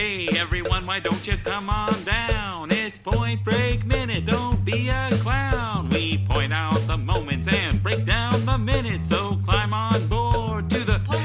Hey 0.00 0.28
everyone, 0.28 0.86
why 0.86 0.98
don't 0.98 1.26
you 1.26 1.36
come 1.44 1.68
on 1.68 1.92
down? 2.04 2.70
It's 2.70 2.96
Point 2.96 3.44
Break 3.44 3.84
Minute, 3.84 4.24
don't 4.24 4.64
be 4.64 4.88
a 4.88 5.10
clown. 5.16 5.90
We 5.90 6.24
point 6.26 6.54
out 6.54 6.78
the 6.86 6.96
moments 6.96 7.46
and 7.48 7.82
break 7.82 8.06
down 8.06 8.46
the 8.46 8.56
minutes, 8.56 9.10
so 9.10 9.38
climb 9.44 9.74
on 9.74 10.06
board 10.06 10.70
to 10.70 10.78
the 10.78 11.00
Point 11.04 11.20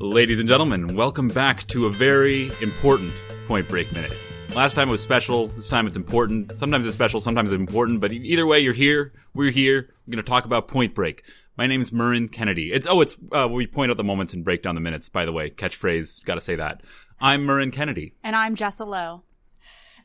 Ladies 0.00 0.40
and 0.40 0.48
gentlemen, 0.48 0.96
welcome 0.96 1.28
back 1.28 1.64
to 1.68 1.86
a 1.86 1.90
very 1.90 2.50
important 2.60 3.12
Point 3.46 3.68
Break 3.68 3.92
Minute. 3.92 4.14
Last 4.52 4.74
time 4.74 4.88
it 4.88 4.90
was 4.90 5.00
special. 5.00 5.46
This 5.46 5.68
time 5.68 5.86
it's 5.86 5.96
important. 5.96 6.58
Sometimes 6.58 6.86
it's 6.86 6.94
special, 6.94 7.20
sometimes 7.20 7.52
it's 7.52 7.60
important. 7.60 8.00
But 8.00 8.10
either 8.10 8.46
way, 8.46 8.58
you're 8.58 8.72
here. 8.72 9.12
We're 9.32 9.52
here. 9.52 9.90
We're 10.06 10.12
going 10.12 10.24
to 10.24 10.28
talk 10.28 10.44
about 10.46 10.66
Point 10.66 10.96
Break. 10.96 11.22
My 11.58 11.66
name 11.66 11.80
is 11.80 11.90
Murrin 11.90 12.30
Kennedy. 12.30 12.72
It's 12.72 12.86
oh, 12.86 13.00
it's 13.00 13.16
uh, 13.36 13.48
we 13.48 13.66
point 13.66 13.90
out 13.90 13.96
the 13.96 14.04
moments 14.04 14.32
and 14.32 14.44
break 14.44 14.62
down 14.62 14.76
the 14.76 14.80
minutes. 14.80 15.08
By 15.08 15.24
the 15.24 15.32
way, 15.32 15.50
catchphrase. 15.50 16.24
Got 16.24 16.36
to 16.36 16.40
say 16.40 16.54
that. 16.54 16.82
I'm 17.20 17.44
Murrin 17.44 17.72
Kennedy, 17.72 18.14
and 18.22 18.36
I'm 18.36 18.54
Jessa 18.54 18.86
Lowe, 18.86 19.22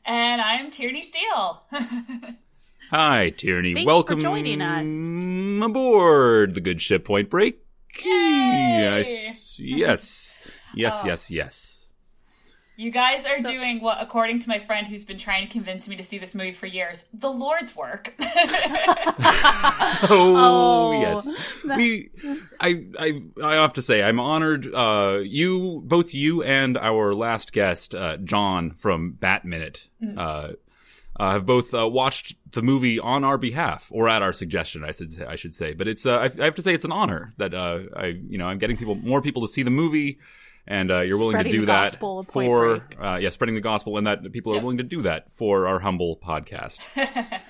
and 0.03 0.41
I'm 0.41 0.71
Tierney 0.71 1.03
Steele. 1.03 1.61
Hi, 2.89 3.30
Tierney. 3.30 3.75
Thanks 3.75 3.85
Welcome 3.85 4.17
for 4.17 4.23
joining 4.23 4.63
us 4.63 4.88
aboard 5.63 6.55
the 6.55 6.61
good 6.61 6.81
ship 6.81 7.05
Point 7.05 7.30
Break. 7.30 7.59
Yay! 8.03 8.09
Yes, 8.09 9.59
yes, 9.59 10.39
yes, 10.73 11.02
oh. 11.03 11.08
yes, 11.08 11.30
yes. 11.30 11.72
You 12.75 12.89
guys 12.89 13.25
are 13.27 13.39
so, 13.39 13.51
doing 13.51 13.81
what, 13.81 13.99
according 14.01 14.39
to 14.39 14.49
my 14.49 14.57
friend 14.57 14.87
who's 14.87 15.03
been 15.03 15.19
trying 15.19 15.45
to 15.45 15.51
convince 15.51 15.87
me 15.87 15.95
to 15.95 16.03
see 16.03 16.17
this 16.17 16.33
movie 16.33 16.51
for 16.51 16.65
years, 16.65 17.05
the 17.13 17.29
Lord's 17.29 17.75
work. 17.75 18.15
oh, 20.09 20.09
oh, 20.09 20.99
yes, 20.99 21.29
we. 21.63 22.09
I, 22.59 22.85
I 22.97 23.21
I 23.43 23.53
have 23.55 23.73
to 23.73 23.83
say 23.83 24.01
I'm 24.01 24.19
honored. 24.19 24.73
Uh, 24.73 25.19
you, 25.23 25.83
both 25.85 26.15
you 26.15 26.41
and 26.41 26.75
our 26.77 27.13
last 27.13 27.53
guest, 27.53 27.93
uh, 27.93 28.17
John 28.17 28.71
from 28.71 29.11
Bat 29.11 29.45
Minute, 29.45 29.87
mm-hmm. 30.02 30.17
uh, 30.17 30.53
uh, 31.19 31.31
have 31.31 31.45
both 31.45 31.75
uh, 31.75 31.87
watched 31.87 32.35
the 32.53 32.63
movie 32.63 32.99
on 32.99 33.23
our 33.23 33.37
behalf 33.37 33.89
or 33.91 34.09
at 34.09 34.23
our 34.23 34.33
suggestion. 34.33 34.83
I 34.83 34.93
should 34.93 35.13
say, 35.13 35.25
I 35.25 35.35
should 35.35 35.53
say, 35.53 35.73
but 35.73 35.87
it's 35.87 36.08
uh, 36.08 36.17
I, 36.17 36.31
I, 36.41 36.45
have 36.45 36.55
to 36.55 36.63
say 36.63 36.73
it's 36.73 36.85
an 36.85 36.91
honor 36.91 37.33
that 37.37 37.53
uh, 37.53 37.81
I 37.95 38.08
you 38.08 38.39
know 38.39 38.47
I'm 38.47 38.58
getting 38.58 38.77
people 38.77 38.95
more 38.95 39.21
people 39.21 39.43
to 39.43 39.47
see 39.47 39.61
the 39.61 39.69
movie 39.69 40.17
and 40.67 40.92
uh, 40.92 41.02
you're 41.02 41.17
willing 41.17 41.33
spreading 41.33 41.52
to 41.52 41.58
do 41.59 41.66
that 41.66 41.95
for 41.95 42.83
uh, 43.02 43.17
yeah, 43.17 43.30
spreading 43.30 43.56
the 43.56 43.61
gospel, 43.61 43.97
and 43.97 44.08
that 44.08 44.31
people 44.31 44.53
are 44.53 44.56
yep. 44.56 44.64
willing 44.64 44.78
to 44.78 44.83
do 44.83 45.02
that 45.02 45.31
for 45.33 45.67
our 45.67 45.80
humble 45.80 46.17
podcast. 46.17 46.80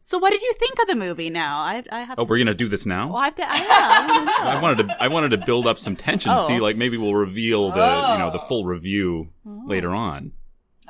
so, 0.00 0.18
what 0.18 0.30
did 0.30 0.42
you 0.42 0.52
think 0.54 0.80
of 0.80 0.86
the 0.86 0.94
movie? 0.94 1.28
Now, 1.30 1.58
I, 1.58 1.82
I 1.90 2.00
have. 2.00 2.18
Oh, 2.18 2.24
we're 2.24 2.38
gonna 2.38 2.54
do 2.54 2.68
this 2.68 2.86
now. 2.86 3.08
Well, 3.08 3.18
I 3.18 3.24
have 3.26 3.34
to. 3.36 3.44
I, 3.46 3.56
I, 3.56 4.52
I 4.56 4.62
wanted 4.62 4.88
to. 4.88 5.02
I 5.02 5.08
wanted 5.08 5.30
to 5.30 5.38
build 5.38 5.66
up 5.66 5.78
some 5.78 5.96
tension. 5.96 6.32
Oh. 6.34 6.46
See, 6.46 6.60
like 6.60 6.76
maybe 6.76 6.96
we'll 6.96 7.14
reveal 7.14 7.70
the 7.70 7.82
oh. 7.82 8.12
you 8.12 8.18
know 8.18 8.30
the 8.30 8.40
full 8.40 8.64
review 8.64 9.30
oh. 9.46 9.62
later 9.66 9.90
on. 9.94 10.32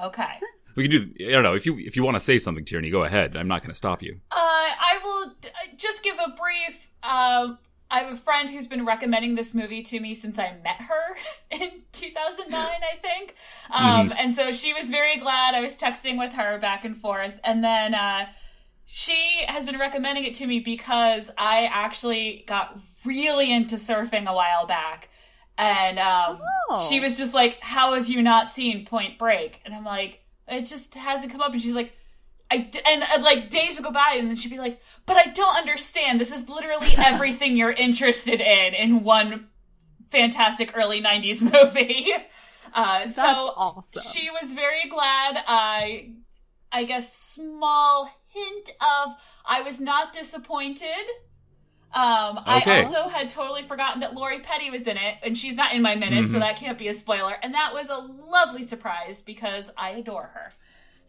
Okay. 0.01 0.41
We 0.77 0.89
can 0.89 0.91
do. 0.91 1.29
I 1.29 1.33
don't 1.33 1.45
know 1.45 1.55
if 1.55 1.67
you 1.67 1.79
if 1.79 1.97
you 1.97 2.05
want 2.05 2.17
to 2.17 2.21
say 2.21 2.39
something, 2.39 2.65
Tierney. 2.65 2.91
Go 2.91 3.05
ahead. 3.05 3.37
I'm 3.37 3.49
not 3.49 3.63
going 3.63 3.71
to 3.71 3.77
stop 3.77 4.03
you. 4.03 4.21
Uh, 4.31 4.37
I 4.37 4.99
will 5.03 5.35
just 5.77 6.03
give 6.03 6.17
a 6.17 6.31
brief. 6.31 6.89
I 7.95 7.99
have 8.01 8.13
a 8.13 8.17
friend 8.17 8.51
who's 8.51 8.67
been 8.67 8.85
recommending 8.85 9.37
this 9.37 9.55
movie 9.55 9.85
to 9.85 10.01
me 10.01 10.15
since 10.15 10.37
I 10.37 10.57
met 10.65 10.81
her 10.81 11.17
in 11.53 11.71
2009, 11.93 12.53
I 12.53 12.97
think. 13.01 13.37
Um, 13.71 13.85
mm-hmm. 14.11 14.19
And 14.19 14.35
so 14.35 14.51
she 14.51 14.73
was 14.73 14.91
very 14.91 15.19
glad. 15.19 15.55
I 15.55 15.61
was 15.61 15.77
texting 15.79 16.19
with 16.19 16.33
her 16.33 16.59
back 16.59 16.85
and 16.85 16.97
forth. 16.97 17.39
And 17.45 17.63
then 17.63 17.95
uh, 17.95 18.27
she 18.85 19.45
has 19.47 19.65
been 19.65 19.79
recommending 19.79 20.25
it 20.25 20.35
to 20.37 20.47
me 20.47 20.59
because 20.59 21.31
I 21.39 21.69
actually 21.73 22.45
got 22.49 22.77
really 23.05 23.53
into 23.53 23.77
surfing 23.77 24.27
a 24.27 24.35
while 24.35 24.67
back. 24.67 25.09
And 25.57 26.01
um, 26.01 26.41
oh. 26.71 26.89
she 26.91 26.99
was 26.99 27.17
just 27.17 27.33
like, 27.33 27.61
How 27.61 27.95
have 27.95 28.09
you 28.09 28.23
not 28.23 28.51
seen 28.51 28.87
Point 28.87 29.21
Break? 29.21 29.61
And 29.65 29.73
I'm 29.73 29.85
like, 29.85 30.21
It 30.49 30.67
just 30.67 30.97
hasn't 30.97 31.31
come 31.31 31.41
up. 31.41 31.53
And 31.53 31.63
she's 31.63 31.77
like, 31.77 31.93
I 32.51 32.71
and 32.87 33.03
uh, 33.03 33.23
like 33.23 33.51
days 33.51 33.75
would 33.75 33.85
go 33.85 33.91
by 33.91 34.17
and 34.19 34.29
then 34.29 34.37
she'd 34.37 34.51
be 34.51 34.59
like, 34.59 34.81
"But 35.07 35.17
I 35.17 35.27
don't 35.27 35.57
understand. 35.57 36.21
This 36.21 36.33
is 36.33 36.49
literally 36.49 36.95
everything 36.99 37.57
you're 37.57 37.73
interested 37.73 38.41
in 38.41 38.75
in 38.75 39.03
one 39.03 39.49
fantastic 40.11 40.77
early 40.77 41.03
'90s 41.03 41.43
movie." 41.53 42.13
Uh, 42.75 43.01
That's 43.01 43.15
so 43.15 43.23
awesome. 43.23 44.03
She 44.13 44.31
was 44.31 44.53
very 44.53 44.89
glad. 44.91 45.43
I, 45.47 46.11
I 46.73 46.85
guess, 46.85 47.17
small 47.17 48.11
hint 48.27 48.71
of 48.81 49.15
I 49.47 49.63
was 49.63 49.81
not 49.81 50.13
disappointed. 50.13 50.89
Um, 51.93 52.39
okay. 52.39 52.81
I 52.81 52.83
also 52.83 53.09
had 53.09 53.31
totally 53.31 53.63
forgotten 53.63 54.01
that 54.01 54.15
Lori 54.15 54.41
Petty 54.41 54.69
was 54.71 54.83
in 54.83 54.97
it, 54.97 55.19
and 55.23 55.39
she's 55.39 55.55
not 55.55 55.73
in 55.73 55.83
my 55.83 55.95
minutes, 55.95 56.25
mm-hmm. 56.25 56.33
so 56.33 56.39
that 56.41 56.57
can't 56.57 56.77
be 56.77 56.89
a 56.89 56.95
spoiler. 56.95 57.37
And 57.41 57.55
that 57.55 57.73
was 57.73 57.89
a 57.89 57.97
lovely 57.97 58.65
surprise 58.65 59.23
because 59.23 59.71
I 59.77 59.91
adore 59.91 60.33
her. 60.35 60.53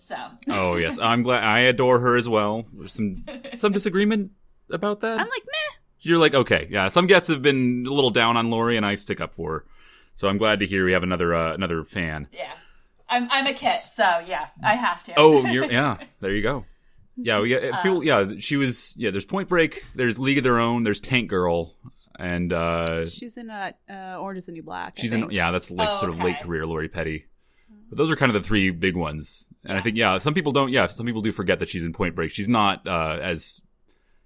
So. 0.08 0.16
oh 0.50 0.76
yes, 0.76 1.00
I'm 1.00 1.24
glad. 1.24 1.44
I 1.44 1.60
adore 1.62 2.00
her 2.00 2.16
as 2.16 2.30
well. 2.30 2.66
There's 2.74 2.94
some 2.94 3.26
some 3.56 3.72
disagreement 3.72 4.32
about 4.70 5.00
that. 5.00 5.20
I'm 5.20 5.28
like 5.28 5.44
meh. 5.46 5.76
You're 6.02 6.20
like 6.20 6.36
okay, 6.36 6.68
yeah. 6.70 6.90
Some 6.90 7.08
guests 7.08 7.28
have 7.30 7.42
been 7.42 7.86
a 7.88 7.92
little 7.92 8.12
down 8.12 8.38
on 8.38 8.52
Lori, 8.52 8.78
and 8.78 8.86
I 8.86 8.96
stick 8.96 9.20
up 9.20 9.34
for 9.34 9.52
her. 9.52 9.66
So 10.14 10.28
I'm 10.28 10.38
glad 10.38 10.60
to 10.60 10.68
hear 10.68 10.86
we 10.86 10.92
have 10.92 11.04
another 11.04 11.34
uh, 11.34 11.54
another 11.54 11.84
fan. 11.84 12.28
Yeah, 12.32 12.52
I'm 13.10 13.28
I'm 13.32 13.48
a 13.48 13.54
kit, 13.54 13.80
so 13.80 14.20
yeah, 14.26 14.48
I 14.64 14.76
have 14.76 15.04
to. 15.06 15.14
oh, 15.18 15.46
you're 15.46 15.66
yeah. 15.72 15.98
There 16.22 16.32
you 16.32 16.44
go. 16.44 16.66
Yeah, 17.16 17.40
we 17.40 17.56
uh, 17.56 17.82
people. 17.82 18.04
Yeah, 18.04 18.34
she 18.40 18.58
was. 18.58 18.94
Yeah, 18.96 19.10
there's 19.10 19.26
Point 19.26 19.50
Break. 19.50 19.86
There's 19.96 20.20
League 20.20 20.38
of 20.38 20.44
Their 20.44 20.60
Own. 20.60 20.84
There's 20.84 21.00
Tank 21.00 21.30
Girl, 21.30 21.74
and 22.20 22.54
uh 22.54 23.10
she's 23.10 23.38
in 23.38 23.50
a 23.50 23.74
uh, 23.90 24.18
Orange 24.20 24.38
Is 24.38 24.46
the 24.46 24.52
New 24.52 24.64
Black. 24.64 24.98
she's 24.98 25.14
in. 25.14 25.32
Yeah, 25.32 25.52
that's 25.52 25.72
like 25.72 25.90
oh, 25.92 26.00
sort 26.00 26.12
of 26.12 26.20
late 26.20 26.40
career 26.42 26.66
Lori 26.66 26.90
Petty. 26.90 27.26
But 27.90 27.98
those 27.98 28.12
are 28.12 28.16
kind 28.16 28.30
of 28.30 28.42
the 28.42 28.48
three 28.48 28.70
big 28.70 28.96
ones. 28.96 29.46
And 29.66 29.74
yeah. 29.74 29.80
I 29.80 29.82
think 29.82 29.98
yeah, 29.98 30.18
some 30.20 30.34
people 30.34 30.52
don't. 30.52 30.72
Yeah, 30.72 30.88
some 30.88 31.06
people 31.06 31.22
do 31.22 31.32
forget 31.32 31.60
that 31.60 31.70
she's 31.70 31.84
in 31.84 31.94
Point 31.94 32.16
Break. 32.16 32.32
She's 32.32 32.50
not 32.50 32.88
uh, 32.88 33.20
as 33.22 33.62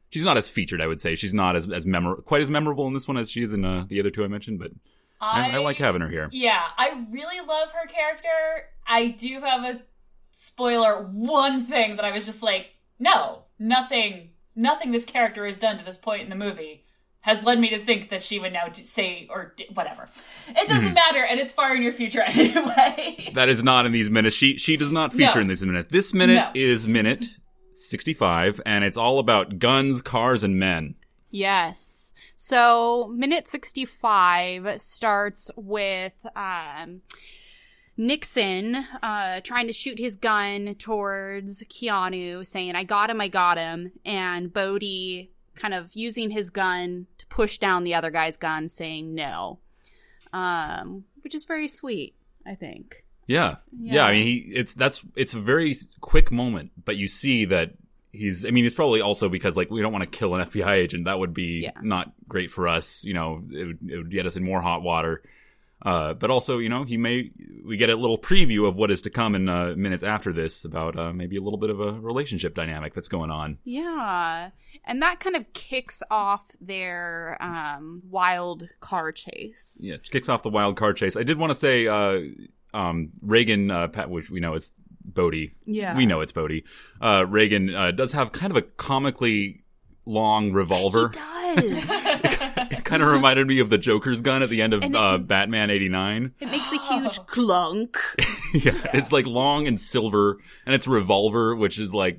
she's 0.09 0.25
not 0.25 0.38
as 0.38 0.50
featured. 0.50 0.81
I 0.81 0.88
would 0.88 1.00
say 1.00 1.16
she's 1.16 1.33
not 1.33 1.55
as 1.55 1.69
as 1.72 1.85
memor- 1.85 2.17
quite 2.17 2.41
as 2.41 2.51
memorable 2.51 2.88
in 2.88 2.94
this 2.94 3.07
one 3.07 3.17
as 3.17 3.31
she 3.31 3.41
is 3.41 3.53
in 3.53 3.63
uh, 3.63 3.85
the 3.88 3.99
other 3.99 4.09
two 4.09 4.23
I 4.23 4.28
mentioned. 4.28 4.59
But 4.59 4.72
I, 5.22 5.51
I, 5.51 5.55
I, 5.55 5.57
like 5.59 5.78
having 5.78 6.01
her 6.01 6.09
here. 6.09 6.29
Yeah, 6.31 6.61
I 6.78 7.05
really 7.09 7.45
love 7.45 7.72
her 7.72 7.88
character. 7.88 8.69
I 8.85 9.07
do 9.07 9.41
have 9.41 9.63
a 9.63 9.81
spoiler. 10.31 11.03
One 11.03 11.63
thing 11.63 11.95
that 11.95 12.05
I 12.05 12.11
was 12.11 12.25
just 12.25 12.44
like, 12.44 12.67
no, 12.97 13.44
nothing, 13.57 14.31
nothing 14.55 14.91
this 14.91 15.05
character 15.05 15.45
has 15.45 15.57
done 15.57 15.78
to 15.78 15.85
this 15.85 15.97
point 15.97 16.23
in 16.23 16.29
the 16.29 16.35
movie 16.35 16.85
has 17.22 17.44
led 17.44 17.59
me 17.59 17.69
to 17.69 17.80
think 17.80 18.09
that 18.09 18.24
she 18.24 18.40
would 18.40 18.53
now 18.53 18.72
say 18.72 19.28
or 19.30 19.53
whatever. 19.74 20.09
It 20.47 20.68
doesn't 20.68 20.85
mm-hmm. 20.85 20.94
matter, 20.94 21.24
and 21.24 21.40
it's 21.40 21.52
far 21.52 21.75
in 21.75 21.84
your 21.84 21.91
future 21.91 22.22
anyway. 22.25 23.31
that 23.34 23.50
is 23.50 23.63
not 23.63 23.85
in 23.85 23.91
these 23.91 24.09
minutes. 24.09 24.35
She 24.35 24.57
she 24.57 24.78
does 24.78 24.91
not 24.91 25.13
feature 25.13 25.35
no. 25.35 25.41
in 25.41 25.47
these 25.47 25.66
minutes. 25.66 25.91
This 25.91 26.13
minute 26.13 26.35
no. 26.35 26.52
is 26.56 26.88
minute 26.88 27.25
sixty 27.74 28.13
five, 28.13 28.62
and 28.66 28.84
it's 28.84 28.97
all 28.97 29.19
about 29.19 29.59
guns, 29.59 30.02
cars, 30.02 30.44
and 30.44 30.58
men. 30.58 30.96
Yes. 31.29 32.13
So 32.35 33.12
minute 33.16 33.47
sixty 33.47 33.85
five 33.85 34.81
starts 34.81 35.52
with. 35.56 36.13
Um, 36.35 37.02
Nixon 38.02 38.75
uh, 39.03 39.41
trying 39.44 39.68
to 39.68 39.74
shoot 39.74 40.00
his 40.00 40.16
gun 40.16 40.75
towards 40.75 41.66
Keanu, 41.66 42.47
saying, 42.47 42.74
I 42.74 42.85
got 42.85 43.09
him, 43.09 43.19
I 43.19 43.28
got 43.28 43.58
him. 43.58 43.91
And 44.06 44.53
Bodhi 44.53 45.34
kind 45.59 45.74
of 45.74 45.96
using 45.96 46.31
his 46.31 46.50
gun 46.50 47.08
to 47.18 47.28
push 47.28 47.58
down 47.58 47.84
the 47.84 47.96
other 47.96 48.12
guy's 48.12 48.38
gun, 48.38 48.68
saying 48.68 49.14
no, 49.14 49.59
um, 50.34 51.03
which 51.22 51.36
is 51.36 51.46
very 51.46 51.68
sweet. 51.68 52.16
I 52.46 52.56
think. 52.56 53.03
Yeah. 53.28 53.58
yeah, 53.80 53.94
yeah. 53.94 54.06
I 54.06 54.14
mean, 54.14 54.24
he 54.24 54.36
it's 54.56 54.74
that's 54.74 55.06
it's 55.16 55.36
a 55.36 55.40
very 55.40 55.75
quick 56.02 56.31
moment, 56.31 56.72
but 56.84 56.96
you 56.96 57.08
see 57.08 57.46
that 57.46 57.74
he's. 58.12 58.46
I 58.46 58.50
mean, 58.50 58.66
it's 58.66 58.74
probably 58.74 59.02
also 59.02 59.30
because 59.30 59.56
like 59.56 59.70
we 59.70 59.81
don't 59.81 59.92
want 59.92 60.03
to 60.03 60.09
kill 60.09 60.34
an 60.34 60.47
FBI 60.47 60.72
agent. 60.72 61.06
That 61.06 61.20
would 61.20 61.34
be 61.34 61.62
yeah. 61.64 61.72
not 61.81 62.12
great 62.28 62.50
for 62.50 62.68
us. 62.68 63.03
You 63.03 63.14
know, 63.14 63.44
it 63.52 63.66
would, 63.66 63.79
it 63.88 63.97
would 63.97 64.12
get 64.12 64.26
us 64.26 64.35
in 64.35 64.44
more 64.44 64.62
hot 64.62 64.82
water. 64.82 65.22
Uh, 65.81 66.14
but 66.14 66.29
also, 66.29 66.58
you 66.58 66.67
know, 66.67 66.84
he 66.84 66.97
may 66.97 67.31
we 67.66 67.78
get 67.78 67.90
a 67.90 67.96
little 67.96 68.17
preview 68.17 68.67
of 68.67 68.76
what 68.76 68.91
is 68.91 69.02
to 69.02 69.09
come 69.09 69.35
in 69.35 69.47
uh, 69.47 69.73
minutes 69.78 70.03
after 70.03 70.34
this 70.34 70.66
about 70.66 70.97
uh, 70.97 71.14
maybe 71.14 71.37
a 71.37 71.41
little 71.41 71.59
bit 71.59 71.70
of 71.70 71.79
a 71.79 71.93
relationship 71.93 72.53
dynamic 72.53 72.93
that's 72.93 73.08
going 73.08 73.31
on. 73.31 73.58
Yeah, 73.64 74.49
and 74.84 75.02
that 75.02 75.20
kind 75.20 75.35
of 75.35 75.52
kicks 75.53 76.03
off 76.11 76.52
their 76.59 77.37
um, 77.40 78.02
wild 78.09 78.67
car 78.81 79.11
chase. 79.14 79.78
Yeah, 79.79 79.97
kicks 80.03 80.28
off 80.28 80.43
the 80.43 80.49
wild 80.49 80.76
car 80.76 80.93
chase. 80.93 81.16
I 81.16 81.23
did 81.23 81.37
want 81.37 81.52
to 81.52 81.55
say, 81.55 81.87
uh, 81.87 82.20
um, 82.73 83.11
Reagan, 83.22 83.72
uh, 83.72 83.87
which 84.08 84.29
we 84.29 84.41
know 84.41 84.55
is 84.55 84.73
Bodhi. 85.05 85.53
Yeah, 85.66 85.96
we 85.96 86.05
know 86.05 86.20
it's 86.20 86.34
Bodhi. 86.34 86.66
Uh, 87.02 87.26
Reagan 87.26 87.67
does 87.96 88.11
have 88.11 88.34
kind 88.34 88.52
of 88.52 88.58
a 88.58 88.64
comically 88.64 89.64
long 90.05 90.52
revolver. 90.52 91.11
He 91.55 91.69
does. 91.73 91.84
it 92.72 92.84
kind 92.85 93.01
of 93.01 93.09
reminded 93.09 93.47
me 93.47 93.59
of 93.59 93.69
the 93.69 93.78
Joker's 93.78 94.22
gun 94.22 94.41
at 94.43 94.49
the 94.49 94.61
end 94.61 94.73
of 94.73 94.84
it, 94.84 94.96
uh, 94.96 95.17
Batman 95.17 95.69
'89. 95.69 96.34
It 96.40 96.46
makes 96.51 96.72
a 96.72 96.78
huge 96.78 97.25
clunk. 97.28 97.97
yeah, 98.17 98.25
yeah, 98.73 98.91
it's 98.93 99.11
like 99.11 99.25
long 99.25 99.67
and 99.67 99.79
silver, 99.79 100.37
and 100.66 100.75
it's 100.75 100.87
a 100.87 100.90
revolver, 100.90 101.55
which 101.55 101.79
is 101.79 101.93
like, 101.93 102.17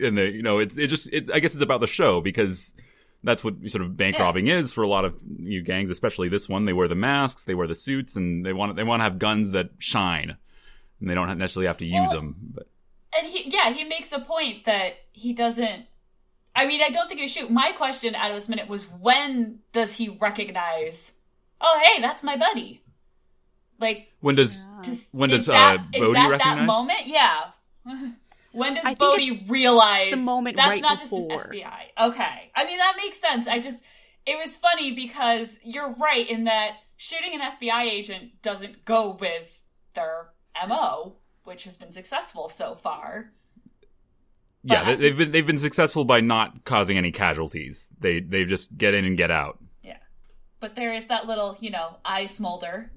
in 0.00 0.14
the 0.14 0.30
you 0.30 0.42
know, 0.42 0.58
it's 0.58 0.76
it 0.76 0.88
just 0.88 1.12
it, 1.12 1.30
I 1.32 1.40
guess 1.40 1.54
it's 1.54 1.62
about 1.62 1.80
the 1.80 1.86
show 1.86 2.20
because 2.20 2.74
that's 3.24 3.44
what 3.44 3.54
sort 3.70 3.82
of 3.82 3.96
bank 3.96 4.18
robbing 4.18 4.48
is 4.48 4.72
for 4.72 4.82
a 4.82 4.88
lot 4.88 5.04
of 5.04 5.22
you 5.38 5.62
gangs, 5.62 5.90
especially 5.90 6.28
this 6.28 6.48
one. 6.48 6.64
They 6.64 6.72
wear 6.72 6.88
the 6.88 6.94
masks, 6.94 7.44
they 7.44 7.54
wear 7.54 7.66
the 7.66 7.74
suits, 7.74 8.16
and 8.16 8.44
they 8.44 8.52
want 8.52 8.74
they 8.76 8.82
want 8.84 9.00
to 9.00 9.04
have 9.04 9.18
guns 9.18 9.50
that 9.52 9.70
shine, 9.78 10.36
and 11.00 11.10
they 11.10 11.14
don't 11.14 11.38
necessarily 11.38 11.68
have 11.68 11.78
to 11.78 11.86
use 11.86 12.08
Well, 12.10 12.20
them. 12.20 12.36
But 12.54 12.66
And 13.16 13.26
he, 13.28 13.48
yeah, 13.48 13.70
he 13.72 13.84
makes 13.84 14.10
a 14.12 14.18
point 14.20 14.64
that 14.64 14.94
he 15.12 15.32
doesn't. 15.32 15.86
I 16.54 16.66
mean, 16.66 16.82
I 16.82 16.90
don't 16.90 17.08
think 17.08 17.20
he 17.20 17.28
shoot. 17.28 17.50
My 17.50 17.72
question 17.72 18.14
out 18.14 18.30
of 18.30 18.36
this 18.36 18.48
minute 18.48 18.68
was 18.68 18.82
when 18.84 19.60
does 19.72 19.96
he 19.96 20.08
recognize? 20.08 21.12
Oh, 21.60 21.80
hey, 21.82 22.00
that's 22.00 22.22
my 22.22 22.36
buddy. 22.36 22.82
Like, 23.78 24.08
when 24.20 24.34
does 24.36 24.66
does, 24.82 25.04
When 25.12 25.30
is 25.30 25.46
does, 25.46 25.48
uh, 25.48 25.52
that, 25.52 25.86
is 25.94 26.00
Bodhi 26.00 26.12
that 26.12 26.30
recognize? 26.30 26.56
that 26.58 26.66
moment? 26.66 27.06
Yeah. 27.06 27.40
when 28.52 28.74
does 28.74 28.84
I 28.84 28.94
Bodhi 28.94 29.44
realize 29.48 30.12
the 30.12 30.18
moment 30.18 30.56
that's 30.56 30.68
right 30.68 30.82
not 30.82 31.00
before. 31.00 31.28
just 31.28 31.44
an 31.44 31.50
FBI? 31.50 32.08
Okay, 32.08 32.50
I 32.54 32.64
mean 32.64 32.78
that 32.78 32.94
makes 32.96 33.18
sense. 33.20 33.48
I 33.48 33.58
just 33.58 33.82
it 34.26 34.36
was 34.36 34.56
funny 34.56 34.92
because 34.92 35.58
you're 35.64 35.90
right 35.94 36.28
in 36.28 36.44
that 36.44 36.76
shooting 36.96 37.34
an 37.34 37.40
FBI 37.40 37.82
agent 37.84 38.42
doesn't 38.42 38.84
go 38.84 39.16
with 39.20 39.62
their 39.94 40.28
mo, 40.68 41.16
which 41.44 41.64
has 41.64 41.76
been 41.76 41.92
successful 41.92 42.48
so 42.48 42.76
far. 42.76 43.32
Yeah, 44.64 44.84
they, 44.84 44.92
I- 44.92 44.96
they've 44.96 45.16
been 45.18 45.32
they've 45.32 45.46
been 45.46 45.58
successful 45.58 46.04
by 46.04 46.20
not 46.20 46.64
causing 46.64 46.96
any 46.98 47.12
casualties. 47.12 47.90
They 47.98 48.20
they 48.20 48.44
just 48.44 48.76
get 48.76 48.94
in 48.94 49.04
and 49.04 49.16
get 49.16 49.30
out. 49.30 49.58
Yeah, 49.82 49.98
but 50.60 50.76
there 50.76 50.94
is 50.94 51.06
that 51.06 51.26
little 51.26 51.56
you 51.60 51.70
know 51.70 51.96
eye 52.04 52.26
smolder 52.26 52.90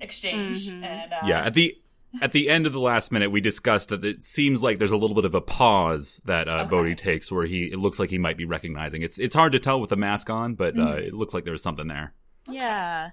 exchange, 0.00 0.68
Mhm. 0.68 0.82
and 0.84 1.12
uh, 1.12 1.16
yeah, 1.26 1.44
at 1.44 1.54
the 1.54 1.76
at 2.20 2.32
the 2.32 2.50
end 2.50 2.66
of 2.66 2.74
the 2.74 2.80
last 2.80 3.10
minute, 3.10 3.30
we 3.30 3.40
discussed 3.40 3.88
that 3.88 4.04
it 4.04 4.22
seems 4.22 4.62
like 4.62 4.78
there's 4.78 4.92
a 4.92 4.96
little 4.98 5.14
bit 5.16 5.24
of 5.24 5.34
a 5.34 5.40
pause 5.40 6.20
that 6.26 6.46
uh, 6.46 6.60
Okay. 6.62 6.68
Bodhi 6.68 6.94
takes, 6.94 7.32
where 7.32 7.46
he 7.46 7.64
it 7.72 7.78
looks 7.78 7.98
like 7.98 8.10
he 8.10 8.18
might 8.18 8.36
be 8.36 8.44
recognizing. 8.44 9.00
It's 9.02 9.18
it's 9.18 9.34
hard 9.34 9.52
to 9.52 9.58
tell 9.58 9.80
with 9.80 9.90
the 9.90 9.96
mask 9.96 10.28
on, 10.28 10.54
but 10.54 10.74
uh, 10.78 10.82
Mhm. 10.96 11.06
it 11.08 11.14
looked 11.14 11.32
like 11.32 11.44
there 11.44 11.52
was 11.54 11.62
something 11.62 11.86
there. 11.88 12.12
Yeah. 12.50 13.10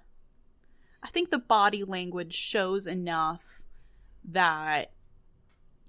I 1.01 1.07
think 1.07 1.29
the 1.29 1.39
body 1.39 1.85
language 1.85 2.33
shows 2.33 2.85
enough 2.87 3.61
that 4.25 4.91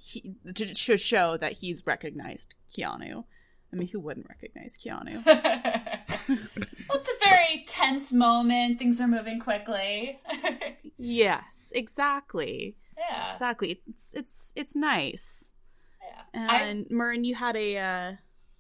he 0.01 0.35
to, 0.55 0.75
to 0.75 0.97
show 0.97 1.37
that 1.37 1.53
he's 1.55 1.87
recognized 1.87 2.55
Keanu. 2.77 3.25
I 3.73 3.77
mean, 3.77 3.87
who 3.89 4.01
wouldn't 4.01 4.27
recognize 4.29 4.77
Keanu? 4.77 5.25
well, 5.27 6.99
it's 6.99 7.09
a 7.09 7.25
very 7.25 7.65
tense 7.69 8.13
moment. 8.13 8.79
Things 8.79 9.01
are 9.01 9.07
moving 9.07 9.39
quickly. 9.39 10.19
yes, 10.99 11.73
exactly. 11.75 12.77
yeah. 12.99 13.33
Exactly. 13.33 13.81
It's 13.89 14.15
it's 14.15 14.53
it's 14.57 14.75
nice. 14.75 15.53
yeah. 16.35 16.49
I- 16.51 16.63
And 16.63 16.87
Murren, 16.89 17.25
you 17.25 17.35
had 17.37 17.57
a 17.57 17.77
uh 17.79 18.13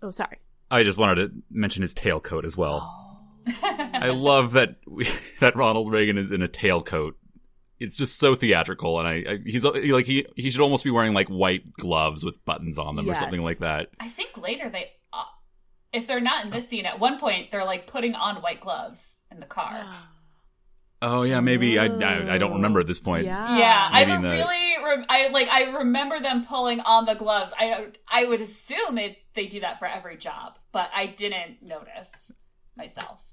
oh 0.03 0.11
sorry. 0.11 0.39
I 0.71 0.85
just 0.85 0.99
wanted 0.99 1.17
to 1.17 1.33
mention 1.51 1.83
his 1.83 1.95
tailcoat 1.95 2.45
as 2.45 2.57
well. 2.57 2.81
Oh. 2.85 3.07
I 3.63 4.11
love 4.11 4.53
that 4.53 4.77
we, 4.87 5.09
that 5.41 5.57
Ronald 5.57 5.91
Reagan 5.91 6.19
is 6.19 6.31
in 6.31 6.43
a 6.43 6.49
tailcoat. 6.49 7.13
It's 7.81 7.97
just 7.97 8.19
so 8.19 8.35
theatrical, 8.35 8.99
and 9.01 9.09
I, 9.09 9.13
I 9.13 9.39
he's 9.45 9.63
he, 9.63 9.93
like 9.93 10.07
he 10.07 10.27
he 10.37 10.51
should 10.51 10.61
almost 10.61 10.85
be 10.85 10.91
wearing 10.91 11.15
like 11.15 11.29
white 11.29 11.73
gloves 11.73 12.25
with 12.25 12.45
buttons 12.45 12.79
on 12.79 12.95
them 12.95 13.09
or 13.09 13.15
something 13.15 13.43
like 13.43 13.59
that. 13.59 13.89
I 13.99 14.09
think 14.09 14.37
later 14.37 14.69
they, 14.69 14.91
uh, 15.13 15.25
if 15.93 16.07
they're 16.07 16.21
not 16.21 16.45
in 16.45 16.51
this 16.51 16.69
scene, 16.69 16.85
at 16.85 17.01
one 17.01 17.19
point 17.19 17.51
they're 17.51 17.65
like 17.65 17.87
putting 17.87 18.15
on 18.15 18.37
white 18.43 18.61
gloves 18.61 19.21
in 19.31 19.41
the 19.41 19.47
car. 19.47 19.87
Oh 21.03 21.23
yeah, 21.23 21.41
maybe 21.41 21.79
I 21.79 21.87
I, 21.87 22.35
I 22.35 22.39
don't 22.39 22.53
remember 22.53 22.81
at 22.81 22.87
this 22.87 23.01
point. 23.01 23.25
Yeah. 23.25 23.57
yeah, 23.59 23.89
I 23.91 24.01
maybe 24.01 24.11
have 24.11 24.25
in 24.25 24.31
the- 24.31 24.37
really, 24.37 24.85
rem- 24.85 25.07
I 25.09 25.29
like, 25.29 25.49
I 25.49 25.79
remember 25.79 26.21
them 26.21 26.45
pulling 26.45 26.81
on 26.81 27.07
the 27.07 27.15
gloves. 27.15 27.53
I, 27.59 27.87
I 28.07 28.27
would 28.27 28.43
assume 28.43 28.99
it 28.99 29.17
they 29.35 29.47
do 29.47 29.61
that 29.61 29.79
for 29.79 29.87
every 29.87 30.19
job, 30.19 30.59
but 30.73 30.91
I 30.95 31.07
didn't 31.07 31.63
notice 31.63 32.33
myself. 32.77 33.25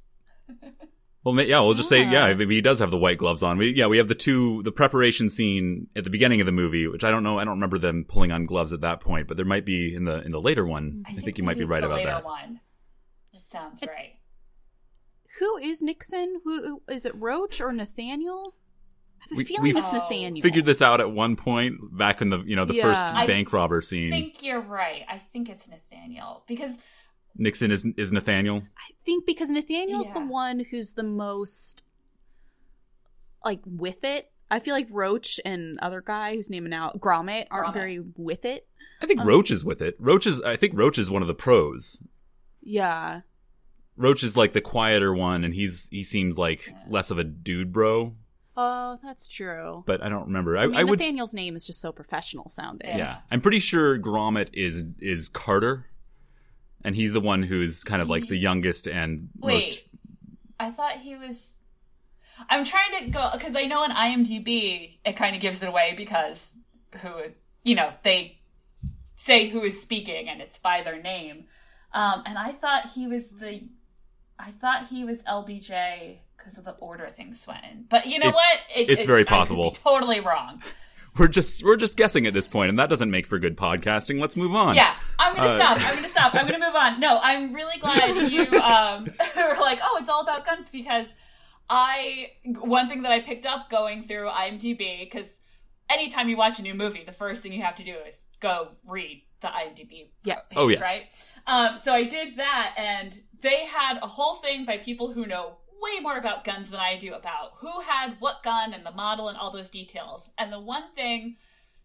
Well, 1.27 1.33
ma- 1.35 1.41
yeah, 1.41 1.59
we'll 1.59 1.73
just 1.73 1.89
say 1.89 2.03
Yeah. 2.03 2.27
yeah. 2.29 2.33
Maybe 2.35 2.55
he 2.55 2.61
does 2.61 2.79
have 2.79 2.89
the 2.89 2.97
white 2.97 3.17
gloves 3.17 3.43
on. 3.43 3.57
We, 3.57 3.71
yeah, 3.73 3.87
we 3.87 3.97
have 3.97 4.07
the 4.07 4.15
two 4.15 4.63
the 4.63 4.71
preparation 4.71 5.29
scene 5.29 5.87
at 5.93 6.05
the 6.05 6.09
beginning 6.09 6.39
of 6.39 6.45
the 6.45 6.53
movie, 6.53 6.87
which 6.87 7.03
I 7.03 7.11
don't 7.11 7.21
know. 7.23 7.37
I 7.37 7.43
don't 7.43 7.55
remember 7.55 7.77
them 7.77 8.05
pulling 8.07 8.31
on 8.31 8.45
gloves 8.45 8.71
at 8.71 8.79
that 8.79 9.01
point, 9.01 9.27
but 9.27 9.35
there 9.35 9.45
might 9.45 9.65
be 9.65 9.93
in 9.93 10.05
the 10.05 10.21
in 10.23 10.31
the 10.31 10.39
later 10.39 10.65
one. 10.65 11.03
I, 11.05 11.11
think, 11.11 11.37
you 11.37 11.43
might 11.43 11.57
maybe 11.57 11.59
be 11.59 11.63
it's 11.65 11.69
right 11.71 11.79
the 11.81 11.87
about 11.87 11.95
later 11.97 12.09
that. 12.11 12.23
One. 12.23 12.61
That 13.33 13.49
sounds 13.49 13.81
It- 13.81 13.89
right. 13.89 14.13
Who 15.41 15.57
is 15.57 15.81
Nixon? 15.81 16.39
Who 16.45 16.63
who- 16.87 16.93
is 16.93 17.05
it? 17.05 17.13
Roach 17.13 17.59
or 17.59 17.73
Nathaniel? 17.73 18.55
I 19.19 19.23
have 19.29 19.31
a 19.33 19.35
We- 19.35 19.43
feeling 19.43 19.63
we've 19.63 19.75
it's 19.77 19.87
Oh. 19.91 19.97
Nathaniel. 19.97 20.41
Figured 20.41 20.65
this 20.65 20.81
out 20.81 21.01
at 21.01 21.11
one 21.11 21.35
point 21.35 21.75
back 21.97 22.21
in 22.21 22.29
the 22.29 22.39
you 22.45 22.55
know 22.55 22.63
the 22.63 22.75
Yeah. 22.75 22.83
first 22.83 23.13
I 23.13 23.27
bank 23.27 23.51
robber 23.51 23.81
scene. 23.81 24.13
I 24.13 24.21
think 24.21 24.43
you're 24.43 24.61
right. 24.61 25.03
I 25.09 25.17
think 25.17 25.49
it's 25.49 25.67
Nathaniel 25.67 26.45
because 26.47 26.77
Nixon 27.37 27.71
is 27.71 27.85
is 27.97 28.11
Nathaniel. 28.11 28.63
I 28.77 28.91
think 29.05 29.25
because 29.25 29.49
Nathaniel's 29.49 30.11
the 30.13 30.25
one 30.25 30.59
who's 30.59 30.93
the 30.93 31.03
most 31.03 31.83
like 33.43 33.59
with 33.65 34.03
it. 34.03 34.31
I 34.49 34.59
feel 34.59 34.73
like 34.73 34.87
Roach 34.89 35.39
and 35.43 35.77
other 35.79 36.01
guy 36.01 36.35
whose 36.35 36.49
name 36.49 36.65
now 36.67 36.91
Grommet 36.97 37.47
aren't 37.51 37.69
Grommet. 37.69 37.73
very 37.73 37.99
with 38.15 38.45
it. 38.45 38.67
I 39.01 39.05
think 39.05 39.19
Um, 39.19 39.27
Roach 39.27 39.51
is 39.51 39.63
with 39.65 39.81
it. 39.81 39.95
Roach 39.99 40.25
is. 40.25 40.41
I 40.41 40.55
think 40.55 40.73
Roach 40.75 40.97
is 40.97 41.11
one 41.11 41.21
of 41.21 41.27
the 41.27 41.33
pros. 41.33 41.99
Yeah. 42.61 43.21
Roach 43.95 44.23
is 44.23 44.37
like 44.37 44.53
the 44.53 44.61
quieter 44.61 45.13
one, 45.13 45.43
and 45.43 45.53
he's 45.53 45.89
he 45.89 46.03
seems 46.03 46.37
like 46.37 46.73
less 46.87 47.11
of 47.11 47.17
a 47.17 47.23
dude 47.23 47.73
bro. 47.73 48.15
Oh, 48.55 48.97
that's 49.03 49.27
true. 49.27 49.83
But 49.85 50.01
I 50.01 50.09
don't 50.09 50.25
remember. 50.25 50.57
I, 50.57 50.63
I, 50.63 50.67
mean, 50.67 50.75
I 50.77 50.83
would. 50.83 50.99
Nathaniel's 50.99 51.33
name 51.33 51.55
is 51.55 51.65
just 51.65 51.79
so 51.79 51.91
professional 51.91 52.49
sounding. 52.49 52.89
Yeah. 52.89 52.97
yeah, 52.97 53.17
I'm 53.29 53.41
pretty 53.41 53.59
sure 53.59 53.99
Grommet 53.99 54.49
is 54.53 54.85
is 54.99 55.29
Carter, 55.29 55.85
and 56.83 56.95
he's 56.95 57.13
the 57.13 57.19
one 57.21 57.43
who's 57.43 57.83
kind 57.83 58.01
of 58.01 58.09
like 58.09 58.27
the 58.27 58.37
youngest 58.37 58.87
and 58.87 59.29
Wait, 59.39 59.53
most. 59.65 59.83
I 60.59 60.71
thought 60.71 60.97
he 60.97 61.15
was. 61.15 61.55
I'm 62.49 62.65
trying 62.65 63.03
to 63.05 63.09
go 63.09 63.29
because 63.33 63.55
I 63.55 63.63
know 63.63 63.79
on 63.79 63.91
IMDb 63.91 64.97
it 65.05 65.13
kind 65.15 65.35
of 65.35 65.41
gives 65.41 65.63
it 65.63 65.69
away 65.69 65.93
because 65.97 66.53
who 67.01 67.09
you 67.63 67.75
know 67.75 67.91
they 68.03 68.39
say 69.15 69.47
who 69.49 69.63
is 69.63 69.81
speaking 69.81 70.29
and 70.29 70.41
it's 70.41 70.57
by 70.59 70.81
their 70.83 71.01
name, 71.01 71.45
um, 71.93 72.23
and 72.25 72.37
I 72.37 72.51
thought 72.53 72.89
he 72.93 73.07
was 73.07 73.29
the, 73.29 73.63
I 74.37 74.51
thought 74.51 74.87
he 74.87 75.03
was 75.03 75.23
LBJ 75.23 76.17
because 76.37 76.57
of 76.59 76.63
the 76.65 76.71
order 76.73 77.09
things 77.09 77.45
went 77.47 77.63
in. 77.71 77.85
But 77.89 78.05
you 78.05 78.19
know 78.19 78.27
It- 78.29 78.33
what? 78.35 78.57
It- 78.75 78.89
it's 78.91 79.03
it- 79.03 79.07
very 79.07 79.21
I 79.21 79.23
could 79.23 79.29
be 79.29 79.35
possible. 79.35 79.71
totally 79.71 80.19
wrong. 80.19 80.61
We're 81.19 81.27
just 81.27 81.63
we're 81.63 81.77
just 81.77 81.97
guessing 81.97 82.27
at 82.27 82.33
this 82.33 82.47
point, 82.47 82.69
and 82.69 82.77
that 82.79 82.89
doesn't 82.89 83.09
make 83.09 83.25
for 83.25 83.39
good 83.39 83.57
podcasting. 83.57 84.19
Let's 84.21 84.35
move 84.35 84.53
on. 84.55 84.75
Yeah, 84.75 84.95
I'm 85.17 85.35
gonna 85.35 85.49
Uh, 85.49 85.55
stop. 85.57 85.77
I'm 85.89 85.95
gonna 85.95 86.09
stop. 86.09 86.35
I'm 86.35 86.45
gonna 86.45 86.59
move 86.65 86.75
on. 86.75 86.99
No, 86.99 87.19
I'm 87.21 87.53
really 87.53 87.79
glad 87.79 88.31
you 88.31 88.41
um, 88.59 89.05
were 89.35 89.55
like, 89.61 89.79
oh, 89.83 89.97
it's 89.99 90.09
all 90.09 90.21
about 90.21 90.45
guns 90.45 90.69
because 90.69 91.07
I 91.69 92.31
one 92.59 92.87
thing 92.87 93.01
that 93.03 93.11
I 93.11 93.19
picked 93.19 93.45
up 93.45 93.69
going 93.69 94.03
through 94.03 94.27
IMDb 94.29 94.99
because 95.09 95.27
anytime 95.89 96.29
you 96.29 96.37
watch 96.37 96.59
a 96.59 96.61
new 96.61 96.73
movie, 96.73 97.03
the 97.05 97.11
first 97.11 97.41
thing 97.41 97.51
you 97.53 97.61
have 97.63 97.75
to 97.75 97.83
do 97.83 97.95
is 98.07 98.27
go 98.39 98.69
read 98.85 99.23
the 99.41 99.47
IMDb. 99.47 100.09
Yes. 100.23 100.39
page, 100.49 100.57
Oh, 100.57 100.67
yes. 100.67 100.81
right. 100.81 101.03
Um, 101.45 101.77
so 101.83 101.93
I 101.93 102.03
did 102.03 102.37
that, 102.37 102.73
and 102.77 103.13
they 103.41 103.65
had 103.65 103.97
a 104.01 104.07
whole 104.07 104.35
thing 104.35 104.65
by 104.65 104.77
people 104.77 105.13
who 105.13 105.25
know 105.25 105.57
way 105.81 105.99
more 106.01 106.17
about 106.17 106.43
guns 106.43 106.69
than 106.69 106.79
I 106.79 106.97
do 106.97 107.13
about 107.13 107.53
who 107.57 107.81
had 107.81 108.15
what 108.19 108.43
gun 108.43 108.73
and 108.73 108.85
the 108.85 108.91
model 108.91 109.29
and 109.29 109.37
all 109.37 109.51
those 109.51 109.69
details. 109.69 110.29
And 110.37 110.51
the 110.51 110.59
one 110.59 110.91
thing 110.95 111.37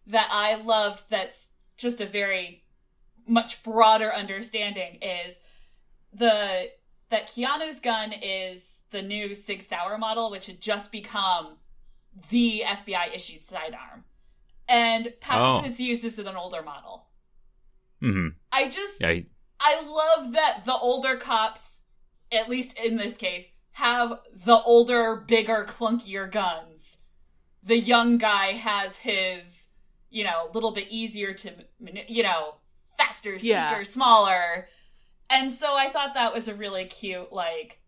that 0.07 0.29
I 0.31 0.55
loved 0.55 1.03
that's 1.09 1.49
just 1.77 2.01
a 2.01 2.05
very 2.05 2.63
much 3.27 3.63
broader 3.63 4.13
understanding 4.13 4.99
is 5.01 5.39
the 6.11 6.69
that 7.09 7.27
Keanu's 7.27 7.79
gun 7.79 8.11
is 8.11 8.81
the 8.91 9.01
new 9.01 9.33
Sig 9.35 9.61
Sauer 9.61 9.97
model, 9.97 10.31
which 10.31 10.47
had 10.47 10.59
just 10.59 10.91
become 10.91 11.57
the 12.29 12.63
FBI 12.65 13.13
issued 13.13 13.43
sidearm. 13.45 14.03
And 14.67 15.13
Pappas 15.19 15.59
Oh. 15.59 15.61
has 15.61 15.79
used 15.79 16.01
this 16.03 16.17
as 16.19 16.25
an 16.25 16.35
older 16.35 16.61
model. 16.63 17.07
hmm 17.99 18.29
I 18.51 18.67
just 18.69 18.99
Yeah. 18.99 19.13
he- 19.13 19.25
I 19.59 19.81
love 19.81 20.33
that 20.33 20.65
the 20.65 20.75
older 20.75 21.15
cops, 21.15 21.83
at 22.31 22.49
least 22.49 22.77
in 22.77 22.97
this 22.97 23.15
case, 23.15 23.47
have 23.73 24.19
the 24.33 24.61
older, 24.61 25.15
bigger, 25.15 25.65
clunkier 25.67 26.31
guns. 26.31 26.97
The 27.63 27.77
young 27.79 28.17
guy 28.17 28.53
has 28.53 28.97
his, 28.97 29.67
you 30.09 30.23
know, 30.23 30.49
a 30.49 30.51
little 30.53 30.71
bit 30.71 30.87
easier 30.89 31.33
to, 31.33 31.51
you 32.07 32.23
know, 32.23 32.55
faster, 32.97 33.39
sleeker, 33.39 33.47
Yeah. 33.47 33.83
smaller. 33.83 34.69
And 35.29 35.53
so 35.53 35.75
I 35.75 35.89
thought 35.89 36.13
that 36.13 36.33
was 36.33 36.47
a 36.47 36.53
really 36.53 36.85
cute, 36.85 37.31
like, 37.33 37.81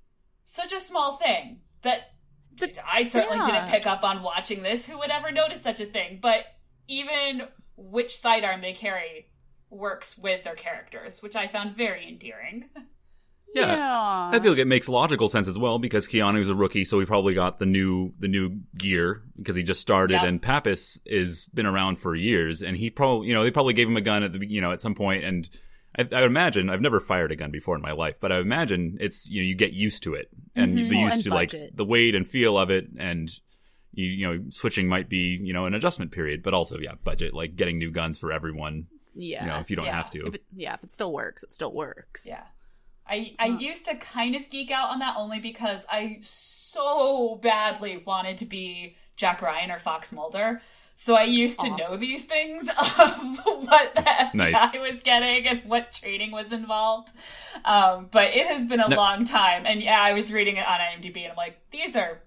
such 0.43 0.73
a 0.73 0.79
small 0.79 1.17
thing 1.17 1.61
that 1.83 2.13
a- 2.61 2.73
I 2.87 3.03
certainly 3.03 3.37
yeah. 3.37 3.65
didn't 3.65 3.69
pick 3.69 3.85
up 3.85 4.03
on 4.03 4.23
watching 4.23 4.63
this. 4.63 4.85
Who 4.87 4.97
would 4.97 5.11
ever 5.11 5.31
notice 5.31 5.61
such 5.61 5.81
a 5.81 5.85
thing? 5.85 6.19
But 6.21 6.45
even 6.87 7.47
which 7.75 8.17
sidearm 8.17 8.61
they 8.61 8.73
carry 8.73 9.29
works 9.69 10.17
with 10.17 10.43
their 10.43 10.55
characters, 10.55 11.21
which 11.21 11.35
I 11.35 11.47
found 11.47 11.75
very 11.75 12.07
endearing. 12.07 12.69
Yeah. 13.55 14.29
I 14.33 14.39
feel 14.39 14.51
like 14.51 14.59
it 14.59 14.67
makes 14.67 14.89
logical 14.89 15.29
sense 15.29 15.47
as 15.47 15.57
well 15.57 15.79
because 15.79 16.07
Keanu's 16.07 16.49
a 16.49 16.55
rookie, 16.55 16.83
so 16.83 16.99
he 16.99 17.05
probably 17.05 17.33
got 17.33 17.57
the 17.59 17.65
new 17.65 18.13
the 18.19 18.27
new 18.27 18.59
gear 18.77 19.21
because 19.37 19.55
he 19.55 19.63
just 19.63 19.81
started, 19.81 20.15
Yep. 20.15 20.23
and 20.23 20.41
Pappas 20.41 20.99
is 21.05 21.47
been 21.53 21.65
around 21.65 21.97
for 21.97 22.15
years, 22.15 22.61
and 22.61 22.75
he 22.75 22.89
probably 22.89 23.27
you 23.29 23.33
know 23.33 23.43
they 23.43 23.51
probably 23.51 23.73
gave 23.73 23.87
him 23.87 23.97
a 23.97 24.01
gun 24.01 24.23
at 24.23 24.33
the 24.33 24.45
you 24.45 24.61
know 24.61 24.71
at 24.71 24.81
some 24.81 24.93
point, 24.95 25.23
and 25.23 25.49
I, 25.97 26.05
I 26.11 26.23
imagine 26.25 26.69
I've 26.69 26.81
never 26.81 26.99
fired 26.99 27.31
a 27.31 27.35
gun 27.37 27.51
before 27.51 27.75
in 27.75 27.81
my 27.81 27.93
life, 27.93 28.15
but 28.19 28.31
I 28.31 28.39
imagine 28.39 28.97
it's 28.99 29.29
you 29.29 29.41
know 29.41 29.47
you 29.47 29.55
get 29.55 29.71
used 29.73 30.03
to 30.03 30.13
it 30.15 30.27
and 30.55 30.77
Mhm. 30.77 30.89
the 30.89 30.97
Oh, 30.97 30.99
used 31.05 31.13
and 31.15 31.23
to 31.23 31.29
like 31.33 31.53
the 31.73 31.85
weight 31.85 32.13
and 32.15 32.27
feel 32.27 32.57
of 32.57 32.69
it, 32.69 32.87
and 32.97 33.29
you 33.93 34.05
you 34.05 34.27
know 34.27 34.43
switching 34.49 34.89
might 34.89 35.07
be 35.07 35.39
you 35.41 35.53
know 35.53 35.65
an 35.65 35.73
adjustment 35.73 36.11
period, 36.11 36.43
but 36.43 36.53
also 36.53 36.77
yeah 36.79 36.95
budget 37.05 37.33
like 37.33 37.55
getting 37.55 37.77
new 37.77 37.91
guns 37.91 38.19
for 38.19 38.33
everyone. 38.33 38.87
Yeah. 39.17 39.43
You 39.45 39.49
know 39.49 39.59
if 39.59 39.69
you 39.69 39.77
don't 39.77 39.85
Yeah. 39.85 39.95
have 39.95 40.11
to. 40.11 40.27
If 40.27 40.35
it, 40.35 40.43
yeah, 40.53 40.73
if 40.73 40.83
it 40.83 40.91
still 40.91 41.13
works, 41.13 41.41
it 41.43 41.51
still 41.51 41.71
works. 41.71 42.25
Yeah. 42.27 42.43
I 43.07 43.35
I 43.39 43.47
used 43.47 43.85
to 43.85 43.95
kind 43.95 44.35
of 44.35 44.49
geek 44.49 44.71
out 44.71 44.89
on 44.89 44.99
that 44.99 45.15
only 45.17 45.39
because 45.39 45.85
I 45.91 46.19
so 46.21 47.39
badly 47.41 47.97
wanted 48.05 48.37
to 48.39 48.45
be 48.45 48.95
Jack 49.15 49.41
Ryan 49.41 49.71
or 49.71 49.79
Fox 49.79 50.11
Mulder. 50.11 50.61
So 50.97 51.13
I 51.15 51.23
used 51.23 51.59
to 51.59 51.67
Awesome. 51.67 51.91
know 51.91 51.97
these 51.97 52.23
things 52.23 52.69
of 52.77 53.39
what 53.45 53.95
the 53.95 54.01
FBI 54.01 54.33
Nice. 54.33 54.75
was 54.77 55.01
getting 55.03 55.45
and 55.45 55.61
what 55.65 55.91
training 55.91 56.31
was 56.31 56.53
involved. 56.53 57.09
Um, 57.65 58.07
but 58.11 58.33
it 58.33 58.47
has 58.47 58.65
been 58.65 58.79
a 58.79 58.87
No- 58.87 58.95
long 58.95 59.25
time, 59.25 59.65
and 59.65 59.81
yeah, 59.83 60.01
I 60.01 60.13
was 60.13 60.31
reading 60.31 60.55
it 60.55 60.65
on 60.65 60.79
IMDb, 60.79 61.23
and 61.23 61.31
I'm 61.31 61.35
like, 61.35 61.59
these 61.71 61.95
are 61.97 62.21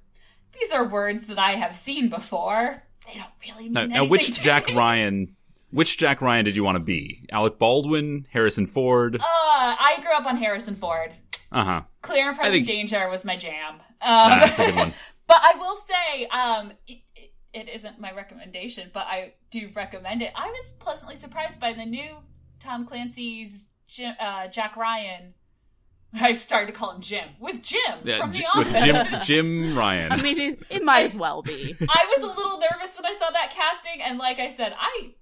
these 0.58 0.70
are 0.72 0.84
words 0.84 1.26
that 1.28 1.38
I 1.38 1.52
have 1.52 1.74
seen 1.74 2.08
before. 2.10 2.82
They 3.06 3.18
don't 3.18 3.30
really 3.46 3.64
mean 3.64 3.72
Now, 3.72 3.80
anything. 3.82 4.02
now 4.02 4.04
which 4.10 4.26
to 4.36 4.42
Jack 4.42 4.66
me. 4.68 4.74
Ryan? 4.74 5.36
Which 5.70 5.98
Jack 5.98 6.20
Ryan 6.22 6.44
did 6.44 6.56
you 6.56 6.64
want 6.64 6.76
to 6.76 6.80
be? 6.80 7.26
Alec 7.30 7.58
Baldwin, 7.58 8.26
Harrison 8.30 8.66
Ford? 8.66 9.16
Uh, 9.16 9.24
I 9.24 9.96
grew 10.02 10.12
up 10.14 10.26
on 10.26 10.36
Harrison 10.36 10.76
Ford. 10.76 11.12
Uh 11.52 11.64
huh. 11.64 11.82
Clear 12.02 12.28
and 12.28 12.36
Present 12.36 12.54
think- 12.54 12.66
Danger 12.66 13.08
was 13.08 13.24
my 13.24 13.36
jam. 13.36 13.74
Um, 13.74 13.80
Ah, 14.00 14.38
that's 14.40 14.58
a 14.58 14.66
good 14.66 14.74
one. 14.76 14.92
But 15.26 15.40
I 15.42 15.56
will 15.58 15.76
say, 15.76 16.26
um, 16.28 16.72
it, 16.86 17.00
it, 17.14 17.32
it 17.52 17.68
isn't 17.68 18.00
my 18.00 18.12
recommendation, 18.12 18.90
but 18.94 19.00
I 19.06 19.34
do 19.50 19.68
recommend 19.76 20.22
it. 20.22 20.32
I 20.34 20.46
was 20.46 20.70
pleasantly 20.78 21.16
surprised 21.16 21.60
by 21.60 21.74
the 21.74 21.84
new 21.84 22.16
Tom 22.60 22.86
Clancy's 22.86 23.66
Jim, 23.88 24.14
uh, 24.18 24.48
Jack 24.48 24.74
Ryan. 24.76 25.34
I 26.14 26.32
started 26.32 26.68
to 26.68 26.72
call 26.72 26.92
him 26.92 27.02
Jim 27.02 27.28
with 27.38 27.60
Jim 27.60 27.80
Yeah, 28.04 28.16
from 28.18 28.32
The 28.32 28.38
J- 28.38 28.44
Office. 28.54 28.72
with 28.72 28.84
Jim 28.84 29.06
Jim 29.24 29.76
Ryan. 29.78 30.12
I 30.12 30.22
mean, 30.22 30.40
it, 30.40 30.62
it 30.70 30.82
might 30.82 31.02
as 31.02 31.14
well 31.14 31.42
be. 31.42 31.76
I 31.78 32.06
was 32.16 32.24
a 32.24 32.26
little 32.34 32.58
nervous 32.58 32.96
when 32.96 33.04
I 33.04 33.12
saw 33.18 33.30
that 33.30 33.50
casting, 33.54 34.00
and 34.02 34.16
like 34.18 34.38
I 34.38 34.48
said, 34.48 34.72
I 34.80 35.12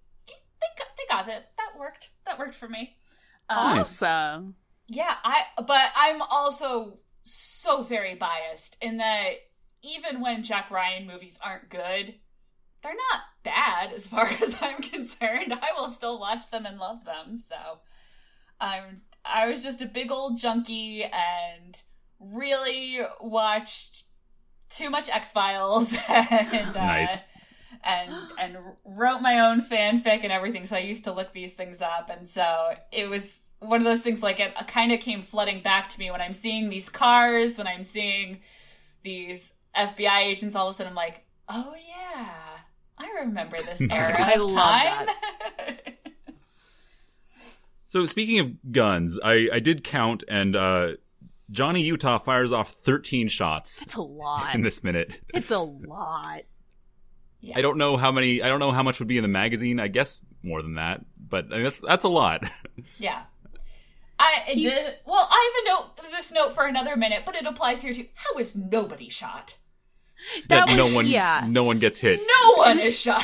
they 0.67 0.85
got, 0.85 0.89
they 0.97 1.33
got 1.33 1.37
it. 1.37 1.47
That 1.57 1.79
worked. 1.79 2.11
That 2.27 2.39
worked 2.39 2.55
for 2.55 2.69
me. 2.69 2.97
Um, 3.49 3.79
Awesome. 3.81 4.55
Yeah, 4.89 5.15
I 5.25 5.43
but 5.67 5.91
I'm 5.97 6.23
also 6.23 6.99
so 7.23 7.83
very 7.83 8.15
biased 8.15 8.77
in 8.81 8.99
that 8.99 9.31
even 9.83 10.21
when 10.21 10.45
Jack 10.45 10.71
Ryan 10.71 11.07
movies 11.07 11.39
aren't 11.45 11.69
good, 11.69 12.15
they're 12.83 12.93
not 12.93 13.21
bad 13.43 13.93
as 13.93 14.07
far 14.09 14.27
as 14.27 14.57
I'm 14.61 14.79
concerned. 14.79 15.53
I 15.53 15.79
will 15.79 15.91
still 15.91 16.19
watch 16.21 16.51
them 16.51 16.67
and 16.67 16.79
love 16.79 17.05
them. 17.05 17.39
So 17.39 17.57
I'm 18.61 19.03
I 19.25 19.49
was 19.49 19.63
just 19.63 19.83
a 19.83 19.87
big 19.87 20.13
old 20.13 20.39
junkie 20.39 21.05
and 21.05 21.83
really 22.21 23.01
watched 23.21 24.05
too 24.69 24.91
much 24.91 25.09
X 25.09 25.33
Files 25.33 25.97
and 26.09 26.77
uh, 26.77 26.87
Nice. 26.87 27.29
And 27.87 28.13
and 28.41 28.57
wrote 28.85 29.21
my 29.21 29.41
own 29.41 29.63
fanfic 29.63 30.23
and 30.23 30.33
everything. 30.33 30.67
So 30.67 30.77
I 30.77 30.81
used 30.81 31.05
to 31.05 31.13
look 31.13 31.33
these 31.33 31.55
things 31.55 31.81
up, 31.81 32.11
and 32.11 32.29
so 32.29 32.75
it 32.93 33.09
was 33.09 33.49
one 33.61 33.81
of 33.81 33.85
those 33.85 34.01
things. 34.01 34.23
Like 34.23 34.41
it 34.41 34.53
kind 34.67 34.93
of 34.93 35.01
came 35.01 35.23
flooding 35.23 35.63
back 35.63 35.89
to 35.89 35.99
me 35.99 36.11
when 36.11 36.21
I'm 36.21 36.33
seeing 36.33 36.69
these 36.69 36.89
cars, 36.89 37.59
when 37.59 37.67
I'm 37.67 37.85
seeing 37.85 38.41
these 39.03 39.53
FBI 39.77 40.23
agents. 40.25 40.57
All 40.57 40.69
of 40.69 40.75
a 40.75 40.77
sudden, 40.77 40.91
I'm 40.91 40.97
like, 40.97 41.25
oh 41.49 41.75
yeah, 41.89 42.29
I 42.99 43.11
remember 43.21 43.57
this 43.63 43.81
era 43.91 44.23
I 44.27 44.33
of 44.33 44.51
love 44.51 44.53
time. 44.53 45.09
So 47.89 48.05
speaking 48.05 48.41
of 48.41 48.73
guns, 48.73 49.19
I, 49.25 49.49
I 49.53 49.61
did 49.61 49.85
count, 49.85 50.25
and 50.29 50.57
uh, 50.57 50.89
Johnny 51.51 51.83
Utah 51.83 52.19
fires 52.19 52.51
off 52.51 52.73
13 52.73 53.29
shots 53.29 53.79
That's 53.79 53.95
a 53.95 54.03
lot. 54.03 54.55
in 54.57 54.63
this 54.63 54.83
minute. 54.83 55.21
It's 55.33 55.53
a 55.53 55.59
lot. 55.61 56.43
Yeah. 57.47 57.57
I 57.59 57.63
don't 57.63 57.79
know 57.79 57.97
how 57.97 58.11
many. 58.11 58.43
I 58.43 58.49
don't 58.49 58.59
know 58.59 58.73
how 58.73 58.83
much 58.83 58.99
would 58.99 59.07
be 59.09 59.19
in 59.19 59.23
the 59.23 59.29
magazine. 59.29 59.79
I 59.79 59.87
guess 59.89 60.21
more 60.43 60.63
than 60.63 60.75
that, 60.75 61.05
but 61.17 61.47
I 61.53 61.55
mean, 61.57 61.63
that's 61.65 61.81
that's 61.81 62.05
a 62.05 62.09
lot. 62.09 62.43
Yeah. 62.99 63.23
I 64.19 64.43
He- 64.47 64.63
did. 64.65 64.95
Well, 65.07 65.29
I 65.31 65.53
have 65.53 65.65
a 65.65 65.69
note. 66.03 66.11
This 66.11 66.33
note 66.33 66.55
for 66.55 66.65
another 66.67 66.97
minute, 66.97 67.23
but 67.27 67.37
it 67.37 67.45
applies 67.47 67.83
here 67.83 67.93
too. 67.95 68.07
How 68.15 68.39
is 68.39 68.57
nobody 68.57 69.09
shot? 69.09 69.57
That 70.49 70.67
that 70.69 70.77
no 70.77 70.93
one, 70.95 71.07
yeah. 71.07 71.45
no 71.47 71.63
one 71.63 71.79
gets 71.79 71.99
hit. 72.01 72.21
No 72.43 72.55
one 72.55 72.79
is 72.81 72.99
shot. 72.99 73.23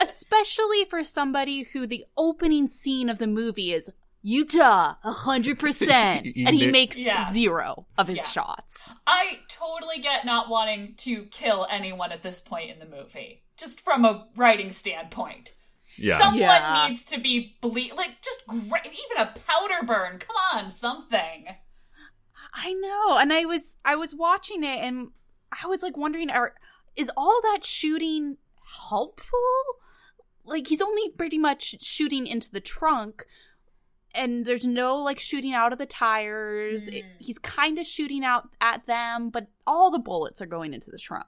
Especially 0.00 0.84
for 0.84 1.02
somebody 1.02 1.64
who 1.64 1.86
the 1.86 2.04
opening 2.16 2.68
scene 2.68 3.08
of 3.08 3.18
the 3.18 3.26
movie 3.26 3.72
is 3.74 3.90
Utah, 4.22 4.94
100%. 5.04 5.90
and 6.46 6.56
he 6.56 6.70
makes 6.70 6.98
Yeah. 6.98 7.30
zero 7.30 7.86
of 7.96 8.08
his 8.08 8.16
Yeah. 8.18 8.22
shots. 8.28 8.92
I 9.06 9.38
totally 9.48 9.98
get 10.00 10.24
not 10.24 10.48
wanting 10.48 10.94
to 10.98 11.24
kill 11.26 11.66
anyone 11.70 12.12
at 12.12 12.22
this 12.22 12.40
point 12.40 12.70
in 12.70 12.78
the 12.78 12.86
movie, 12.86 13.44
just 13.56 13.80
from 13.80 14.04
a 14.04 14.26
writing 14.36 14.70
standpoint. 14.70 15.52
Yeah, 15.96 16.18
Someone 16.18 16.38
Yeah. 16.40 16.86
needs 16.88 17.04
to 17.04 17.18
be 17.20 17.56
ble- 17.60 17.94
like 17.96 18.22
just 18.22 18.46
gra- 18.46 18.82
even 18.86 19.16
a 19.18 19.34
powder 19.46 19.84
burn. 19.84 20.18
Come 20.18 20.36
on, 20.52 20.70
something. 20.70 21.46
I 22.54 22.72
know. 22.72 23.16
And 23.18 23.32
I 23.32 23.44
was 23.44 23.76
I 23.84 23.96
was 23.96 24.14
watching 24.14 24.62
it 24.64 24.78
and 24.78 25.08
I 25.62 25.66
was 25.66 25.82
like 25.82 25.96
wondering 25.96 26.30
are 26.30 26.54
is 26.96 27.10
all 27.16 27.40
that 27.42 27.64
shooting 27.64 28.36
helpful? 28.88 29.38
Like 30.44 30.68
he's 30.68 30.80
only 30.80 31.10
pretty 31.10 31.38
much 31.38 31.82
shooting 31.82 32.26
into 32.28 32.50
the 32.50 32.60
trunk 32.60 33.26
and 34.14 34.44
there's 34.44 34.66
no 34.66 34.96
like 34.96 35.18
shooting 35.20 35.52
out 35.52 35.72
of 35.72 35.78
the 35.78 35.86
tires. 35.86 36.88
It- 36.88 37.04
Mm. 37.04 37.16
he's 37.20 37.38
kind 37.38 37.78
of 37.78 37.86
shooting 37.86 38.24
out 38.24 38.48
at 38.60 38.86
them, 38.86 39.30
but 39.30 39.48
all 39.66 39.90
the 39.90 39.98
bullets 39.98 40.40
are 40.42 40.46
going 40.46 40.74
into 40.74 40.90
the 40.90 40.98
trunk. 40.98 41.26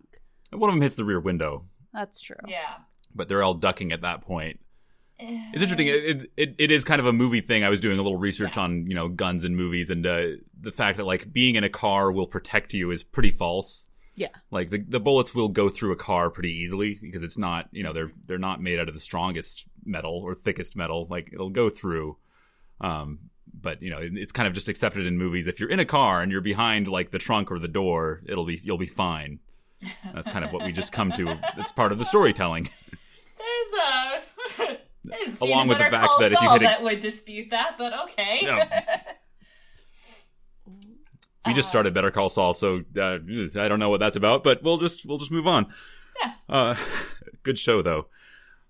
one 0.53 0.69
of 0.69 0.75
them 0.75 0.83
hits 0.83 0.97
the 0.97 1.05
rear 1.05 1.21
window, 1.21 1.65
That's 1.93 2.21
true. 2.21 2.35
Yeah. 2.49 2.79
but 3.15 3.29
they're 3.29 3.43
all 3.43 3.55
ducking 3.55 3.93
at 3.93 4.01
that 4.01 4.21
point. 4.23 4.59
Eh. 5.21 5.51
It's 5.53 5.63
interesting. 5.63 5.87
It, 5.89 6.31
it 6.37 6.55
it 6.59 6.71
is 6.71 6.85
kind 6.85 6.99
of 7.01 7.07
a 7.07 7.13
movie 7.13 7.41
thing. 7.43 7.63
I 7.63 7.69
was 7.69 7.79
doing 7.81 7.99
a 7.99 8.03
little 8.03 8.19
research 8.19 8.57
Yeah. 8.57 8.63
on 8.65 8.87
you 8.87 8.95
know 8.95 9.07
guns 9.09 9.45
and 9.45 9.55
movies, 9.57 9.91
and 9.91 10.05
uh, 10.07 10.23
the 10.61 10.73
fact 10.73 10.97
that 10.97 11.05
like 11.05 11.33
being 11.33 11.55
in 11.57 11.63
a 11.65 11.69
car 11.69 12.11
will 12.11 12.27
protect 12.27 12.73
you 12.75 12.91
is 12.91 13.05
pretty 13.05 13.31
false. 13.31 13.89
Yeah. 14.17 14.29
Like 14.51 14.71
the 14.71 14.79
the 14.79 14.99
bullets 14.99 15.35
will 15.35 15.49
go 15.49 15.69
through 15.69 15.93
a 15.93 15.97
car 15.97 16.31
pretty 16.31 16.53
easily 16.53 16.99
because 17.01 17.23
it's 17.23 17.39
not 17.39 17.69
you 17.71 17.83
know 17.83 17.93
they're 17.93 18.11
they're 18.27 18.39
not 18.39 18.61
made 18.63 18.79
out 18.81 18.89
of 18.89 18.95
the 18.95 19.01
strongest 19.01 19.67
metal 19.85 20.21
or 20.25 20.35
thickest 20.35 20.75
metal. 20.75 21.07
Like 21.11 21.31
it'll 21.33 21.51
go 21.51 21.69
through. 21.71 22.17
Um, 22.81 23.19
but 23.63 23.83
you 23.83 23.91
know 23.91 23.99
it- 23.99 24.17
it's 24.17 24.33
kind 24.33 24.47
of 24.47 24.55
just 24.55 24.69
accepted 24.69 25.07
in 25.07 25.19
movies. 25.19 25.47
If 25.47 25.61
you're 25.61 25.69
in 25.71 25.81
a 25.81 25.85
car 25.85 26.23
and 26.23 26.31
you're 26.33 26.41
behind 26.41 26.89
like 26.89 27.11
the 27.11 27.19
trunk 27.19 27.51
or 27.51 27.59
the 27.59 27.69
door, 27.69 28.23
it'll 28.27 28.47
be 28.47 28.61
you'll 28.65 28.79
be 28.79 28.87
fine. 28.87 29.41
That's 30.15 30.29
kind 30.29 30.45
of 30.45 30.53
what 30.53 30.65
we 30.65 30.73
just 30.73 30.93
come 30.93 31.11
to. 31.13 31.39
It's 31.57 31.73
part 31.73 31.91
of 31.93 31.99
the 31.99 32.05
storytelling. 32.05 32.69
There's 33.39 34.69
a 34.69 34.79
there's 35.05 35.41
Along 35.41 35.69
with 35.69 35.79
the 35.79 35.85
fact 35.85 36.13
that 36.21 36.33
if 36.33 36.41
you 36.41 36.51
hit 36.53 36.63
a- 36.63 36.65
that 36.67 36.83
would 36.83 37.01
dispute 37.01 37.51
that, 37.51 37.77
but 37.79 37.93
okay. 38.05 38.41
Yeah. 38.43 39.01
We 41.47 41.55
just 41.55 41.69
Uh, 41.69 41.71
started 41.71 41.95
Better 41.95 42.11
Call 42.11 42.29
Saul, 42.29 42.53
so 42.53 42.83
uh, 42.99 43.19
I 43.59 43.67
don't 43.69 43.79
know 43.79 43.89
what 43.89 43.99
that's 44.01 44.17
about, 44.17 44.45
but 44.45 44.63
we'll 44.63 44.77
just 44.77 45.07
we'll 45.07 45.17
just 45.19 45.31
move 45.31 45.47
on. 45.47 45.73
Yeah. 46.23 46.33
Uh, 46.49 46.75
good 47.43 47.59
show 47.59 47.81
though. 47.81 48.09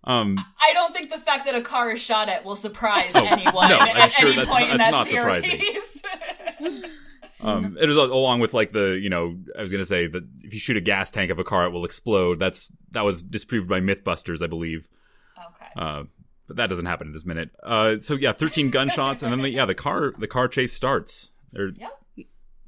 Um, 0.04 0.38
I 0.61 0.73
don't 0.73 0.95
think 0.95 1.11
the 1.11 1.19
fact 1.19 1.45
that 1.47 1.54
a 1.54 1.61
car 1.61 1.90
is 1.90 2.00
shot 2.00 2.28
at 2.30 2.45
will 2.45 2.57
surprise 2.57 3.11
Oh, 3.14 3.26
anyone 3.26 3.69
no, 3.69 3.76
I'm 3.78 3.97
at 3.97 4.12
sure 4.12 4.28
any 4.28 4.37
that's 4.37 4.50
point 4.50 4.64
not- 4.69 4.73
in 4.73 4.78
that 4.78 4.90
not 4.92 5.07
surprising. 5.09 5.50
series. 5.61 6.02
um, 7.40 7.76
it 7.80 7.88
is 7.88 7.97
along 7.97 8.40
with 8.40 8.54
like 8.54 8.71
the 8.73 8.99
you 9.00 9.11
know 9.11 9.37
I 9.59 9.62
was 9.62 9.71
gonna 9.73 9.85
say 9.85 10.07
that 10.07 10.23
if 10.42 10.54
you 10.54 10.61
shoot 10.61 10.76
a 10.76 10.80
gas 10.80 11.11
tank 11.11 11.30
of 11.30 11.38
a 11.38 11.45
car, 11.45 11.66
it 11.66 11.71
will 11.71 11.85
explode. 11.85 12.38
That's 12.38 12.71
that 12.92 13.04
was 13.04 13.23
disproved 13.23 13.69
by 13.69 13.80
MythBusters, 13.80 14.42
I 14.42 14.47
believe. 14.47 14.88
okay. 15.38 15.66
Uh, 15.76 16.02
but 16.47 16.57
that 16.57 16.69
doesn't 16.69 16.87
happen 16.87 17.09
in 17.09 17.12
this 17.12 17.25
minute. 17.25 17.50
Uh, 17.62 17.99
so 18.00 18.14
yeah, 18.14 18.33
13 18.33 18.71
gunshots, 18.73 19.23
and 19.23 19.30
then 19.33 19.42
the, 19.42 19.50
yeah, 19.50 19.66
the 19.66 19.75
car 19.75 20.12
the 20.19 20.26
car 20.26 20.49
chase 20.49 20.73
starts. 20.73 21.30
There, 21.52 21.69
Yep. 21.69 21.90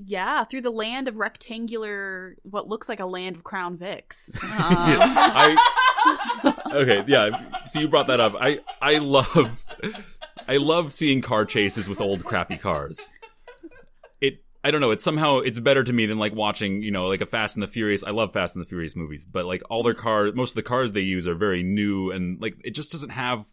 Yeah, 0.04 0.42
through 0.44 0.62
the 0.62 0.70
land 0.72 1.06
of 1.06 1.16
rectangular, 1.16 2.36
what 2.42 2.66
looks 2.66 2.88
like 2.88 2.98
a 2.98 3.06
land 3.06 3.36
of 3.36 3.44
Crown 3.44 3.78
Vics. 3.78 4.30
Um, 4.42 4.50
I 5.14 6.51
okay, 6.74 7.04
yeah. 7.06 7.62
So 7.64 7.80
you 7.80 7.88
brought 7.88 8.06
that 8.08 8.20
up. 8.20 8.34
I 8.38 8.60
I 8.80 8.98
love 8.98 9.64
I 10.48 10.56
love 10.56 10.92
seeing 10.92 11.20
car 11.22 11.44
chases 11.44 11.88
with 11.88 12.00
old 12.00 12.24
crappy 12.24 12.56
cars. 12.56 13.12
It 14.20 14.42
I 14.64 14.70
don't 14.70 14.80
know. 14.80 14.90
It's 14.90 15.04
somehow 15.04 15.38
it's 15.38 15.60
better 15.60 15.84
to 15.84 15.92
me 15.92 16.06
than 16.06 16.18
like 16.18 16.34
watching 16.34 16.82
you 16.82 16.90
know 16.90 17.06
like 17.06 17.20
a 17.20 17.26
Fast 17.26 17.56
and 17.56 17.62
the 17.62 17.66
Furious. 17.68 18.02
I 18.04 18.10
love 18.10 18.32
Fast 18.32 18.56
and 18.56 18.64
the 18.64 18.68
Furious 18.68 18.96
movies, 18.96 19.24
but 19.24 19.44
like 19.44 19.62
all 19.70 19.82
their 19.82 19.94
cars, 19.94 20.34
most 20.34 20.50
of 20.52 20.56
the 20.56 20.62
cars 20.62 20.92
they 20.92 21.00
use 21.00 21.26
are 21.28 21.34
very 21.34 21.62
new 21.62 22.10
and 22.10 22.40
like 22.40 22.56
it 22.64 22.72
just 22.72 22.92
doesn't 22.92 23.10
have. 23.10 23.44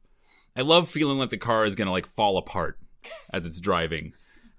I 0.55 0.61
love 0.61 0.89
feeling 0.89 1.17
like 1.19 1.29
the 1.29 1.37
car 1.37 1.65
is 1.65 1.75
gonna 1.75 1.91
like 1.91 2.07
fall 2.07 2.37
apart 2.37 2.77
as 3.31 3.45
it's 3.45 3.59
driving, 3.59 4.13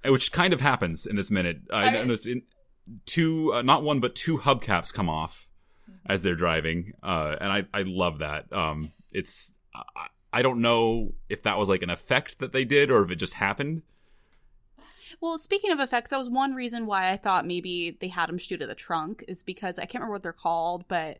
which 0.04 0.32
kind 0.32 0.52
of 0.52 0.60
happens 0.60 1.06
in 1.06 1.16
this 1.16 1.30
minute. 1.30 1.58
I 1.72 1.88
I- 1.88 2.02
noticed 2.02 2.26
in 2.26 2.42
two, 3.06 3.52
uh, 3.54 3.62
not 3.62 3.82
one 3.82 4.00
but 4.00 4.14
two 4.14 4.38
hubcaps 4.38 4.92
come 4.92 5.08
off 5.08 5.46
as 6.06 6.22
they're 6.22 6.34
driving, 6.34 6.92
uh, 7.02 7.36
and 7.40 7.52
I 7.52 7.64
I 7.72 7.82
love 7.82 8.18
that. 8.18 8.52
Um, 8.52 8.92
it's 9.12 9.58
I, 9.74 10.06
I 10.32 10.42
don't 10.42 10.60
know 10.60 11.12
if 11.28 11.42
that 11.42 11.58
was 11.58 11.68
like 11.68 11.82
an 11.82 11.90
effect 11.90 12.38
that 12.38 12.52
they 12.52 12.64
did 12.64 12.90
or 12.90 13.02
if 13.02 13.10
it 13.10 13.16
just 13.16 13.34
happened. 13.34 13.82
Well, 15.20 15.36
speaking 15.38 15.70
of 15.70 15.80
effects, 15.80 16.10
that 16.10 16.18
was 16.18 16.30
one 16.30 16.54
reason 16.54 16.86
why 16.86 17.10
I 17.10 17.16
thought 17.16 17.46
maybe 17.46 17.98
they 18.00 18.08
had 18.08 18.30
him 18.30 18.38
shoot 18.38 18.62
at 18.62 18.68
the 18.68 18.74
trunk, 18.74 19.24
is 19.28 19.42
because 19.42 19.78
I 19.78 19.82
can't 19.82 19.96
remember 20.00 20.14
what 20.14 20.22
they're 20.22 20.32
called, 20.32 20.86
but 20.88 21.18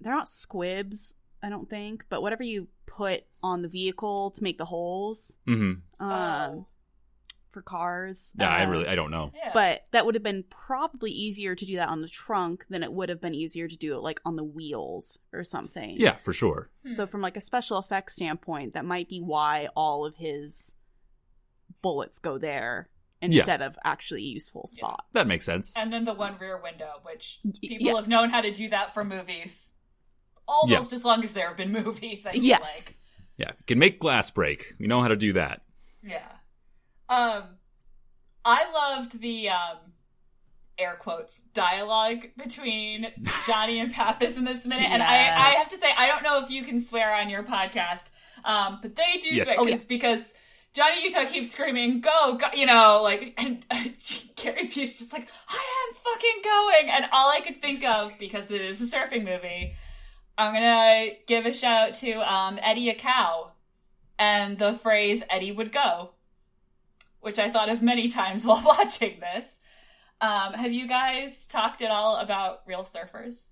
they're 0.00 0.14
not 0.14 0.28
squibs, 0.28 1.14
I 1.42 1.50
don't 1.50 1.68
think, 1.68 2.06
but 2.08 2.22
whatever 2.22 2.42
you 2.42 2.68
put 2.86 3.24
on 3.42 3.62
the 3.62 3.68
vehicle 3.68 4.30
to 4.30 4.42
make 4.42 4.58
the 4.58 4.64
holes 4.64 5.38
hmm 5.46 5.72
um, 6.00 6.10
Oh. 6.10 6.66
For 7.52 7.62
cars. 7.62 8.32
Yeah, 8.38 8.48
I 8.48 8.64
um, 8.64 8.70
really 8.70 8.86
I 8.88 8.94
don't 8.94 9.10
know. 9.10 9.32
Yeah. 9.34 9.50
But 9.52 9.86
that 9.92 10.06
would 10.06 10.14
have 10.14 10.22
been 10.22 10.44
probably 10.48 11.10
easier 11.10 11.54
to 11.54 11.64
do 11.64 11.76
that 11.76 11.88
on 11.88 12.00
the 12.00 12.08
trunk 12.08 12.64
than 12.68 12.82
it 12.82 12.92
would 12.92 13.08
have 13.08 13.20
been 13.20 13.34
easier 13.34 13.68
to 13.68 13.76
do 13.76 13.94
it 13.94 14.00
like 14.00 14.20
on 14.24 14.36
the 14.36 14.44
wheels 14.44 15.18
or 15.32 15.44
something. 15.44 15.96
Yeah, 15.98 16.16
for 16.16 16.32
sure. 16.32 16.70
So 16.82 17.06
from 17.06 17.20
like 17.20 17.36
a 17.36 17.40
special 17.40 17.78
effects 17.78 18.14
standpoint, 18.14 18.74
that 18.74 18.84
might 18.84 19.08
be 19.08 19.20
why 19.20 19.68
all 19.76 20.04
of 20.04 20.16
his 20.16 20.74
bullets 21.82 22.18
go 22.18 22.38
there 22.38 22.88
instead 23.20 23.62
of 23.62 23.78
actually 23.84 24.22
useful 24.22 24.68
Yeah. 24.72 24.86
spots. 24.86 25.06
That 25.12 25.26
makes 25.26 25.44
sense. 25.44 25.74
and 25.76 25.92
then 25.92 26.04
the 26.04 26.14
one 26.14 26.36
rear 26.38 26.60
window, 26.60 26.94
which 27.02 27.38
people 27.60 27.86
yes. 27.86 27.96
have 27.96 28.08
known 28.08 28.30
how 28.30 28.40
to 28.40 28.52
do 28.52 28.68
that 28.70 28.94
for 28.94 29.04
movies 29.04 29.74
almost 30.48 30.92
as 30.92 31.04
long 31.04 31.22
as 31.24 31.32
there 31.32 31.48
have 31.48 31.56
been 31.56 31.72
movies. 31.72 32.26
I 32.26 32.32
feel 32.32 32.42
Yes. 32.42 32.60
like. 32.60 32.96
Yeah, 33.36 33.52
can 33.66 33.78
make 33.78 33.98
glass 33.98 34.30
break. 34.30 34.74
We 34.78 34.86
know 34.86 35.00
how 35.00 35.08
to 35.08 35.16
do 35.16 35.32
that. 35.34 35.62
Yeah. 36.02 36.26
Um 37.12 37.44
I 38.44 38.70
loved 38.72 39.20
the 39.20 39.50
um 39.50 39.78
air 40.78 40.96
quotes 40.98 41.42
dialogue 41.54 42.24
between 42.36 43.06
Johnny 43.46 43.78
and 43.78 43.92
Pappas 43.92 44.36
in 44.36 44.44
this 44.44 44.64
minute. 44.66 44.88
And 44.90 45.02
I, 45.02 45.16
I 45.28 45.50
have 45.56 45.70
to 45.70 45.78
say, 45.78 45.92
I 45.96 46.08
don't 46.08 46.22
know 46.22 46.42
if 46.42 46.50
you 46.50 46.64
can 46.64 46.80
swear 46.80 47.14
on 47.14 47.28
your 47.28 47.42
podcast, 47.42 48.06
um, 48.44 48.78
but 48.80 48.96
they 48.96 49.18
do 49.20 49.28
Yes. 49.28 49.46
swear 49.48 49.56
Oh, 49.60 49.62
'cause- 49.64 49.70
yes. 49.70 49.84
because 49.84 50.20
Johnny 50.72 51.04
Utah 51.04 51.26
keeps 51.26 51.50
screaming, 51.52 52.00
go, 52.00 52.36
go, 52.38 52.46
you 52.54 52.64
know, 52.64 53.02
like, 53.02 53.34
and 53.36 53.64
Gary 54.36 54.68
Busey 54.68 54.98
just 54.98 55.12
like, 55.12 55.28
I 55.48 55.86
am 55.88 55.94
fucking 55.94 56.40
going. 56.42 56.90
And 56.90 57.04
all 57.12 57.30
I 57.30 57.40
could 57.40 57.60
think 57.60 57.84
of, 57.84 58.18
because 58.18 58.50
it 58.50 58.62
is 58.62 58.80
a 58.80 58.96
surfing 58.96 59.24
movie, 59.24 59.74
I'm 60.38 60.54
gonna 60.54 61.08
give 61.28 61.44
a 61.44 61.52
shout 61.52 61.90
out 61.90 61.94
to 61.96 62.12
um, 62.34 62.58
Eddie 62.62 62.92
Aikau 62.92 63.50
and 64.18 64.58
the 64.58 64.72
phrase 64.72 65.22
Eddie 65.28 65.52
would 65.52 65.70
go, 65.72 66.12
which 67.22 67.38
I 67.38 67.50
thought 67.50 67.68
of 67.70 67.80
many 67.82 68.08
times 68.08 68.44
while 68.46 68.62
watching 68.64 69.18
this. 69.20 69.58
Um, 70.20 70.52
have 70.54 70.72
you 70.72 70.86
guys 70.86 71.46
talked 71.46 71.82
at 71.82 71.90
all 71.90 72.16
about 72.16 72.60
real 72.66 72.84
surfers 72.84 73.50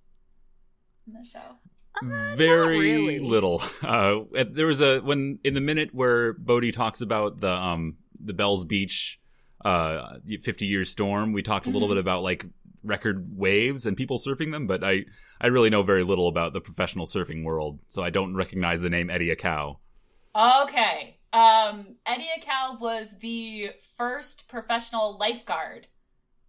in 1.07 1.15
the 1.15 1.25
show? 1.25 1.57
Uh, 2.03 2.37
Very 2.37 2.79
really. 2.79 3.19
little. 3.19 3.62
Uh, 3.83 4.21
there 4.53 4.67
was 4.67 4.81
a 4.81 5.00
when 5.00 5.39
in 5.43 5.55
the 5.55 5.61
minute 5.61 5.91
where 5.93 6.33
Bodhi 6.35 6.71
talks 6.71 7.00
about 7.00 7.41
the 7.41 7.50
um 7.50 7.97
the 8.25 8.33
Bells 8.33 8.65
Beach 8.65 9.19
uh 9.65 10.19
50 10.43 10.67
year 10.67 10.85
storm, 10.85 11.33
we 11.33 11.43
talked 11.43 11.67
a 11.67 11.71
little 11.71 11.89
Mhm. 11.89 11.93
bit 11.93 11.99
about 11.99 12.23
like 12.23 12.47
record 12.85 13.37
waves 13.37 13.85
and 13.87 13.97
people 13.97 14.19
surfing 14.19 14.53
them, 14.53 14.67
but 14.69 14.85
I 14.85 15.05
I 15.41 15.49
really 15.49 15.71
know 15.71 15.83
very 15.83 16.05
little 16.05 16.29
about 16.29 16.53
the 16.53 16.61
professional 16.61 17.07
surfing 17.07 17.43
world, 17.45 17.81
so 17.89 18.03
I 18.03 18.11
don't 18.11 18.35
recognize 18.35 18.81
the 18.81 18.91
name 18.91 19.11
Eddie 19.11 19.35
Aikau. 19.35 19.79
Okay. 20.35 21.19
Um, 21.33 21.97
Eddie 22.07 22.29
Aikau 22.39 22.81
was 22.81 23.15
the 23.21 23.71
first 23.97 24.49
professional 24.49 25.17
lifeguard 25.19 25.87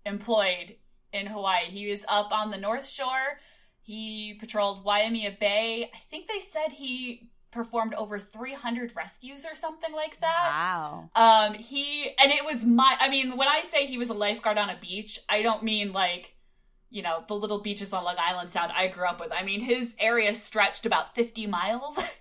employed 0.06 0.76
in 1.14 1.28
Hawaii. 1.28 1.66
He 1.66 1.92
was 1.92 2.04
up 2.08 2.32
on 2.32 2.52
the 2.52 2.58
North 2.58 2.88
Shore. 2.88 3.40
He 3.82 4.36
patrolled 4.40 4.84
Waimea 4.84 5.38
Bay. 5.40 5.90
I 5.94 5.98
think 6.10 6.28
they 6.28 6.40
said 6.40 6.72
he 6.72 7.30
performed 7.52 7.94
over 7.94 8.18
300 8.18 8.96
rescues 8.96 9.46
or 9.46 9.56
something 9.56 9.94
like 9.94 10.20
that. 10.22 10.50
Wow. 10.52 11.10
Um, 11.16 11.54
he 11.56 12.16
and 12.18 12.32
it 12.32 12.46
was 12.46 12.64
my. 12.64 12.96
I 13.00 13.10
mean, 13.10 13.38
when 13.38 13.48
I 13.48 13.62
say 13.62 13.86
he 13.86 13.98
was 13.98 14.10
a 14.10 14.14
lifeguard 14.14 14.58
on 14.58 14.70
a 14.70 14.78
beach, 14.80 15.20
I 15.28 15.42
don't 15.42 15.64
mean 15.64 15.92
like, 15.94 16.36
you 16.90 17.02
know, 17.02 17.24
the 17.28 17.36
little 17.36 17.62
beaches 17.62 17.94
on 17.94 18.04
Long 18.04 18.16
Island 18.18 18.50
Sound 18.50 18.72
I 18.72 18.88
grew 18.88 19.06
up 19.06 19.20
with. 19.20 19.32
I 19.32 19.44
mean, 19.44 19.62
his 19.62 19.96
area 20.00 20.34
stretched 20.34 20.86
about 20.86 21.14
fifty 21.16 21.46
miles. 21.46 22.00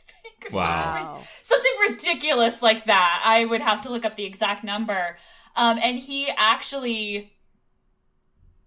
I 0.53 0.53
think. 0.53 0.55
Or 0.55 0.59
Wow. 0.59 0.83
Something, 0.83 1.07
Wow. 1.07 1.23
something 1.43 1.73
ridiculous 1.89 2.63
like 2.63 2.85
that. 2.87 3.23
I 3.25 3.45
would 3.45 3.61
have 3.63 3.83
to 3.83 3.91
look 3.91 4.05
up 4.05 4.17
the 4.17 4.25
exact 4.25 4.65
number. 4.65 5.17
Um, 5.57 5.79
and 5.83 5.99
he 5.99 6.29
actually 6.37 7.33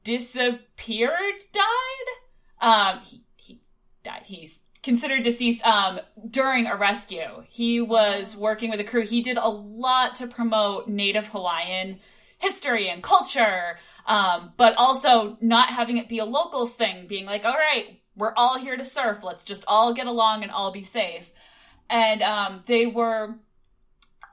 disappeared, 0.04 1.36
died. 1.54 2.62
Um, 2.62 3.00
he 3.04 3.24
he 3.36 3.62
died. 4.04 4.24
He's 4.26 4.62
considered 4.82 5.24
deceased 5.24 5.66
um, 5.66 6.00
during 6.30 6.68
a 6.68 6.76
rescue. 6.76 7.44
He 7.50 7.80
was 7.82 8.36
working 8.36 8.70
with 8.70 8.80
a 8.80 8.84
crew. 8.84 9.06
He 9.06 9.22
did 9.22 9.38
a 9.38 9.48
lot 9.48 10.16
to 10.18 10.28
promote 10.28 10.88
Native 10.90 11.30
Hawaiian 11.30 12.00
history 12.38 12.90
and 12.90 13.02
culture, 13.02 13.78
um, 14.06 14.52
but 14.58 14.76
also 14.76 15.38
not 15.40 15.70
having 15.70 15.98
it 15.98 16.10
be 16.10 16.20
a 16.20 16.26
locals 16.26 16.74
thing, 16.76 17.08
being 17.08 17.26
like, 17.26 17.46
all 17.46 17.54
right, 17.54 18.02
we're 18.16 18.34
all 18.36 18.60
here 18.60 18.76
to 18.76 18.84
surf. 18.84 19.20
Let's 19.24 19.46
just 19.46 19.64
all 19.68 19.94
get 19.94 20.08
along 20.08 20.44
and 20.44 20.52
all 20.52 20.72
be 20.72 20.84
safe. 20.84 21.32
And 21.90 22.22
um, 22.22 22.64
they 22.66 22.86
were 22.86 23.36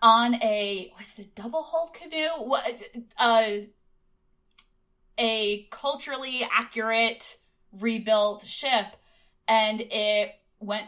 on 0.03 0.35
a 0.37 0.93
was 0.99 1.15
a 1.19 1.25
double 1.25 1.63
hull 1.63 1.89
canoe? 1.89 2.29
What 2.39 2.83
uh, 3.19 3.51
a 5.19 5.69
culturally 5.71 6.49
accurate 6.51 7.37
rebuilt 7.79 8.45
ship, 8.47 8.87
and 9.47 9.81
it 9.81 10.35
went 10.59 10.87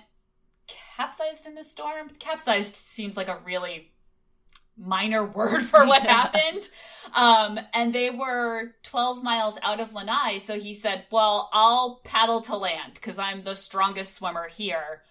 capsized 0.97 1.47
in 1.47 1.55
the 1.55 1.65
storm. 1.65 2.09
Capsized 2.19 2.77
seems 2.77 3.17
like 3.17 3.29
a 3.29 3.39
really 3.45 3.93
minor 4.77 5.25
word 5.35 5.63
for 5.63 5.87
what 5.87 6.03
happened. 6.03 6.69
Um, 7.15 7.61
and 7.75 7.95
they 7.95 8.11
were 8.11 8.75
12 8.85 9.23
miles 9.23 9.59
out 9.63 9.81
of 9.81 9.93
Lanai. 9.93 10.39
So 10.39 10.59
he 10.59 10.75
said, 10.75 11.05
Well, 11.11 11.51
I'll 11.53 12.01
paddle 12.05 12.41
to 12.43 12.57
land 12.57 12.95
because 12.95 13.19
I'm 13.19 13.43
the 13.43 13.55
strongest 13.55 14.15
swimmer 14.15 14.49
here. 14.49 15.03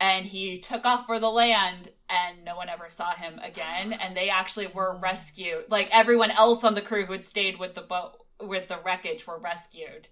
And 0.00 0.24
he 0.24 0.60
took 0.60 0.86
off 0.86 1.04
for 1.06 1.20
the 1.20 1.30
land, 1.30 1.90
and 2.08 2.44
no 2.44 2.56
one 2.56 2.70
ever 2.70 2.88
saw 2.88 3.14
him 3.14 3.38
again. 3.38 3.92
And 3.92 4.16
they 4.16 4.30
actually 4.30 4.66
were 4.66 4.98
rescued. 4.98 5.64
Like 5.68 5.90
everyone 5.92 6.30
else 6.30 6.64
on 6.64 6.74
the 6.74 6.80
crew 6.80 7.04
who 7.04 7.12
had 7.12 7.26
stayed 7.26 7.58
with 7.58 7.74
the 7.74 7.82
boat, 7.82 8.12
with 8.40 8.68
the 8.68 8.78
wreckage, 8.84 9.26
were 9.26 9.38
rescued. 9.38 10.08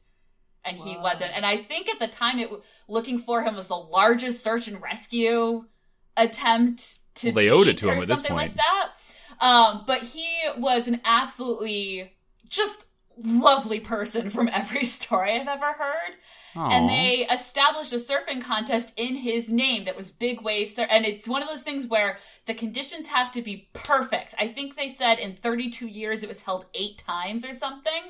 And 0.65 0.77
he 0.77 0.99
wasn't. 0.99 1.33
And 1.35 1.47
I 1.47 1.57
think 1.57 1.89
at 1.89 1.99
the 1.99 2.09
time, 2.09 2.39
it 2.39 2.51
looking 2.89 3.19
for 3.19 3.43
him 3.43 3.57
was 3.57 3.69
the 3.69 3.77
largest 3.77 4.43
search 4.43 4.69
and 4.69 4.83
rescue 4.83 5.65
attempt 6.19 6.99
to 7.15 7.29
Well, 7.33 7.45
they 7.45 7.51
owed 7.51 7.69
it 7.69 7.79
to 7.79 7.89
him 7.89 7.99
or 7.99 8.03
at 8.03 8.09
this 8.09 8.19
something 8.19 8.37
like 8.37 8.55
that. 8.57 8.91
Um, 9.41 9.85
but 9.87 10.03
he 10.03 10.27
was 10.59 10.89
an 10.89 11.01
absolutely 11.05 12.13
just 12.49 12.85
lovely 13.23 13.81
person 13.81 14.31
from 14.31 14.49
every 14.49 14.85
story 14.97 15.39
I've 15.39 15.49
ever 15.49 15.73
heard. 15.73 16.15
And 16.55 16.89
they 16.89 17.27
established 17.31 17.93
a 17.93 17.97
surfing 17.97 18.43
contest 18.43 18.93
in 18.97 19.17
his 19.17 19.51
name 19.51 19.85
that 19.85 19.97
was 19.97 20.11
Big 20.11 20.41
Wave 20.41 20.71
Surf. 20.71 20.89
And 20.91 21.07
it's 21.07 21.29
one 21.29 21.43
of 21.43 21.49
those 21.49 21.63
things 21.63 21.87
where 21.87 22.19
the 22.47 22.55
conditions 22.55 23.07
have 23.09 23.31
to 23.33 23.43
be 23.43 23.69
perfect. 23.75 24.35
I 24.39 24.49
think 24.49 24.75
they 24.75 24.89
said 24.89 25.19
in 25.19 25.37
32 25.37 25.87
years 25.87 26.23
it 26.23 26.29
was 26.29 26.43
held 26.43 26.67
eight 26.75 26.99
times 26.99 27.45
or 27.45 27.53
something. 27.53 28.03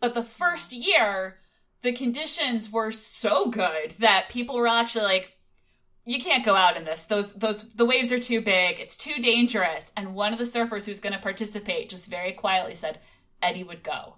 But 0.00 0.14
the 0.14 0.22
first 0.22 0.72
year, 0.72 1.38
the 1.82 1.92
conditions 1.92 2.70
were 2.70 2.92
so 2.92 3.50
good 3.50 3.92
that 3.98 4.28
people 4.28 4.56
were 4.56 4.68
actually 4.68 5.04
like, 5.04 5.32
you 6.04 6.20
can't 6.20 6.44
go 6.44 6.54
out 6.54 6.76
in 6.76 6.84
this. 6.84 7.04
Those 7.04 7.34
those 7.34 7.66
the 7.74 7.84
waves 7.84 8.12
are 8.12 8.18
too 8.18 8.40
big. 8.40 8.80
It's 8.80 8.96
too 8.96 9.20
dangerous. 9.20 9.92
And 9.94 10.14
one 10.14 10.32
of 10.32 10.38
the 10.38 10.46
surfers 10.46 10.86
who's 10.86 11.00
going 11.00 11.12
to 11.12 11.18
participate 11.18 11.90
just 11.90 12.06
very 12.06 12.32
quietly 12.32 12.74
said 12.76 13.00
Eddie 13.42 13.64
would 13.64 13.82
go. 13.82 14.14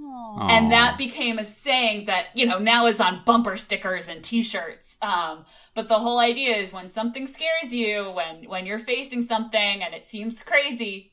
Aw. 0.00 0.48
And 0.48 0.72
that 0.72 0.96
became 0.96 1.38
a 1.38 1.44
saying 1.44 2.06
that, 2.06 2.26
you 2.34 2.46
know, 2.46 2.58
now 2.58 2.86
is 2.86 3.00
on 3.00 3.22
bumper 3.26 3.56
stickers 3.56 4.08
and 4.08 4.22
t-shirts. 4.24 4.96
Um, 5.02 5.44
but 5.74 5.88
the 5.88 5.98
whole 5.98 6.18
idea 6.18 6.56
is 6.56 6.72
when 6.72 6.88
something 6.88 7.26
scares 7.26 7.72
you, 7.72 8.10
when 8.10 8.48
when 8.48 8.66
you're 8.66 8.78
facing 8.78 9.22
something 9.22 9.82
and 9.82 9.94
it 9.94 10.06
seems 10.06 10.42
crazy, 10.42 11.12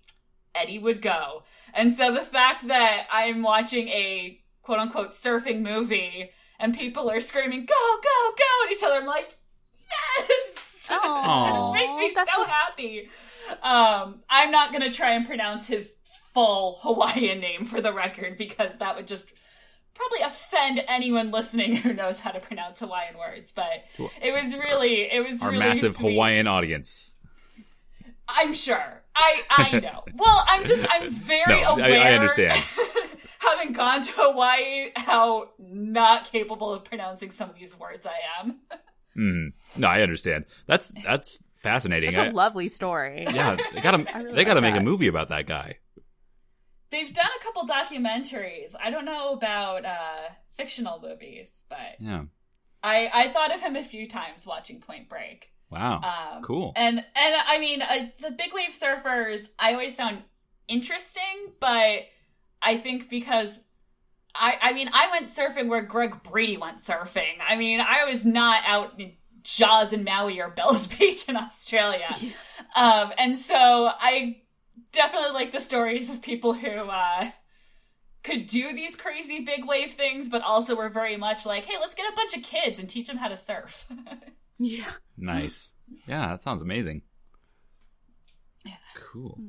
Eddie 0.56 0.80
would 0.80 1.02
go. 1.02 1.44
And 1.74 1.94
so 1.94 2.13
the 2.13 2.22
fact 2.24 2.68
that 2.68 3.08
I'm 3.12 3.42
watching 3.42 3.89
a 3.89 4.39
quote 4.62 4.80
unquote 4.80 5.12
surfing 5.12 5.62
movie 5.62 6.32
and 6.60 6.78
people 6.78 7.10
are 7.10 7.22
screaming, 7.22 7.65
go, 7.65 7.76
go, 8.04 8.32
go 8.38 8.65
at 8.65 8.72
each 8.72 8.84
other, 8.84 8.96
I'm 8.96 9.06
like, 9.06 9.36
yes! 9.89 10.89
Aw, 10.92 11.72
this 11.74 11.82
makes 11.82 11.98
me 12.00 12.13
so 12.34 12.44
a- 12.44 12.48
happy. 12.48 13.10
Um, 13.62 14.22
I'm 14.30 14.52
not 14.52 14.72
gonna 14.72 14.92
try 14.92 15.12
and 15.12 15.26
pronounce 15.26 15.68
his 15.68 15.96
full 16.34 16.80
Hawaiian 16.82 17.39
name 17.39 17.65
for 17.65 17.82
the 17.82 17.94
record 17.94 18.38
because 18.38 18.72
that 18.80 18.96
would 18.96 19.08
just 19.08 19.32
probably 19.96 20.22
offend 20.22 20.84
anyone 20.88 21.32
listening 21.32 21.76
who 21.76 21.94
knows 21.94 22.20
how 22.22 22.32
to 22.32 22.39
pronounce 22.39 22.80
Hawaiian 22.80 23.18
words. 23.18 23.52
But 23.56 23.86
it 24.22 24.32
was 24.32 24.54
really, 24.54 25.10
it 25.12 25.26
was 25.28 25.42
Our 25.42 25.50
really 25.52 25.60
massive 25.68 25.96
sweet. 25.96 26.12
Hawaiian 26.12 26.48
audience. 26.48 27.18
I'm 28.28 28.54
sure. 28.54 29.02
I 29.15 29.42
I 29.50 29.80
know. 29.80 30.04
Well, 30.15 30.46
I'm 30.48 30.63
just 30.65 30.88
I'm 30.89 31.10
very 31.12 31.62
No, 31.62 31.72
I- 31.72 31.82
I 31.82 31.88
aware. 31.88 32.13
understand. 32.13 32.58
having 33.39 33.74
gone 33.74 34.02
to 34.04 34.12
Hawaii, 34.15 34.92
how 34.96 35.50
not 35.58 36.26
capable 36.32 36.72
of 36.74 36.84
pronouncing 36.84 37.32
some 37.32 37.50
of 37.50 37.56
these 37.56 37.78
words 37.78 38.06
I 38.06 38.42
am. 38.42 38.60
Mm. 39.18 39.54
No, 39.78 39.88
I 39.88 40.02
understand. 40.04 40.46
That's 40.68 40.94
that's 41.04 41.39
fascinating. 41.56 42.13
That's 42.13 42.28
a 42.28 42.30
I- 42.30 42.34
lovely 42.34 42.70
story. 42.70 43.24
yeah, 43.30 43.58
they 43.74 43.82
gotta 43.82 44.06
really 44.15 44.36
they 44.36 44.46
gotta 44.46 44.62
make 44.62 44.76
a 44.76 44.82
movie 44.82 45.08
about 45.08 45.30
that 45.30 45.48
guy. 45.48 45.78
They've 46.91 47.13
done 47.13 47.30
a 47.39 47.43
couple 47.43 47.67
documentaries. 47.67 48.75
I 48.82 48.89
don't 48.89 49.06
know 49.06 49.34
about 49.34 49.86
uh, 49.86 50.30
fictional 50.54 50.99
movies, 51.02 51.65
but 51.69 51.97
Yeah. 51.99 52.23
I 52.82 53.10
I 53.13 53.28
thought 53.30 53.54
of 53.54 53.62
him 53.62 53.75
a 53.75 53.84
few 53.84 54.08
times 54.08 54.45
watching 54.45 54.80
Point 54.80 55.10
Break. 55.10 55.52
Wow. 55.69 56.02
Um, 56.02 56.43
cool. 56.43 56.73
And 56.75 56.97
and 56.97 57.36
I 57.47 57.60
mean 57.60 57.82
uh, 57.82 58.08
the 58.19 58.32
big 58.32 58.54
wave 58.54 58.71
surfers 58.71 59.41
I 59.60 59.73
always 59.73 59.95
found 59.95 60.23
interesting, 60.67 61.54
but 61.60 62.04
I 62.62 62.78
think 62.78 63.10
because 63.10 63.60
I 64.34 64.54
I 64.62 64.73
mean 64.73 64.89
I 64.93 65.10
went 65.12 65.28
surfing 65.28 65.67
where 65.67 65.82
Greg 65.82 66.23
Brady 66.23 66.58
went 66.58 66.80
surfing. 66.80 67.38
I 67.47 67.56
mean 67.56 67.82
I 67.82 68.06
was 68.06 68.25
not 68.25 68.63
out 68.65 68.99
in 68.99 69.13
Jaws 69.43 69.93
and 69.93 70.04
Maui 70.06 70.39
or 70.41 70.49
Bells 70.49 70.88
Beach 70.99 71.28
in 71.30 71.36
Australia, 71.38 72.15
um, 72.75 73.12
and 73.17 73.38
so 73.38 73.56
I 73.89 74.41
definitely 74.92 75.32
like 75.32 75.52
the 75.52 75.62
stories 75.62 76.10
of 76.10 76.22
people 76.22 76.54
who. 76.54 76.70
Uh, 76.70 77.32
could 78.24 78.48
do 78.48 78.74
these 78.74 78.96
crazy 78.96 79.46
big 79.46 79.65
wave 79.65 79.94
things, 79.94 80.28
but 80.30 80.42
also 80.42 80.76
were 80.76 80.89
very 80.89 81.18
much 81.18 81.46
like, 81.46 81.65
hey, 81.65 81.78
let's 81.80 81.96
get 81.96 82.12
a 82.12 82.15
bunch 82.15 82.36
of 82.36 82.44
kids 82.44 82.78
and 82.78 82.89
teach 82.89 83.08
them 83.08 83.18
how 83.18 83.28
to 83.28 83.38
surf. 83.38 83.88
Yeah. 84.62 84.92
Nice. 85.18 85.72
Yeah, 86.06 86.28
that 86.28 86.42
sounds 86.42 86.62
amazing. 86.62 87.04
Yeah. 88.65 88.74
Cool. 88.94 89.39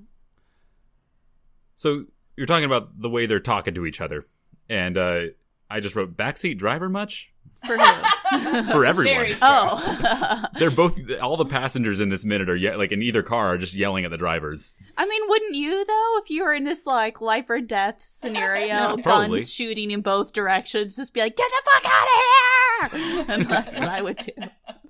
So 1.75 2.05
you're 2.37 2.47
talking 2.47 2.64
about 2.64 3.01
the 3.01 3.11
way 3.11 3.27
they're 3.27 3.40
talking 3.40 3.75
to 3.75 3.87
each 3.87 4.01
other, 4.01 4.29
and 4.69 4.97
uh, 4.97 5.21
I 5.69 5.81
just 5.81 5.97
wrote 5.97 6.16
backseat 6.16 6.59
driver 6.59 6.88
much 6.88 7.33
For 7.66 7.77
who? 7.77 7.83
for 8.71 8.85
everyone. 8.85 9.14
Very 9.14 9.37
oh. 9.43 10.45
They're 10.59 10.71
both 10.71 10.99
all 11.21 11.37
the 11.37 11.45
passengers 11.45 12.01
in 12.01 12.09
this 12.09 12.25
minute 12.25 12.49
are 12.49 12.57
ye- 12.57 12.75
like 12.75 12.93
in 12.93 13.03
either 13.03 13.23
car 13.23 13.49
are 13.55 13.59
just 13.59 13.75
yelling 13.75 14.05
at 14.05 14.11
the 14.11 14.16
drivers. 14.16 14.77
I 14.97 15.07
mean, 15.07 15.23
wouldn't 15.29 15.55
you 15.55 15.85
though, 15.85 16.19
if 16.23 16.31
you 16.31 16.45
were 16.45 16.53
in 16.55 16.64
this 16.64 16.87
like 16.87 17.21
life 17.21 17.49
or 17.51 17.61
death 17.61 18.03
scenario, 18.03 18.66
Yeah, 18.66 18.97
probably. 19.03 19.38
guns 19.40 19.53
shooting 19.53 19.90
in 19.90 20.01
both 20.03 20.33
directions, 20.33 20.97
just 20.97 21.12
be 21.14 21.21
like, 21.21 21.37
"Get 21.37 21.51
the 21.51 21.71
fuck 21.71 21.93
out 21.93 22.07
of 22.07 22.93
here!" 22.93 23.25
And 23.35 23.47
that's 23.47 23.79
what 23.79 23.88
I 23.88 24.03
would 24.03 24.19
do. 24.19 24.33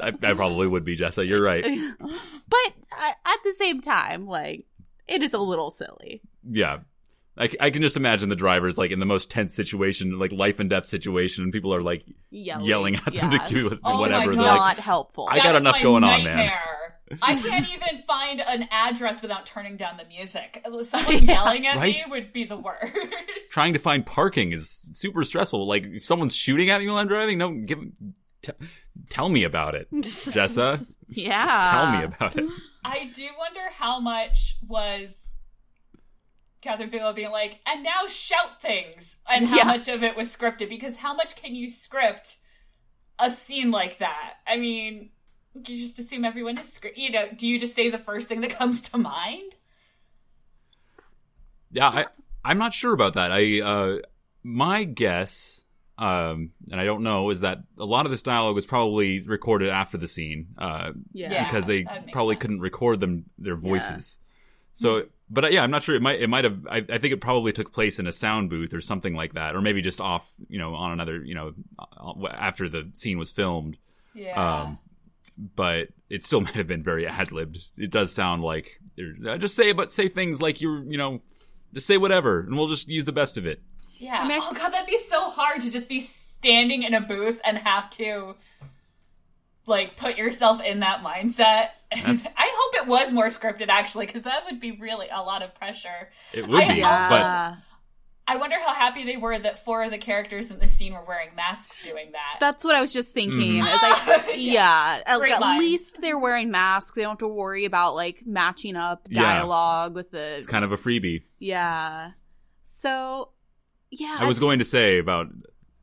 I, 0.00 0.08
I 0.08 0.34
probably 0.34 0.66
would 0.66 0.84
be 0.84 0.96
Jessa. 0.96 1.26
You're 1.26 1.42
right. 1.42 1.64
But 1.98 2.72
uh, 2.98 3.12
at 3.26 3.36
the 3.44 3.52
same 3.52 3.80
time, 3.80 4.26
like, 4.26 4.66
it 5.08 5.22
is 5.22 5.34
a 5.34 5.38
little 5.38 5.70
silly. 5.70 6.22
Yeah. 6.48 6.78
I, 7.40 7.48
c- 7.48 7.56
I 7.58 7.70
can 7.70 7.82
just 7.82 7.96
imagine 7.96 8.28
the 8.28 8.36
drivers 8.36 8.76
like 8.78 8.90
in 8.90 9.00
the 9.00 9.06
most 9.06 9.30
tense 9.30 9.54
situation, 9.54 10.18
like 10.18 10.30
life 10.32 10.60
and 10.60 10.68
death 10.70 10.86
situation, 10.86 11.42
and 11.42 11.52
people 11.52 11.74
are 11.74 11.82
like 11.82 12.04
Yelling, 12.30 12.64
yelling 12.64 12.94
at 12.96 13.04
them 13.06 13.14
yeah. 13.32 13.38
to 13.38 13.54
do 13.54 13.78
Oh 13.82 13.94
my 13.94 14.00
whatever. 14.00 14.26
God. 14.32 14.34
They're 14.34 14.42
like, 14.46 14.56
Not 14.58 14.78
helpful. 14.78 15.26
I 15.30 15.38
got 15.38 15.56
enough 15.56 15.76
my 15.76 15.82
going 15.82 16.04
on, 16.04 16.22
man. 16.22 16.52
I 17.22 17.34
can't 17.34 17.68
even 17.74 18.02
find 18.06 18.40
an 18.40 18.68
address 18.70 19.20
without 19.22 19.44
turning 19.46 19.76
down 19.76 19.96
the 19.96 20.04
music. 20.04 20.64
Someone 20.84 21.24
Yeah. 21.24 21.32
yelling 21.42 21.66
at 21.66 21.76
Right? 21.76 21.96
me 21.96 22.02
would 22.08 22.32
be 22.32 22.44
the 22.44 22.56
worst. 22.58 22.94
trying 23.50 23.72
to 23.72 23.78
find 23.80 24.06
parking 24.06 24.52
is 24.52 24.70
super 24.92 25.24
stressful. 25.24 25.66
Like 25.66 25.84
if 25.84 26.04
someone's 26.04 26.36
shooting 26.36 26.70
at 26.70 26.80
me 26.80 26.86
while 26.88 26.98
I'm 26.98 27.08
driving, 27.08 27.38
no, 27.38 27.50
give 27.52 27.80
t- 28.42 28.52
tell 29.08 29.28
me 29.28 29.42
about 29.44 29.74
it. 29.74 29.90
Jessa, 29.92 30.96
yeah. 31.08 31.46
Just 31.46 31.70
tell 31.70 31.90
me 31.98 32.04
about 32.04 32.36
it. 32.38 32.44
I 32.84 33.10
do 33.14 33.26
wonder 33.38 33.60
how 33.76 33.98
much 33.98 34.56
was 34.66 35.16
Kathryn 36.62 36.90
Bigelow 36.90 37.12
being 37.14 37.30
like, 37.30 37.60
and 37.66 37.82
now 37.82 38.06
shout 38.06 38.60
things, 38.60 39.16
and 39.28 39.46
how 39.48 39.56
Yeah. 39.56 39.64
much 39.64 39.88
of 39.88 40.02
it 40.02 40.16
was 40.16 40.34
scripted. 40.34 40.68
Because 40.68 40.96
how 40.98 41.14
much 41.14 41.36
can 41.36 41.54
you 41.54 41.68
script 41.70 42.36
a 43.18 43.30
scene 43.30 43.70
like 43.70 43.98
that? 43.98 44.34
I 44.46 44.56
mean, 44.56 45.10
you 45.54 45.78
just 45.78 45.98
assume 45.98 46.24
everyone 46.24 46.58
is 46.58 46.72
script. 46.72 46.98
You 46.98 47.10
know, 47.10 47.28
do 47.36 47.46
you 47.48 47.58
just 47.58 47.74
say 47.74 47.88
the 47.90 47.98
first 47.98 48.28
thing 48.28 48.40
that 48.42 48.50
comes 48.50 48.82
to 48.82 48.98
mind? 48.98 49.54
Yeah, 51.72 51.88
I, 51.88 52.06
I'm 52.44 52.58
not 52.58 52.72
sure 52.74 52.92
about 52.92 53.14
that. 53.14 53.30
I 53.32 53.60
uh, 53.60 53.98
my 54.42 54.84
guess, 54.84 55.64
um, 55.98 56.50
and 56.70 56.80
I 56.80 56.84
don't 56.84 57.02
know, 57.02 57.30
is 57.30 57.40
that 57.40 57.58
a 57.78 57.84
lot 57.84 58.06
of 58.06 58.10
this 58.10 58.22
dialogue 58.22 58.54
was 58.54 58.66
probably 58.66 59.20
recorded 59.20 59.68
after 59.70 59.96
the 59.98 60.08
scene, 60.08 60.48
uh, 60.58 60.92
Yeah. 61.12 61.30
Yeah. 61.32 61.44
because 61.44 61.66
they 61.66 61.84
probably 62.12 62.34
sense. 62.34 62.42
couldn't 62.42 62.60
record 62.60 63.00
them 63.00 63.24
their 63.38 63.56
voices. 63.56 64.20
So, 64.80 65.04
but 65.28 65.44
uh, 65.44 65.48
yeah, 65.48 65.62
I'm 65.62 65.70
not 65.70 65.82
sure. 65.82 65.94
It 65.94 66.00
might 66.00 66.22
it 66.22 66.30
might 66.30 66.44
have. 66.44 66.66
I, 66.66 66.78
I 66.78 66.96
think 66.96 67.12
it 67.12 67.20
probably 67.20 67.52
took 67.52 67.70
place 67.70 67.98
in 67.98 68.06
a 68.06 68.12
sound 68.12 68.48
booth 68.48 68.72
or 68.72 68.80
something 68.80 69.14
like 69.14 69.34
that, 69.34 69.54
or 69.54 69.60
maybe 69.60 69.82
just 69.82 70.00
off, 70.00 70.32
you 70.48 70.58
know, 70.58 70.74
on 70.74 70.92
another, 70.92 71.22
you 71.22 71.34
know, 71.34 71.52
uh, 71.78 72.28
after 72.28 72.66
the 72.66 72.88
scene 72.94 73.18
was 73.18 73.30
filmed. 73.30 73.76
Yeah. 74.14 74.62
Um, 74.62 74.78
but 75.54 75.88
it 76.08 76.24
still 76.24 76.40
might 76.46 76.54
have 76.54 76.66
been 76.66 76.82
very 76.82 77.06
ad 77.06 77.30
libbed. 77.30 77.68
It 77.76 77.90
does 77.90 78.10
sound 78.10 78.42
like 78.42 78.80
uh, 79.26 79.36
just 79.36 79.54
say, 79.54 79.72
but 79.72 79.92
say 79.92 80.08
things 80.08 80.40
like 80.40 80.62
you're, 80.62 80.82
you 80.84 80.96
know, 80.96 81.20
just 81.74 81.86
say 81.86 81.98
whatever, 81.98 82.40
and 82.40 82.56
we'll 82.56 82.68
just 82.68 82.88
use 82.88 83.04
the 83.04 83.12
best 83.12 83.36
of 83.36 83.46
it. 83.46 83.60
Yeah. 83.98 84.18
I 84.18 84.22
mean, 84.26 84.40
I 84.40 84.40
oh 84.42 84.54
god, 84.54 84.70
that'd 84.70 84.86
be 84.86 84.96
so 84.96 85.28
hard 85.28 85.60
to 85.60 85.70
just 85.70 85.90
be 85.90 86.00
standing 86.00 86.84
in 86.84 86.94
a 86.94 87.02
booth 87.02 87.38
and 87.44 87.58
have 87.58 87.90
to 87.90 88.34
like 89.70 89.96
put 89.96 90.18
yourself 90.18 90.60
in 90.62 90.80
that 90.80 91.02
mindset. 91.02 91.68
I 91.92 92.52
hope 92.54 92.82
it 92.82 92.86
was 92.86 93.10
more 93.12 93.28
scripted 93.28 93.68
actually, 93.68 94.06
because 94.06 94.22
that 94.22 94.44
would 94.44 94.60
be 94.60 94.72
really 94.72 95.06
a 95.10 95.22
lot 95.22 95.42
of 95.42 95.54
pressure. 95.54 96.10
It 96.34 96.46
would 96.46 96.62
I 96.62 96.74
be, 96.74 96.82
also- 96.82 97.08
but 97.08 97.20
Yeah. 97.20 97.56
I 98.28 98.36
wonder 98.36 98.54
how 98.64 98.72
happy 98.72 99.04
they 99.04 99.16
were 99.16 99.36
that 99.36 99.64
four 99.64 99.82
of 99.82 99.90
the 99.90 99.98
characters 99.98 100.52
in 100.52 100.60
the 100.60 100.68
scene 100.68 100.92
were 100.92 101.04
wearing 101.04 101.34
masks 101.34 101.82
doing 101.82 102.12
that. 102.12 102.36
That's 102.38 102.64
what 102.64 102.76
I 102.76 102.80
was 102.80 102.92
just 102.92 103.12
thinking. 103.12 103.60
Mhm. 103.60 103.74
Is 103.74 103.82
like, 103.82 104.26
Yeah. 104.36 104.98
yeah, 104.98 105.02
at, 105.04 105.20
at 105.20 105.40
line. 105.40 105.58
least 105.58 106.00
they're 106.00 106.16
wearing 106.18 106.48
masks. 106.52 106.92
They 106.94 107.02
don't 107.02 107.12
have 107.12 107.18
to 107.18 107.26
worry 107.28 107.64
about 107.64 107.96
like 107.96 108.22
matching 108.24 108.76
up 108.76 109.08
Yeah. 109.10 109.22
dialogue 109.22 109.96
with 109.96 110.12
the 110.12 110.36
it's 110.36 110.46
kind 110.46 110.64
of 110.64 110.70
a 110.70 110.76
freebie. 110.76 111.24
yeah. 111.40 112.10
So 112.62 113.30
yeah, 113.90 114.18
I 114.20 114.26
was 114.26 114.38
going 114.38 114.60
to 114.60 114.64
say 114.64 114.98
about 114.98 115.26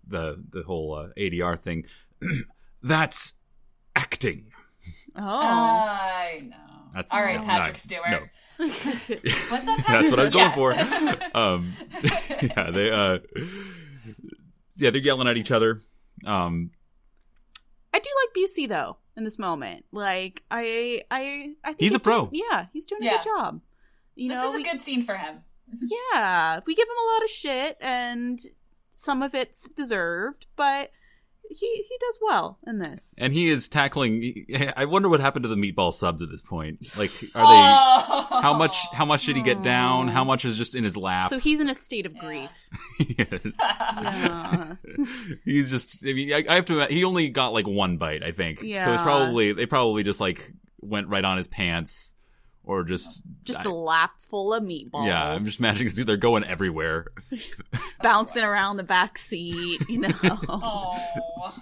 the 0.08 0.42
the 0.54 0.64
whole 0.64 0.94
uh, 0.96 1.08
ADR 1.20 1.60
thing. 1.60 1.84
That's 2.82 3.34
acting. 3.98 4.52
oh, 5.16 5.22
I 5.24 6.40
know. 6.50 6.56
That's 6.94 7.12
All 7.14 7.22
right, 7.22 7.40
no, 7.40 7.44
Patrick 7.46 7.68
not- 7.70 7.78
Stewart. 7.78 8.10
no. 8.12 8.20
Was 8.60 9.66
that 9.66 9.84
Patrick? 9.86 9.88
That's 9.88 10.12
what 10.12 10.20
I 10.20 10.24
was 10.24 10.34
going 10.34 10.52
Yes. 10.52 10.56
for. 10.56 11.38
Um, 11.38 11.74
yeah, 12.42 12.72
they 12.72 12.90
uh, 12.90 13.18
yeah, 14.78 14.90
they're 14.90 15.02
yelling 15.02 15.28
at 15.28 15.38
each 15.38 15.52
other. 15.52 15.82
Um, 16.26 16.72
I 17.94 18.00
do 18.00 18.10
like 18.24 18.36
Busey 18.50 18.68
though 18.68 18.98
in 19.16 19.24
this 19.24 19.38
moment. 19.38 19.86
Like 19.92 20.44
I, 20.50 21.04
I, 21.12 21.52
I 21.64 21.68
think 21.70 21.80
He's 21.82 21.94
a 21.96 22.00
pro. 22.00 22.28
doing- 22.28 22.42
yeah, 22.52 22.66
he's 22.74 22.86
doing 22.88 23.06
a 23.06 23.10
good 23.12 23.24
job. 23.24 23.62
You 24.16 24.30
this 24.30 24.38
know, 24.38 24.50
is 24.50 24.56
a 24.56 24.58
we- 24.58 24.64
good 24.64 24.82
scene 24.82 25.04
for 25.04 25.16
him. 25.16 25.38
yeah, 26.14 26.60
we 26.66 26.74
give 26.74 26.88
him 26.88 26.96
a 26.98 27.14
lot 27.14 27.24
of 27.24 27.30
shit, 27.30 27.78
and 27.82 28.40
some 28.96 29.22
of 29.22 29.36
it's 29.36 29.70
deserved, 29.70 30.48
but 30.56 30.90
he 31.50 31.76
he 31.76 31.98
does 32.00 32.20
well 32.22 32.60
in 32.68 32.80
this. 32.80 33.16
and 33.18 33.34
he 33.34 33.48
is 33.50 33.68
tackling. 33.70 34.46
I 34.76 34.86
wonder 34.86 35.10
what 35.10 35.20
happened 35.20 35.44
to 35.44 35.50
the 35.50 35.56
meatball 35.56 35.94
subs 35.94 36.22
at 36.22 36.30
this 36.30 36.42
point. 36.42 36.98
Like, 36.98 37.12
are 37.36 37.44
Oh. 37.46 38.28
they? 38.30 38.42
How 38.42 38.54
much? 38.54 38.78
How 38.94 39.06
much 39.06 39.26
did 39.26 39.36
he 39.36 39.42
get 39.42 39.62
down? 39.64 40.08
How 40.08 40.22
oh. 40.22 40.26
much 40.26 40.46
is 40.46 40.58
just 40.58 40.76
in 40.76 40.84
his 40.84 40.96
lap? 40.98 41.30
So 41.30 41.40
he's 41.40 41.60
in 41.60 41.70
a 41.70 41.76
state 41.76 42.06
of 42.06 42.18
grief. 42.18 42.52
Yes. 43.00 43.42
Yeah. 43.56 44.76
He's 45.46 45.70
just. 45.70 46.06
I 46.06 46.14
mean, 46.14 46.34
I, 46.34 46.44
I 46.50 46.56
have 46.56 46.66
to. 46.66 46.86
He 46.86 47.04
only 47.04 47.30
got 47.30 47.54
like 47.54 47.68
one 47.68 47.98
bite, 47.98 48.24
I 48.24 48.32
think. 48.32 48.62
Yeah. 48.62 48.86
So 48.86 48.94
it's 48.94 49.02
probably 49.02 49.54
they 49.54 49.66
probably 49.66 50.04
just 50.04 50.20
like 50.20 50.52
went 50.82 51.08
right 51.08 51.24
on 51.24 51.38
his 51.38 51.48
pants, 51.48 52.14
or 52.68 52.84
just 52.84 53.22
Just 53.44 53.66
I- 53.66 53.70
a 53.70 53.74
lap 53.74 54.20
full 54.20 54.54
of 54.54 54.62
meatballs. 54.64 55.08
yeah. 55.08 55.24
I'm 55.32 55.46
just 55.46 55.60
imagining 55.60 55.92
they're 56.06 56.18
going 56.18 56.44
everywhere. 56.44 57.08
bouncing 58.04 58.44
around 58.44 58.78
the 58.78 58.84
back 58.84 59.18
seat. 59.18 59.82
You 59.90 60.00
know. 60.00 60.14
Oh. 60.50 61.54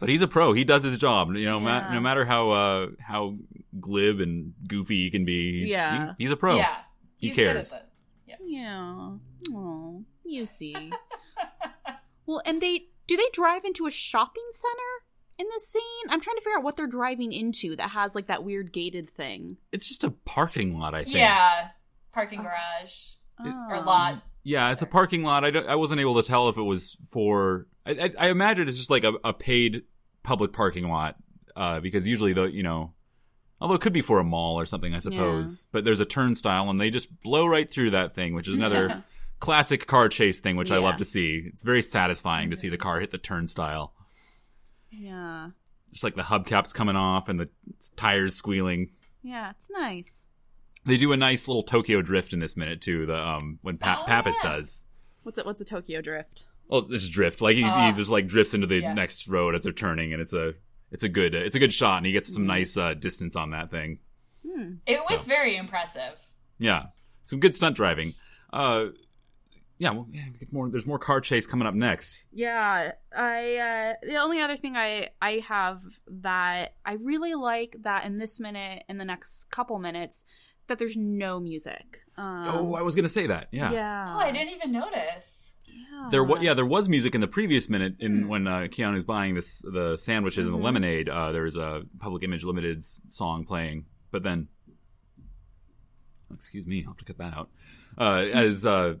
But 0.00 0.08
he's 0.08 0.22
a 0.22 0.28
pro. 0.28 0.52
He 0.54 0.64
does 0.64 0.82
his 0.82 0.96
job. 0.98 1.34
You 1.36 1.44
know, 1.44 1.60
ma- 1.60 1.92
no 1.92 2.00
matter 2.00 2.24
how 2.24 2.50
uh, 2.50 2.86
how 2.98 3.36
glib 3.78 4.20
and 4.20 4.54
goofy 4.66 5.04
he 5.04 5.10
can 5.10 5.24
be. 5.26 5.60
He's, 5.60 5.68
Yeah. 5.70 6.14
he- 6.16 6.24
he's 6.24 6.30
a 6.30 6.36
pro. 6.36 6.56
Yeah. 6.56 6.74
He 7.18 7.28
He's 7.28 7.36
good 7.36 7.46
at 7.48 7.52
cares. 7.52 7.72
it. 7.74 7.82
Yeah. 8.46 9.12
Oh, 9.52 10.04
you 10.24 10.46
see. 10.46 10.90
well, 12.26 12.40
and 12.46 12.60
they 12.62 12.86
do 13.06 13.16
they 13.16 13.28
drive 13.32 13.64
into 13.64 13.86
a 13.86 13.90
shopping 13.90 14.42
center 14.52 14.89
in 15.40 15.46
this 15.50 15.68
scene? 15.68 15.82
I'm 16.10 16.20
trying 16.20 16.36
to 16.36 16.42
figure 16.42 16.58
out 16.58 16.64
what 16.64 16.76
they're 16.76 16.86
driving 16.86 17.32
into 17.32 17.74
that 17.76 17.90
has 17.90 18.14
like 18.14 18.26
that 18.26 18.44
weird 18.44 18.72
gated 18.72 19.10
thing. 19.10 19.56
It's 19.72 19.88
just 19.88 20.04
a 20.04 20.10
parking 20.10 20.78
lot. 20.78 20.94
I 20.94 21.04
think. 21.04 21.16
Yeah. 21.16 21.68
Parking 22.12 22.40
Okay. 22.40 22.48
garage 22.48 22.94
Oh. 23.42 23.66
or 23.70 23.82
lot. 23.82 24.22
Yeah, 24.42 24.70
it's 24.72 24.82
a 24.82 24.86
parking 24.86 25.22
lot. 25.22 25.44
I, 25.44 25.50
don't- 25.50 25.66
I 25.68 25.74
wasn't 25.76 26.00
able 26.00 26.20
to 26.20 26.26
tell 26.26 26.48
if 26.48 26.56
it 26.58 26.62
was 26.62 26.96
for. 27.10 27.66
I, 27.86 27.90
I, 27.92 28.26
I 28.26 28.28
imagine 28.28 28.68
it's 28.68 28.76
just 28.76 28.90
like 28.90 29.04
a, 29.04 29.14
a 29.24 29.32
paid 29.32 29.82
public 30.22 30.52
parking 30.52 30.88
lot 30.88 31.16
uh, 31.56 31.80
because 31.80 32.06
usually 32.06 32.32
the 32.34 32.44
you 32.44 32.62
know, 32.62 32.92
although 33.60 33.74
it 33.74 33.80
could 33.80 33.92
be 33.94 34.00
for 34.02 34.18
a 34.18 34.24
mall 34.24 34.58
or 34.60 34.66
something, 34.66 34.94
I 34.94 34.98
suppose. 34.98 35.66
But 35.72 35.84
there's 35.84 36.00
a 36.00 36.04
turnstile 36.04 36.68
and 36.68 36.80
they 36.80 36.90
just 36.90 37.22
blow 37.22 37.46
right 37.46 37.68
through 37.70 37.90
that 37.92 38.14
thing, 38.14 38.34
which 38.34 38.48
is 38.48 38.54
another 38.54 39.02
classic 39.40 39.86
car 39.86 40.08
chase 40.10 40.40
thing, 40.40 40.56
which 40.56 40.70
I 40.70 40.76
love 40.78 40.98
to 40.98 41.04
see. 41.04 41.44
It's 41.46 41.62
very 41.62 41.80
satisfying 41.82 42.50
to 42.50 42.56
see 42.56 42.68
the 42.68 42.76
car 42.78 43.00
hit 43.00 43.10
the 43.10 43.18
turnstile. 43.18 43.94
Yeah. 44.90 45.50
just 45.92 46.04
like 46.04 46.14
the 46.16 46.22
hubcaps 46.22 46.72
coming 46.74 46.96
off 46.96 47.28
and 47.28 47.38
the 47.40 47.48
tires 47.96 48.34
squealing. 48.34 48.90
Yeah, 49.22 49.50
it's 49.50 49.68
nice. 49.70 50.26
They 50.86 50.96
do 50.96 51.12
a 51.12 51.16
nice 51.16 51.46
little 51.48 51.62
Tokyo 51.62 52.00
drift 52.02 52.32
in 52.32 52.40
this 52.40 52.56
minute 52.56 52.80
too. 52.80 53.06
The 53.06 53.20
um 53.20 53.58
when 53.62 53.76
pa- 53.78 54.00
Oh, 54.02 54.06
Pappas 54.06 54.36
yeah. 54.42 54.50
does. 54.56 54.84
What's 55.22 55.38
it? 55.38 55.44
What's 55.46 55.60
a 55.60 55.64
Tokyo 55.64 56.00
drift? 56.00 56.46
Oh, 56.70 56.86
it's 56.88 57.08
drift. 57.08 57.40
Like 57.40 57.56
he, 57.56 57.62
he 57.62 57.68
Ah. 57.68 57.92
just 57.92 58.10
like 58.10 58.26
drifts 58.26 58.54
into 58.54 58.66
the 58.66 58.78
Yeah. 58.80 58.94
next 58.94 59.26
road 59.28 59.54
as 59.54 59.64
they're 59.64 59.72
turning, 59.72 60.12
and 60.12 60.22
it's 60.22 60.32
a 60.32 60.54
it's 60.90 61.02
a 61.02 61.08
good 61.08 61.34
it's 61.34 61.56
a 61.56 61.58
good 61.58 61.72
shot, 61.72 61.98
and 61.98 62.06
he 62.06 62.12
gets 62.12 62.28
Mm-hmm. 62.30 62.34
some 62.36 62.46
nice 62.46 62.76
uh, 62.76 62.94
distance 62.94 63.36
on 63.36 63.50
that 63.50 63.70
thing. 63.70 63.98
Hmm. 64.48 64.74
It 64.86 65.00
was 65.10 65.20
So. 65.20 65.26
very 65.26 65.56
impressive. 65.56 66.14
Yeah, 66.58 66.86
some 67.24 67.40
good 67.40 67.54
stunt 67.54 67.76
driving. 67.76 68.14
Uh, 68.52 68.86
yeah, 69.80 69.90
well, 69.92 70.06
yeah, 70.12 70.24
we 70.32 70.38
get 70.38 70.52
more. 70.52 70.68
There's 70.68 70.86
more 70.86 70.98
car 70.98 71.20
chase 71.22 71.46
coming 71.46 71.66
up 71.66 71.74
next. 71.74 72.24
Yeah, 72.32 72.92
I 73.16 73.56
uh 73.56 74.06
the 74.06 74.16
only 74.16 74.40
other 74.40 74.56
thing 74.56 74.76
I 74.76 75.08
I 75.22 75.42
have 75.48 75.80
that 76.06 76.74
I 76.84 76.92
really 76.94 77.34
like 77.34 77.76
that 77.80 78.04
in 78.04 78.18
this 78.18 78.38
minute 78.38 78.84
in 78.88 78.98
the 78.98 79.04
next 79.06 79.50
couple 79.50 79.78
minutes 79.78 80.24
that 80.66 80.78
there's 80.78 80.96
no 80.98 81.40
music. 81.40 82.02
Um, 82.18 82.46
oh, 82.50 82.74
I 82.74 82.82
was 82.82 82.94
gonna 82.94 83.08
say 83.08 83.26
that. 83.28 83.48
Yeah, 83.52 83.72
yeah. 83.72 84.14
Oh, 84.14 84.18
I 84.20 84.30
didn't 84.30 84.50
even 84.54 84.70
notice. 84.72 85.52
Yeah. 85.66 86.08
There 86.10 86.24
was 86.24 86.42
yeah, 86.42 86.52
there 86.52 86.66
was 86.66 86.86
music 86.88 87.14
in 87.14 87.22
the 87.22 87.28
previous 87.28 87.68
minute 87.70 87.94
in 88.00 88.22
Hmm. 88.24 88.28
when 88.28 88.46
uh, 88.46 88.58
Keanu's 88.70 89.04
buying 89.04 89.34
this 89.34 89.62
the 89.62 89.96
sandwiches 89.96 90.44
and 90.46 90.54
Mhm. 90.54 90.58
the 90.58 90.64
lemonade. 90.64 91.08
Uh, 91.08 91.32
there 91.32 91.44
was 91.44 91.56
a 91.56 91.84
Public 92.00 92.22
Image 92.22 92.44
Limited 92.44 92.84
song 93.08 93.44
playing, 93.46 93.86
but 94.10 94.22
then, 94.22 94.48
excuse 96.34 96.66
me, 96.66 96.82
I'll 96.84 96.90
have 96.92 96.98
to 96.98 97.04
cut 97.04 97.18
that 97.18 97.34
out. 97.34 97.50
Uh, 97.98 98.24
as 98.32 98.64
uh, 98.66 98.94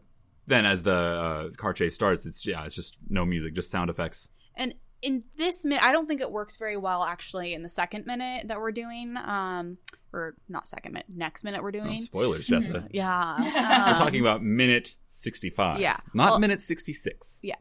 then 0.50 0.66
as 0.66 0.82
the 0.82 0.92
uh, 0.94 1.48
car 1.56 1.72
chase 1.72 1.94
starts, 1.94 2.26
it's 2.26 2.46
yeah, 2.46 2.64
it's 2.64 2.74
just 2.74 2.98
no 3.08 3.24
music, 3.24 3.54
just 3.54 3.70
sound 3.70 3.88
effects. 3.88 4.28
And 4.56 4.74
in 5.02 5.24
this 5.38 5.64
minute, 5.64 5.82
I 5.82 5.92
don't 5.92 6.06
think 6.06 6.20
it 6.20 6.30
works 6.30 6.56
very 6.58 6.76
well 6.76 7.02
actually 7.02 7.54
in 7.54 7.62
the 7.62 7.70
second 7.70 8.04
minute 8.04 8.48
that 8.48 8.58
we're 8.60 8.72
doing. 8.72 9.16
Um, 9.16 9.78
or 10.12 10.34
not 10.48 10.68
second 10.68 10.92
minute, 10.92 11.06
next 11.08 11.42
minute 11.44 11.62
we're 11.62 11.68
Oh, 11.70 11.84
doing. 11.84 12.00
spoilers, 12.00 12.46
Jessica. 12.46 12.86
Yeah. 12.92 13.36
We're 13.40 13.92
um, 13.92 13.96
talking 13.96 14.20
about 14.20 14.42
minute 14.42 14.96
sixty-five. 15.08 15.80
Yeah. 15.80 15.96
not 16.12 16.32
Well- 16.32 16.40
minute 16.40 16.60
sixty-six. 16.62 17.40
Yeah, 17.42 17.54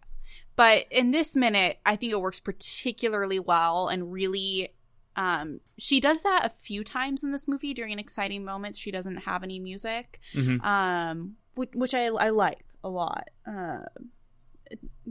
But 0.58 0.86
in 0.92 1.12
this 1.12 1.36
minute, 1.38 1.78
I 1.86 1.96
think 1.96 2.12
it 2.12 2.20
works 2.20 2.40
particularly 2.42 3.40
well 3.40 3.88
and 3.88 4.12
really. 4.12 4.74
Um, 5.16 5.60
she 5.78 6.00
does 6.00 6.24
that 6.24 6.46
a 6.46 6.50
few 6.50 6.84
times 6.84 7.24
in 7.26 7.32
this 7.32 7.46
movie 7.46 7.74
during 7.74 8.00
exciting 8.00 8.46
moments. 8.46 8.80
She 8.80 8.90
doesn't 8.90 9.18
have 9.18 9.44
any 9.44 9.60
music, 9.60 10.20
Mhm. 10.34 10.64
um, 10.64 11.36
which, 11.56 11.72
which 11.74 11.94
I, 11.94 12.06
I 12.06 12.30
like 12.30 12.60
a 12.84 12.90
lot. 12.90 13.28
Uh, 13.48 13.80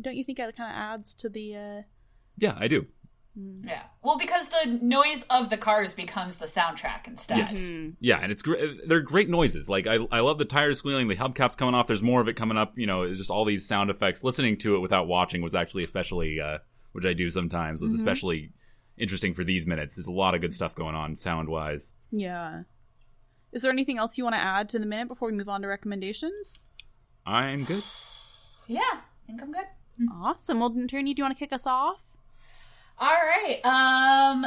don't 0.01 0.17
you 0.17 0.25
think 0.25 0.39
it 0.39 0.57
kind 0.57 0.71
of 0.71 0.77
adds 0.77 1.15
to 1.15 1.29
the? 1.29 1.57
Uh, 1.57 1.83
Yeah, 2.37 2.57
I 2.59 2.69
do. 2.69 2.87
mm. 3.39 3.67
Yeah. 3.67 3.83
Well, 4.03 4.17
because 4.19 4.49
the 4.49 4.67
noise 4.81 5.25
of 5.31 5.51
the 5.51 5.57
cars 5.57 5.95
becomes 5.95 6.37
the 6.37 6.47
soundtrack 6.47 7.07
instead. 7.09 7.39
Yes. 7.39 7.57
Mhm. 7.67 7.97
Yeah, 8.01 8.19
and 8.23 8.31
it's 8.33 8.43
great. 8.43 8.89
They're 8.89 9.01
great 9.01 9.29
noises. 9.29 9.69
Like 9.69 9.87
I, 9.87 9.99
I 10.13 10.21
love 10.21 10.39
the 10.39 10.45
tires 10.45 10.79
squealing, 10.79 11.09
the 11.09 11.17
hubcaps 11.17 11.57
coming 11.57 11.75
off. 11.75 11.87
There's 11.89 12.03
more 12.03 12.21
of 12.21 12.29
it 12.29 12.35
coming 12.35 12.57
up. 12.57 12.79
You 12.79 12.87
know, 12.87 13.03
it's 13.03 13.19
just 13.19 13.31
all 13.31 13.45
these 13.45 13.67
sound 13.67 13.91
effects. 13.91 14.23
Listening 14.25 14.57
to 14.59 14.77
it 14.77 14.81
without 14.81 15.07
watching 15.09 15.43
was 15.43 15.55
actually 15.55 15.83
especially, 15.85 16.41
uh, 16.41 16.59
which 16.93 17.05
I 17.05 17.13
do 17.13 17.31
sometimes, 17.31 17.81
was 17.83 17.93
Mhm. 17.93 17.97
especially 17.97 18.53
interesting 18.97 19.35
for 19.35 19.45
these 19.45 19.67
minutes. 19.67 19.97
There's 19.97 20.07
a 20.09 20.13
lot 20.13 20.35
of 20.35 20.41
good 20.41 20.53
stuff 20.53 20.75
going 20.75 20.95
on 20.97 21.15
sound 21.17 21.49
wise. 21.49 21.95
Yeah. 22.11 22.63
Is 23.53 23.63
there 23.63 23.71
anything 23.73 23.97
else 23.99 24.19
you 24.19 24.25
want 24.25 24.35
to 24.35 24.41
add 24.41 24.69
to 24.71 24.79
the 24.79 24.87
minute 24.87 25.09
before 25.09 25.31
we 25.31 25.37
move 25.37 25.49
on 25.49 25.63
to 25.63 25.69
recommendations? 25.69 26.65
I'm 27.27 27.65
good. 27.65 27.83
Yeah, 28.67 28.81
I 28.93 29.01
think 29.27 29.43
I'm 29.43 29.53
good. 29.53 29.67
Awesome. 30.13 30.61
Well, 30.61 30.75
Tierney, 30.89 31.15
do 31.15 31.21
you 31.21 31.25
want 31.25 31.37
to 31.37 31.39
kick 31.39 31.53
us 31.53 31.67
off? 31.67 32.03
All 32.99 33.09
right. 33.09 33.61
Um, 33.65 34.47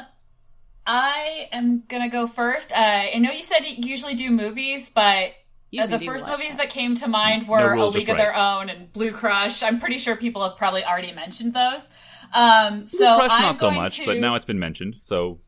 I 0.86 1.50
am 1.52 1.84
gonna 1.88 2.10
go 2.10 2.28
first. 2.28 2.72
Uh, 2.72 2.76
I 2.76 3.18
know 3.20 3.32
you 3.32 3.44
said 3.44 3.60
you 3.66 3.88
usually 3.88 4.16
do 4.16 4.30
movies, 4.32 4.90
but 4.90 5.32
uh, 5.78 5.88
the 5.88 6.00
first 6.00 6.28
what- 6.28 6.40
movies 6.40 6.58
that 6.58 6.70
came 6.70 6.96
to 6.96 7.08
mind 7.08 7.48
No 7.48 7.54
were 7.54 7.74
A 7.74 7.86
League 7.86 7.94
Just 7.94 8.10
of 8.10 8.18
Their 8.18 8.36
Own 8.36 8.70
and 8.70 8.92
Blue 8.94 9.12
Crush. 9.12 9.64
I'm 9.64 9.80
pretty 9.80 9.98
sure 9.98 10.16
people 10.16 10.44
have 10.48 10.58
probably 10.58 10.84
already 10.84 11.12
mentioned 11.12 11.54
those. 11.54 11.90
Um, 12.34 12.86
so 12.86 12.98
Blue 12.98 13.18
Crush, 13.18 13.32
I'm 13.32 13.42
not 13.42 13.60
so 13.60 13.72
much, 13.72 13.98
to... 13.98 14.06
but 14.06 14.18
now 14.18 14.36
it's 14.36 14.46
been 14.46 14.60
mentioned. 14.60 14.98
So 15.02 15.40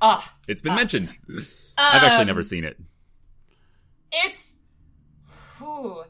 Ah, 0.00 0.34
it's 0.48 0.62
been 0.62 0.72
Ah. 0.72 0.76
mentioned. 0.76 1.16
I've 1.76 2.02
actually 2.02 2.22
um, 2.22 2.26
never 2.26 2.42
seen 2.42 2.64
it. 2.64 2.76
It's. 4.12 4.54
Whew, 5.58 6.04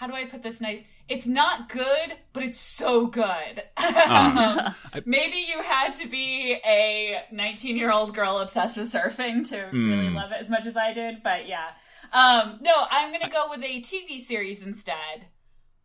how 0.00 0.06
do 0.06 0.14
I 0.14 0.24
put 0.24 0.42
this 0.42 0.62
nice? 0.62 0.82
It's 1.10 1.26
not 1.26 1.68
good, 1.68 2.14
but 2.32 2.42
it's 2.42 2.58
so 2.58 3.06
good. 3.06 3.62
Ah. 3.76 4.74
I- 4.94 5.02
Maybe 5.04 5.36
you 5.46 5.60
had 5.62 5.90
to 5.94 6.08
be 6.08 6.56
a 6.64 7.22
19 7.30 7.76
year 7.76 7.92
old 7.92 8.14
girl 8.14 8.38
obsessed 8.38 8.78
with 8.78 8.90
surfing 8.90 9.46
to 9.50 9.58
really 9.72 10.08
Mm. 10.08 10.14
love 10.14 10.32
it 10.32 10.38
as 10.40 10.48
much 10.48 10.64
as 10.66 10.74
I 10.76 10.94
did, 10.94 11.22
but 11.22 11.46
yeah. 11.46 11.72
Um, 12.14 12.60
no, 12.62 12.72
I'm 12.90 13.12
gonna 13.12 13.28
go 13.30 13.48
with 13.50 13.62
a 13.62 13.82
TV 13.82 14.18
series 14.20 14.62
instead. 14.66 15.26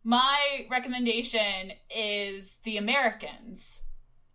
My 0.02 0.66
recommendation 0.70 1.72
is 1.94 2.56
The 2.64 2.78
Americans, 2.78 3.80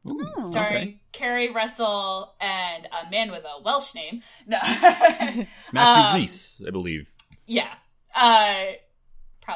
Ooh, 0.07 0.21
starring 0.51 0.75
okay. 0.89 1.01
Keri 1.11 1.49
Russell 1.51 2.35
and 2.39 2.85
a 2.87 3.09
man 3.09 3.31
with 3.31 3.43
a 3.45 3.63
Welsh 3.63 3.95
name. 3.95 4.21
No, 4.47 4.59
Matthew 4.61 5.45
Um, 5.75 6.15
Rhys, 6.15 6.61
I 6.67 6.69
believe. 6.71 7.09
yeah, 7.47 7.73
uh, 8.15 8.73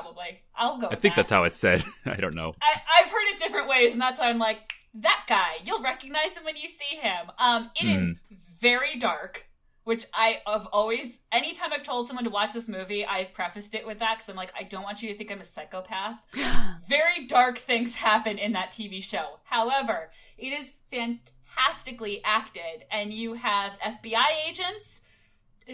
probably. 0.01 0.41
I'll 0.55 0.77
go. 0.79 0.87
I 0.87 0.89
with 0.91 0.99
think 0.99 1.15
that. 1.15 1.21
that's 1.21 1.31
how 1.31 1.43
it's 1.43 1.57
said. 1.57 1.83
I 2.05 2.15
don't 2.15 2.35
know. 2.35 2.53
I, 2.61 3.01
I've 3.01 3.09
heard 3.09 3.27
it 3.33 3.39
different 3.39 3.67
ways, 3.67 3.93
and 3.93 4.01
that's 4.01 4.19
why 4.19 4.29
I'm 4.29 4.39
like, 4.39 4.73
that 4.95 5.25
guy, 5.27 5.57
you'll 5.63 5.81
recognize 5.81 6.31
him 6.31 6.43
when 6.43 6.55
you 6.55 6.67
see 6.67 6.97
him. 6.97 7.31
Um, 7.37 7.71
it 7.79 7.87
is 7.87 8.15
very 8.59 8.97
dark, 8.97 9.45
which 9.83 10.05
I 10.13 10.39
have 10.47 10.67
always, 10.71 11.19
anytime 11.31 11.73
I've 11.73 11.83
told 11.83 12.07
someone 12.07 12.23
to 12.23 12.29
watch 12.29 12.53
this 12.53 12.69
movie, 12.69 13.05
I've 13.05 13.33
prefaced 13.33 13.75
it 13.75 13.85
with 13.85 13.99
that 13.99 14.15
because 14.17 14.29
I'm 14.29 14.37
like, 14.37 14.53
I 14.57 14.63
don't 14.63 14.83
want 14.83 15.01
you 15.01 15.11
to 15.11 15.17
think 15.17 15.31
I'm 15.31 15.41
a 15.41 15.45
psychopath. 15.45 16.17
very 16.87 17.25
dark 17.27 17.57
things 17.57 17.95
happen 17.95 18.37
in 18.37 18.53
that 18.53 18.71
TV 18.71 19.03
show. 19.03 19.39
However, 19.43 20.11
it 20.37 20.53
is 20.53 20.71
fantastically 20.91 22.21
acted, 22.23 22.85
and 22.89 23.13
you 23.13 23.33
have 23.33 23.77
FBI 23.79 24.47
agents 24.49 25.01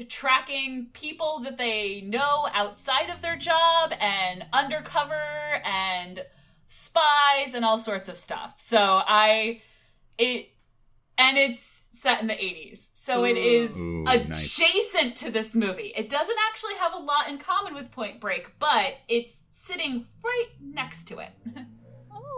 tracking 0.10 0.88
people 0.94 1.40
that 1.44 1.58
they 1.58 2.02
know 2.02 2.48
outside 2.54 3.10
of 3.10 3.22
their 3.22 3.36
job 3.38 3.94
and 4.00 4.46
undercover 4.54 5.14
and 5.66 6.24
spies 6.68 7.54
and 7.54 7.66
all 7.66 7.78
sorts 7.78 8.08
of 8.10 8.18
stuff. 8.18 8.56
So 8.58 8.78
I 8.80 9.62
it 10.18 10.50
and 11.18 11.38
it's 11.38 11.88
set 11.92 12.22
in 12.22 12.28
the 12.28 12.34
80s. 12.34 12.90
So 12.96 13.26
it 13.26 13.38
is 13.38 13.76
Ooh, 13.78 14.04
nice. 14.04 14.58
adjacent 14.60 15.18
to 15.18 15.30
this 15.32 15.54
movie. 15.54 15.94
It 15.96 16.10
doesn't 16.10 16.38
actually 16.50 16.76
have 16.76 16.94
a 16.94 16.98
lot 16.98 17.28
in 17.30 17.38
common 17.38 17.76
with 17.76 17.92
Point 17.92 18.20
Break, 18.20 18.58
but 18.60 18.96
it's 19.08 19.42
sitting 19.52 20.08
right 20.24 20.48
next 20.62 21.06
to 21.10 21.20
it. 21.20 21.30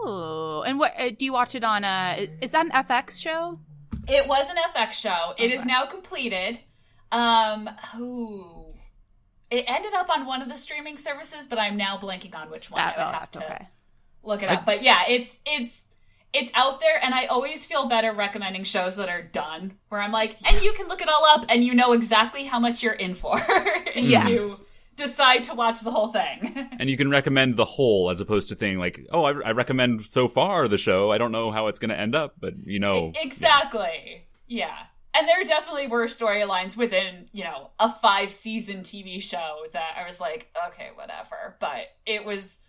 Oh, 0.06 0.62
and 0.66 0.78
what 0.78 0.92
uh, 1.00 1.10
do 1.10 1.24
you 1.24 1.32
watch 1.32 1.54
it 1.54 1.64
on? 1.64 1.82
Uh, 1.82 2.16
is, 2.18 2.28
is 2.42 2.50
that 2.50 2.66
an 2.66 2.72
FX 2.72 3.20
show? 3.20 3.58
It 4.06 4.26
was 4.28 4.46
an 4.50 4.56
FX 4.74 4.92
show. 4.92 5.32
It 5.38 5.50
is 5.50 5.60
Okay. 5.60 5.66
now 5.68 5.86
completed. 5.86 6.58
Um, 7.14 7.70
ooh. 7.98 8.74
It 9.50 9.64
ended 9.68 9.94
up 9.94 10.10
on 10.10 10.26
one 10.26 10.42
of 10.42 10.48
the 10.48 10.56
streaming 10.56 10.98
services, 10.98 11.46
but 11.48 11.58
I'm 11.58 11.76
now 11.76 11.96
blanking 11.96 12.34
on 12.34 12.50
which 12.50 12.70
one. 12.70 12.80
That, 12.80 12.98
I 12.98 13.02
oh, 13.02 13.06
would 13.06 13.14
have 13.14 13.30
to 13.30 13.44
okay. 13.44 13.68
look 14.22 14.42
it 14.42 14.50
I- 14.50 14.54
up. 14.54 14.66
But 14.66 14.82
yeah, 14.82 15.02
it's 15.08 15.38
it's 15.46 15.84
it's 16.32 16.50
out 16.54 16.80
there, 16.80 16.98
and 17.02 17.14
I 17.14 17.26
always 17.26 17.64
feel 17.64 17.88
better 17.88 18.12
recommending 18.12 18.64
shows 18.64 18.96
that 18.96 19.08
are 19.08 19.22
done, 19.22 19.74
where 19.88 20.00
I'm 20.00 20.10
like, 20.10 20.36
and 20.50 20.60
you 20.62 20.72
can 20.72 20.88
look 20.88 21.00
it 21.00 21.08
all 21.08 21.24
up, 21.24 21.44
and 21.48 21.62
you 21.64 21.74
know 21.74 21.92
exactly 21.92 22.44
how 22.44 22.58
much 22.58 22.82
you're 22.82 22.92
in 22.92 23.14
for. 23.14 23.40
if 23.48 24.04
Yes. 24.04 24.28
you 24.28 24.56
decide 24.96 25.44
to 25.44 25.54
watch 25.54 25.80
the 25.82 25.90
whole 25.92 26.08
thing. 26.08 26.68
And 26.80 26.90
you 26.90 26.96
can 26.96 27.08
recommend 27.08 27.56
the 27.56 27.64
whole 27.64 28.10
as 28.10 28.20
opposed 28.20 28.48
to 28.50 28.56
thing 28.56 28.78
like, 28.78 29.06
oh, 29.10 29.24
I, 29.24 29.30
I 29.30 29.50
recommend 29.52 30.04
so 30.04 30.28
far 30.28 30.66
the 30.68 30.76
show. 30.76 31.10
I 31.12 31.18
don't 31.18 31.32
know 31.32 31.50
how 31.50 31.68
it's 31.68 31.78
going 31.78 31.90
to 31.90 31.98
end 31.98 32.14
up, 32.14 32.34
but 32.38 32.54
you 32.64 32.78
know. 32.80 33.12
exactly. 33.14 34.26
Yeah. 34.48 34.76
And 35.16 35.28
there 35.28 35.44
definitely 35.44 35.86
were 35.86 36.06
storylines 36.06 36.76
within, 36.76 37.28
you 37.32 37.44
know, 37.44 37.70
a 37.78 37.88
five 37.92 38.32
season 38.32 38.80
TV 38.82 39.22
show 39.22 39.58
that 39.72 39.94
I 39.96 40.04
was 40.06 40.20
like, 40.20 40.48
okay, 40.68 40.88
whatever. 40.94 41.56
But 41.60 41.82
it 42.04 42.24
was, 42.24 42.60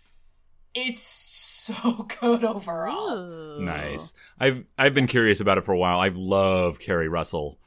it's 0.74 1.00
so 1.02 2.06
good 2.20 2.44
overall. 2.44 3.18
Ooh. 3.58 3.64
Nice. 3.64 4.14
I've 4.38 4.64
I've 4.78 4.94
been 4.94 5.08
curious 5.08 5.40
about 5.40 5.58
it 5.58 5.64
for 5.64 5.72
a 5.72 5.78
while. 5.78 5.98
I 5.98 6.08
love 6.14 6.78
Keri 6.78 7.08
Russell, 7.08 7.58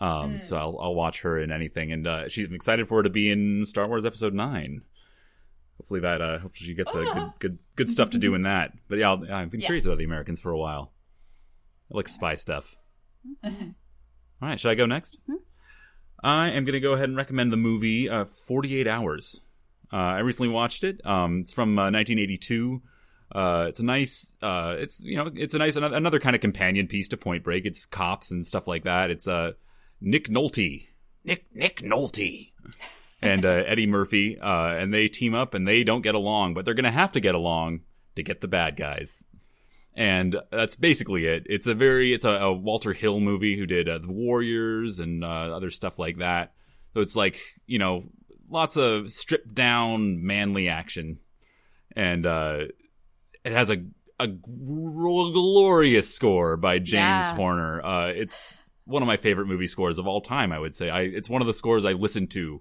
um, 0.00 0.36
Mm. 0.38 0.42
so 0.42 0.56
I'll 0.56 0.78
I'll 0.80 0.94
watch 0.94 1.20
her 1.22 1.38
in 1.38 1.52
anything, 1.52 1.92
and 1.92 2.06
uh, 2.06 2.28
she's 2.28 2.50
excited 2.50 2.88
for 2.88 2.98
her 2.98 3.02
to 3.02 3.10
be 3.10 3.30
in 3.30 3.66
Star 3.66 3.86
Wars 3.86 4.04
Episode 4.06 4.32
Nine. 4.32 4.80
Hopefully 5.78 6.00
that 6.00 6.22
uh, 6.22 6.38
hopefully 6.38 6.66
she 6.68 6.74
gets 6.74 6.94
a 6.94 6.98
good 6.98 7.08
Oh. 7.16 7.34
good 7.38 7.58
good 7.76 7.90
stuff 7.90 8.10
to 8.10 8.18
do 8.18 8.34
in 8.34 8.42
that. 8.44 8.72
But 8.88 8.98
yeah, 8.98 9.10
I'll, 9.10 9.30
I've 9.30 9.50
been 9.50 9.60
Yes. 9.60 9.66
curious 9.68 9.84
about 9.84 9.98
the 9.98 10.04
Americans 10.04 10.40
for 10.40 10.50
a 10.52 10.58
while. 10.58 10.92
I 11.92 11.96
like 11.96 12.08
spy 12.08 12.36
stuff. 12.36 12.74
All 14.42 14.48
right, 14.48 14.58
should 14.58 14.70
I 14.72 14.74
go 14.74 14.86
next? 14.86 15.18
Mhm. 15.28 15.36
I 16.24 16.50
am 16.50 16.64
going 16.64 16.74
to 16.74 16.80
go 16.80 16.92
ahead 16.92 17.08
and 17.08 17.16
recommend 17.16 17.52
the 17.52 17.56
movie 17.56 18.08
uh, 18.08 18.24
48 18.24 18.86
Hours. 18.88 19.40
Uh, 19.92 19.96
I 19.96 20.18
recently 20.20 20.48
watched 20.48 20.84
it. 20.84 21.00
Um, 21.06 21.38
it's 21.38 21.52
from 21.52 21.78
uh, 21.78 21.90
1982. 21.90 22.82
Uh, 23.34 23.66
it's 23.68 23.80
a 23.80 23.84
nice, 23.84 24.34
uh, 24.42 24.74
it's 24.78 25.00
you 25.00 25.16
know, 25.16 25.30
it's 25.34 25.54
a 25.54 25.58
nice 25.58 25.76
another, 25.76 25.96
another 25.96 26.18
kind 26.18 26.34
of 26.34 26.42
companion 26.42 26.86
piece 26.86 27.08
to 27.08 27.16
Point 27.16 27.44
Break. 27.44 27.64
It's 27.64 27.86
cops 27.86 28.30
and 28.30 28.44
stuff 28.44 28.66
like 28.66 28.84
that. 28.84 29.10
It's 29.10 29.28
uh, 29.28 29.52
Nick 30.00 30.28
Nolte, 30.28 30.86
Nick 31.24 31.46
Nick 31.54 31.76
Nolte, 31.82 32.52
and 33.22 33.44
uh, 33.44 33.62
Eddie 33.66 33.86
Murphy, 33.86 34.38
uh, 34.38 34.74
and 34.76 34.92
they 34.92 35.08
team 35.08 35.34
up 35.34 35.54
and 35.54 35.66
they 35.66 35.84
don't 35.84 36.02
get 36.02 36.14
along, 36.14 36.54
but 36.54 36.64
they're 36.64 36.74
gonna 36.74 36.90
have 36.90 37.12
to 37.12 37.20
get 37.20 37.34
along 37.34 37.80
to 38.16 38.22
get 38.22 38.40
the 38.42 38.48
bad 38.48 38.76
guys. 38.76 39.24
And 39.94 40.36
that's 40.50 40.74
basically 40.74 41.26
it. 41.26 41.42
It's 41.46 41.66
a 41.66 41.74
very, 41.74 42.14
it's 42.14 42.24
a, 42.24 42.30
a 42.30 42.52
Walter 42.52 42.94
Hill 42.94 43.20
movie 43.20 43.58
who 43.58 43.66
did 43.66 43.88
uh, 43.88 43.98
The 43.98 44.10
Warriors 44.10 44.98
and 44.98 45.22
uh, 45.22 45.54
other 45.54 45.70
stuff 45.70 45.98
like 45.98 46.18
that. 46.18 46.54
So 46.94 47.00
it's 47.00 47.14
like, 47.14 47.40
you 47.66 47.78
know, 47.78 48.04
lots 48.48 48.76
of 48.76 49.12
stripped 49.12 49.54
down 49.54 50.24
manly 50.24 50.68
action. 50.68 51.18
And 51.94 52.24
uh, 52.24 52.58
it 53.44 53.52
has 53.52 53.68
a, 53.68 53.84
a 54.18 54.28
glorious 54.28 56.14
score 56.14 56.56
by 56.56 56.78
James 56.78 56.92
Yeah. 56.92 57.34
Horner. 57.34 57.84
Uh, 57.84 58.06
it's 58.08 58.56
one 58.84 59.02
of 59.02 59.06
my 59.06 59.16
favorite 59.18 59.46
movie 59.46 59.66
scores 59.66 59.98
of 59.98 60.06
all 60.06 60.22
time, 60.22 60.52
I 60.52 60.58
would 60.58 60.74
say. 60.74 60.88
I, 60.88 61.02
it's 61.02 61.28
one 61.28 61.42
of 61.42 61.46
the 61.46 61.54
scores 61.54 61.84
I 61.84 61.92
listen 61.92 62.28
to 62.28 62.60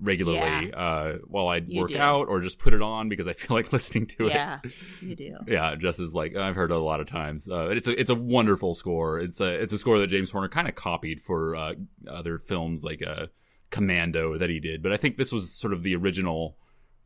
regularly 0.00 0.72
uh, 0.72 1.14
while 1.26 1.48
I 1.48 1.56
You 1.56 1.80
work 1.82 1.90
do. 1.90 1.98
out 1.98 2.28
or 2.28 2.40
just 2.40 2.58
put 2.58 2.72
it 2.74 2.82
on 2.82 3.08
because 3.08 3.26
I 3.26 3.32
feel 3.32 3.56
like 3.56 3.72
listening 3.72 4.06
to 4.06 4.26
it. 4.28 4.34
Yeah, 4.34 4.60
you 5.00 5.16
do. 5.16 5.36
Yeah, 5.46 5.74
just 5.76 6.00
as 6.00 6.14
like 6.14 6.36
I've 6.36 6.54
heard 6.54 6.70
it 6.70 6.76
a 6.76 6.78
lot 6.80 7.00
of 7.00 7.08
times. 7.08 7.48
Uh, 7.50 7.68
it's 7.68 7.88
a 7.88 7.98
it's 8.00 8.10
a 8.10 8.14
wonderful 8.14 8.74
score. 8.74 9.18
It's 9.18 9.40
a 9.40 9.46
it's 9.60 9.72
a 9.72 9.78
score 9.78 9.98
that 9.98 10.06
James 10.08 10.30
Horner 10.30 10.48
kind 10.48 10.68
of 10.68 10.74
copied 10.74 11.22
for 11.22 11.56
uh, 11.56 11.74
other 12.08 12.38
films 12.38 12.84
like 12.84 13.02
uh, 13.06 13.26
Commando 13.70 14.38
that 14.38 14.50
he 14.50 14.60
did, 14.60 14.82
but 14.82 14.92
I 14.92 14.96
think 14.96 15.16
this 15.16 15.32
was 15.32 15.52
sort 15.52 15.72
of 15.72 15.82
the 15.82 15.94
original 15.96 16.56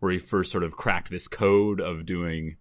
where 0.00 0.12
he 0.12 0.18
first 0.18 0.50
sort 0.52 0.64
of 0.64 0.76
cracked 0.76 1.10
this 1.10 1.28
code 1.28 1.80
of 1.80 2.04
doing 2.04 2.56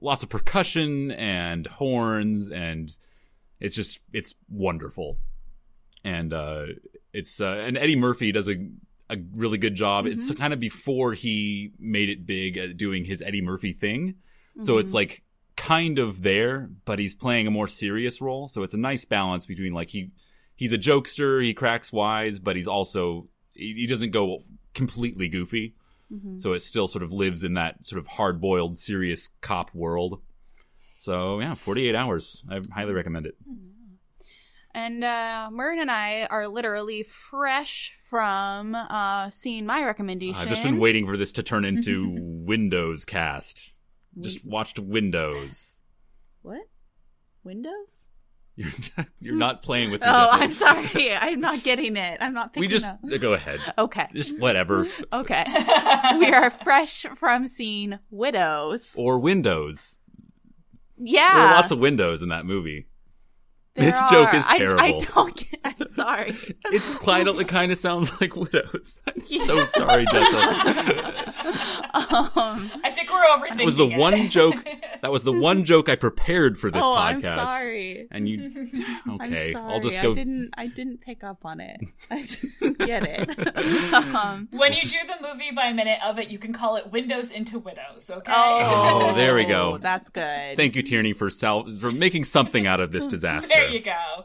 lots 0.00 0.22
of 0.24 0.28
percussion 0.28 1.10
and 1.12 1.66
horns, 1.66 2.50
and 2.50 2.94
it's 3.60 3.74
just 3.74 4.00
it's 4.12 4.34
wonderful. 4.48 5.16
And 6.04 6.32
uh, 6.34 6.66
it's 7.12 7.40
uh, 7.40 7.62
and 7.66 7.78
Eddie 7.78 7.96
Murphy 7.96 8.30
does 8.30 8.48
a 8.48 8.56
a 9.10 9.16
really 9.34 9.58
good 9.58 9.74
job. 9.74 10.06
It's 10.06 10.30
mm-hmm. 10.30 10.40
kind 10.40 10.52
of 10.52 10.60
before 10.60 11.12
he 11.12 11.72
made 11.78 12.08
it 12.08 12.26
big 12.26 12.56
at 12.56 12.76
doing 12.76 13.04
his 13.04 13.22
Eddie 13.22 13.42
Murphy 13.42 13.72
thing. 13.72 14.16
So 14.60 14.78
it's 14.78 14.90
mm-hmm. 14.90 14.96
like 14.96 15.22
kind 15.56 15.98
of 15.98 16.22
there, 16.22 16.70
but 16.84 16.98
he's 16.98 17.14
playing 17.14 17.46
a 17.46 17.50
more 17.50 17.66
serious 17.66 18.20
role. 18.20 18.48
So 18.48 18.62
it's 18.62 18.74
a 18.74 18.78
nice 18.78 19.04
balance 19.04 19.46
between 19.46 19.72
like 19.72 19.90
he 19.90 20.10
he's 20.54 20.72
a 20.72 20.78
jokester, 20.78 21.42
he 21.42 21.54
cracks 21.54 21.92
wise, 21.92 22.38
but 22.38 22.56
he's 22.56 22.68
also 22.68 23.28
he, 23.52 23.74
he 23.74 23.86
doesn't 23.86 24.10
go 24.12 24.42
completely 24.74 25.28
goofy. 25.28 25.74
Mm-hmm. 26.12 26.38
So 26.38 26.52
it 26.52 26.60
still 26.60 26.86
sort 26.86 27.02
of 27.02 27.12
lives 27.12 27.42
in 27.42 27.54
that 27.54 27.86
sort 27.86 27.98
of 27.98 28.06
hard 28.06 28.40
boiled, 28.40 28.76
serious 28.76 29.30
cop 29.40 29.74
world. 29.74 30.20
So 30.98 31.40
yeah, 31.40 31.54
forty 31.54 31.88
eight 31.88 31.96
hours. 31.96 32.44
I 32.48 32.60
highly 32.72 32.92
recommend 32.92 33.26
it. 33.26 33.34
And 34.74 35.04
uh, 35.04 35.50
Mern 35.52 35.78
and 35.78 35.90
I 35.90 36.26
are 36.28 36.48
literally 36.48 37.04
fresh 37.04 37.92
from 38.10 38.74
uh, 38.74 39.30
seeing 39.30 39.66
my 39.66 39.84
recommendation. 39.84 40.40
I've 40.40 40.48
just 40.48 40.64
been 40.64 40.78
waiting 40.78 41.06
for 41.06 41.16
this 41.16 41.32
to 41.34 41.44
turn 41.44 41.64
into 41.64 42.08
Windows 42.18 43.04
Cast. 43.04 43.72
Just 44.20 44.44
watched 44.44 44.78
Windows. 44.80 45.80
What? 46.42 46.62
Windows? 47.44 48.08
You're 48.56 48.70
you're 49.20 49.34
not 49.36 49.62
playing 49.62 49.90
with 49.90 50.00
me. 50.00 50.06
Oh, 50.10 50.28
I'm 50.30 50.52
sorry. 50.52 51.12
I'm 51.14 51.40
not 51.40 51.62
getting 51.64 51.96
it. 51.96 52.18
I'm 52.20 52.34
not 52.34 52.52
picking 52.52 52.60
We 52.60 52.68
just 52.68 52.88
up. 52.88 53.00
go 53.20 53.32
ahead. 53.32 53.60
Okay. 53.76 54.08
Just 54.14 54.38
whatever. 54.38 54.86
Okay. 55.12 55.44
we 56.18 56.32
are 56.32 56.50
fresh 56.50 57.04
from 57.16 57.46
seeing 57.48 57.98
Widows. 58.10 58.90
Or 58.96 59.18
Windows. 59.18 59.98
Yeah. 60.96 61.34
There 61.34 61.44
are 61.46 61.54
lots 61.54 61.70
of 61.72 61.78
windows 61.80 62.22
in 62.22 62.28
that 62.28 62.46
movie. 62.46 62.86
There 63.76 63.86
this 63.86 64.00
joke 64.10 64.34
is 64.34 64.46
terrible. 64.46 64.80
I, 64.80 64.92
don't 64.98 65.36
get 65.36 65.60
I'm 65.64 65.88
sorry. 65.88 66.36
It's 66.66 66.96
kind 66.96 67.28
of, 67.28 67.38
it 67.40 67.48
kind 67.48 67.70
of 67.72 67.78
sounds 67.78 68.10
like 68.20 68.34
widows. 68.36 69.00
I'm 69.06 69.20
so 69.40 69.64
sorry, 69.66 70.04
Jessica. 70.10 71.32
um, 71.94 72.70
I 72.82 72.90
think 72.90 73.10
we're 73.10 73.22
overthinking. 73.22 73.58
That 73.58 73.66
was 73.66 73.76
the 73.76 73.88
it. 73.88 73.96
one 73.98 74.28
joke. 74.28 74.56
That 75.02 75.12
was 75.12 75.24
the 75.24 75.32
one 75.38 75.64
joke 75.64 75.88
I 75.88 75.96
prepared 75.96 76.58
for 76.58 76.70
this 76.70 76.82
oh, 76.84 76.90
podcast. 76.90 77.14
I'm 77.38 77.46
sorry. 77.46 78.08
And 78.10 78.28
you, 78.28 78.68
okay, 79.20 79.54
I'm 79.54 79.70
I'll 79.70 79.80
just 79.80 79.96
sorry. 79.96 80.02
go. 80.02 80.12
I 80.12 80.14
didn't. 80.14 80.50
I 80.56 80.66
didn't 80.66 81.00
pick 81.00 81.22
up 81.22 81.44
on 81.44 81.60
it. 81.60 81.80
I 82.10 82.22
didn't 82.60 82.78
get 82.78 83.02
it. 83.06 83.94
um, 83.94 84.48
When 84.50 84.72
you 84.72 84.82
do 84.82 84.98
the 85.06 85.28
movie 85.28 85.52
by 85.54 85.72
minute 85.72 85.98
of 86.04 86.18
it, 86.18 86.28
you 86.28 86.38
can 86.38 86.52
call 86.52 86.76
it 86.76 86.90
Windows 86.90 87.30
into 87.30 87.58
Widows. 87.58 88.10
Okay. 88.10 88.32
oh, 88.34 89.10
Oh, 89.10 89.14
there 89.14 89.34
we 89.34 89.44
go. 89.44 89.78
That's 89.78 90.08
good. 90.08 90.56
Thank 90.56 90.74
you, 90.76 90.82
Tierney, 90.82 91.12
for 91.12 91.30
sal- 91.30 91.70
for 91.72 91.90
making 91.92 92.24
something 92.24 92.66
out 92.66 92.80
of 92.80 92.90
this 92.92 93.06
disaster. 93.06 93.54
There 93.66 93.74
you 93.74 93.82
go. 93.82 94.24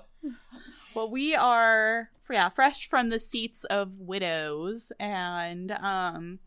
Well, 0.96 1.10
we 1.10 1.36
are 1.36 2.10
yeah 2.30 2.50
fresh 2.50 2.88
from 2.88 3.10
the 3.10 3.20
seats 3.20 3.64
of 3.66 4.00
widows, 4.00 4.92
and 5.00 5.72
um, 5.72 6.40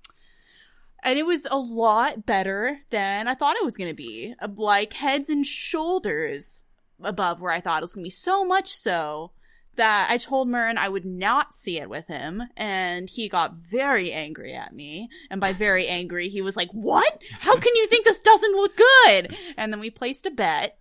and 1.02 1.18
it 1.18 1.26
was 1.26 1.46
a 1.50 1.59
lot 1.59 2.26
better 2.26 2.81
than 2.90 3.28
I 3.28 3.35
thought 3.35 3.57
it 3.57 3.64
was 3.64 3.76
going 3.76 3.90
to 3.90 3.94
be. 3.94 4.35
Like 4.57 4.94
heads 4.94 5.31
and 5.31 5.46
shoulders 5.46 6.64
above 7.00 7.40
where 7.40 7.52
I 7.52 7.61
thought 7.61 7.78
it 7.78 7.83
was 7.83 7.94
going 7.94 8.05
to 8.05 8.07
be. 8.07 8.11
So 8.11 8.44
much 8.44 8.68
so 8.68 9.33
that 9.76 10.09
I 10.11 10.18
told 10.18 10.48
Mern 10.48 10.76
I 10.76 10.88
would 10.88 11.07
not 11.07 11.55
see 11.55 11.78
it 11.78 11.88
with 11.88 12.07
him, 12.07 12.42
and 12.57 13.09
he 13.09 13.28
got 13.28 13.55
very 13.55 14.12
angry 14.12 14.55
at 14.55 14.74
me. 14.74 15.09
And 15.31 15.40
by 15.40 15.52
very 15.52 15.88
angry, 15.88 16.28
he 16.28 16.42
was 16.42 16.57
like, 16.57 16.70
"What? 16.72 17.18
How 17.40 17.57
can 17.57 17.74
you 17.74 17.87
think 17.87 18.05
this 18.05 18.20
doesn't 18.20 18.55
look 18.55 18.76
good?" 18.76 19.37
And 19.57 19.72
then 19.72 19.81
we 19.81 19.90
placed 19.90 20.26
a 20.26 20.31
bet 20.31 20.78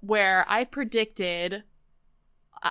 where 0.00 0.44
I 0.48 0.64
predicted 0.64 1.62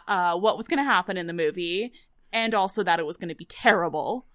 uh, 0.08 0.38
what 0.38 0.58
was 0.58 0.67
going 0.67 0.77
to 0.79 0.84
happen 0.84 1.17
in 1.17 1.27
the 1.27 1.34
movie, 1.34 1.93
and 2.32 2.53
also 2.53 2.84
that 2.84 2.99
it 2.99 3.06
was 3.06 3.17
going 3.17 3.29
to 3.29 3.36
be 3.36 3.45
terrible. 3.45 4.25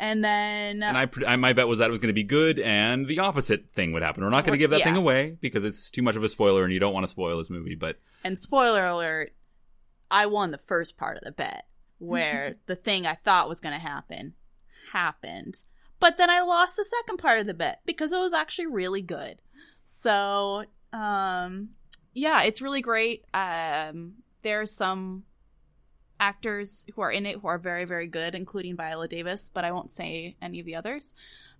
And 0.00 0.22
then 0.22 0.80
And 0.84 0.96
I, 0.96 1.06
pre- 1.06 1.26
I, 1.26 1.34
my 1.34 1.52
bet 1.52 1.66
was 1.66 1.80
that 1.80 1.88
it 1.88 1.90
was 1.90 1.98
going 1.98 2.08
to 2.08 2.12
be 2.14 2.22
good, 2.22 2.60
and 2.60 3.08
the 3.08 3.18
opposite 3.18 3.72
thing 3.72 3.92
would 3.92 4.02
happen. 4.02 4.22
We're 4.22 4.30
not 4.30 4.44
going 4.44 4.52
to 4.54 4.58
give 4.58 4.70
that 4.70 4.78
Yeah. 4.80 4.84
thing 4.86 4.96
away 4.96 5.36
because 5.40 5.64
it's 5.64 5.90
too 5.90 6.02
much 6.02 6.14
of 6.14 6.22
a 6.22 6.28
spoiler, 6.28 6.62
and 6.62 6.72
you 6.72 6.78
don't 6.78 6.94
want 6.94 7.02
to 7.04 7.08
spoil 7.10 7.36
this 7.38 7.50
movie. 7.50 7.74
But 7.74 7.98
And 8.22 8.38
spoiler 8.38 8.86
alert, 8.86 9.32
I 10.10 10.26
won 10.26 10.52
the 10.52 10.58
first 10.58 10.96
part 10.96 11.16
of 11.16 11.24
the 11.24 11.32
bet 11.32 11.66
where 11.98 12.56
the 12.66 12.76
thing 12.76 13.06
I 13.06 13.16
thought 13.16 13.48
was 13.48 13.60
going 13.60 13.74
to 13.74 13.80
happen 13.80 14.34
happened. 14.92 15.64
But 15.98 16.16
then 16.16 16.30
I 16.30 16.42
lost 16.42 16.76
the 16.76 16.84
second 16.84 17.16
part 17.16 17.40
of 17.40 17.46
the 17.48 17.54
bet 17.54 17.80
because 17.84 18.12
it 18.12 18.20
was 18.20 18.32
actually 18.32 18.66
really 18.66 19.02
good. 19.02 19.40
So, 19.84 20.64
um 20.92 21.70
yeah, 22.18 22.42
it's 22.42 22.60
really 22.60 22.82
great. 22.82 23.24
Um 23.34 24.14
there's 24.42 24.74
some 24.76 25.24
actors 26.20 26.84
who 26.94 27.02
are 27.02 27.12
in 27.12 27.26
it 27.26 27.36
who 27.40 27.46
are 27.48 27.58
very 27.58 27.84
very 27.84 28.06
good 28.06 28.34
including 28.34 28.76
Viola 28.76 29.08
Davis, 29.08 29.50
but 29.52 29.64
I 29.64 29.72
won't 29.72 29.92
say 29.92 30.36
any 30.42 30.60
of 30.60 30.66
the 30.66 30.74
others. 30.76 31.14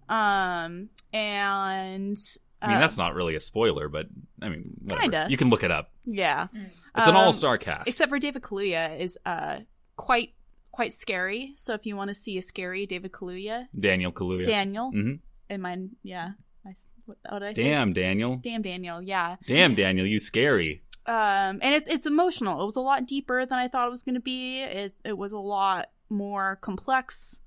Um 0.09 0.89
and 1.13 2.17
I 2.61 2.71
mean, 2.71 2.81
that's 2.81 2.97
not 2.97 3.15
really 3.15 3.37
a 3.37 3.41
spoiler, 3.41 3.89
but 3.89 4.07
I 4.43 4.49
mean, 4.49 4.73
whatever. 4.83 5.03
Kinda. 5.03 5.27
You 5.31 5.37
can 5.37 5.49
look 5.49 5.63
it 5.63 5.71
up. 5.71 5.93
yeah. 6.05 6.49
It's 6.53 6.83
an 6.97 7.11
Um, 7.11 7.17
all-star 7.17 7.57
cast. 7.57 7.87
Except 7.89 8.09
for 8.11 8.19
David 8.19 8.43
Kaluuya 8.43 8.99
is 8.99 9.17
uh 9.25 9.61
quite 9.97 10.35
quite 10.73 10.93
scary. 10.93 11.53
So 11.57 11.75
if 11.75 11.87
you 11.87 11.95
want 11.95 12.09
to 12.09 12.15
see 12.15 12.37
a 12.39 12.43
scary 12.43 12.85
David 12.87 13.13
Kaluuya, 13.13 13.69
Daniel 13.79 14.11
Kaluuya. 14.13 14.45
Daniel, 14.47 14.91
hmm 14.91 15.15
in 15.51 15.61
mine, 15.63 15.91
yeah. 16.03 16.33
I, 16.67 16.71
s- 16.71 16.87
what, 17.09 17.19
what 17.29 17.39
did 17.41 17.49
I 17.49 17.55
say? 17.55 17.63
Damn, 17.65 17.93
Daniel. 17.93 18.37
Damn 18.37 18.63
Daniel, 18.63 19.03
yeah. 19.03 19.37
Damn, 19.47 19.75
Daniel, 19.75 20.07
you 20.07 20.19
scary. 20.19 20.83
Um, 21.07 21.59
and 21.63 21.75
it's 21.75 21.89
it's 21.89 22.05
emotional. 22.07 22.61
It 22.61 22.65
was 22.67 22.77
a 22.77 22.81
lot 22.83 23.07
deeper 23.07 23.47
than 23.47 23.59
I 23.59 23.67
thought 23.69 23.87
it 23.87 23.91
was 23.91 24.03
going 24.03 24.15
to 24.17 24.21
be. 24.21 24.61
It 24.61 24.95
it 25.05 25.17
was 25.17 25.33
a 25.33 25.39
lot 25.39 25.87
more 26.11 26.57
complex 26.61 27.41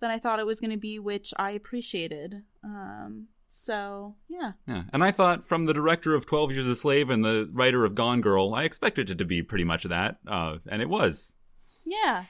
than 0.00 0.10
I 0.10 0.18
thought 0.18 0.40
it 0.40 0.46
was 0.46 0.60
going 0.60 0.70
to 0.70 0.76
be, 0.78 0.98
which 0.98 1.32
I 1.36 1.50
appreciated. 1.50 2.42
Um, 2.64 3.28
so 3.48 4.16
yeah, 4.28 4.52
Yeah. 4.66 4.84
And 4.94 5.04
I 5.04 5.12
thought 5.12 5.46
from 5.46 5.66
the 5.66 5.74
director 5.74 6.14
of 6.14 6.24
12 6.24 6.52
Years 6.52 6.66
a 6.66 6.74
Slave 6.74 7.10
and 7.10 7.22
the 7.22 7.50
writer 7.52 7.84
of 7.84 7.94
Gone 7.94 8.22
Girl, 8.22 8.54
I 8.54 8.64
expected 8.64 9.10
it 9.10 9.18
to 9.18 9.26
be 9.26 9.42
pretty 9.42 9.64
much 9.64 9.84
that. 9.84 10.16
Uh, 10.26 10.56
and 10.66 10.80
it 10.80 10.88
was. 10.88 11.34
yeah. 11.84 12.24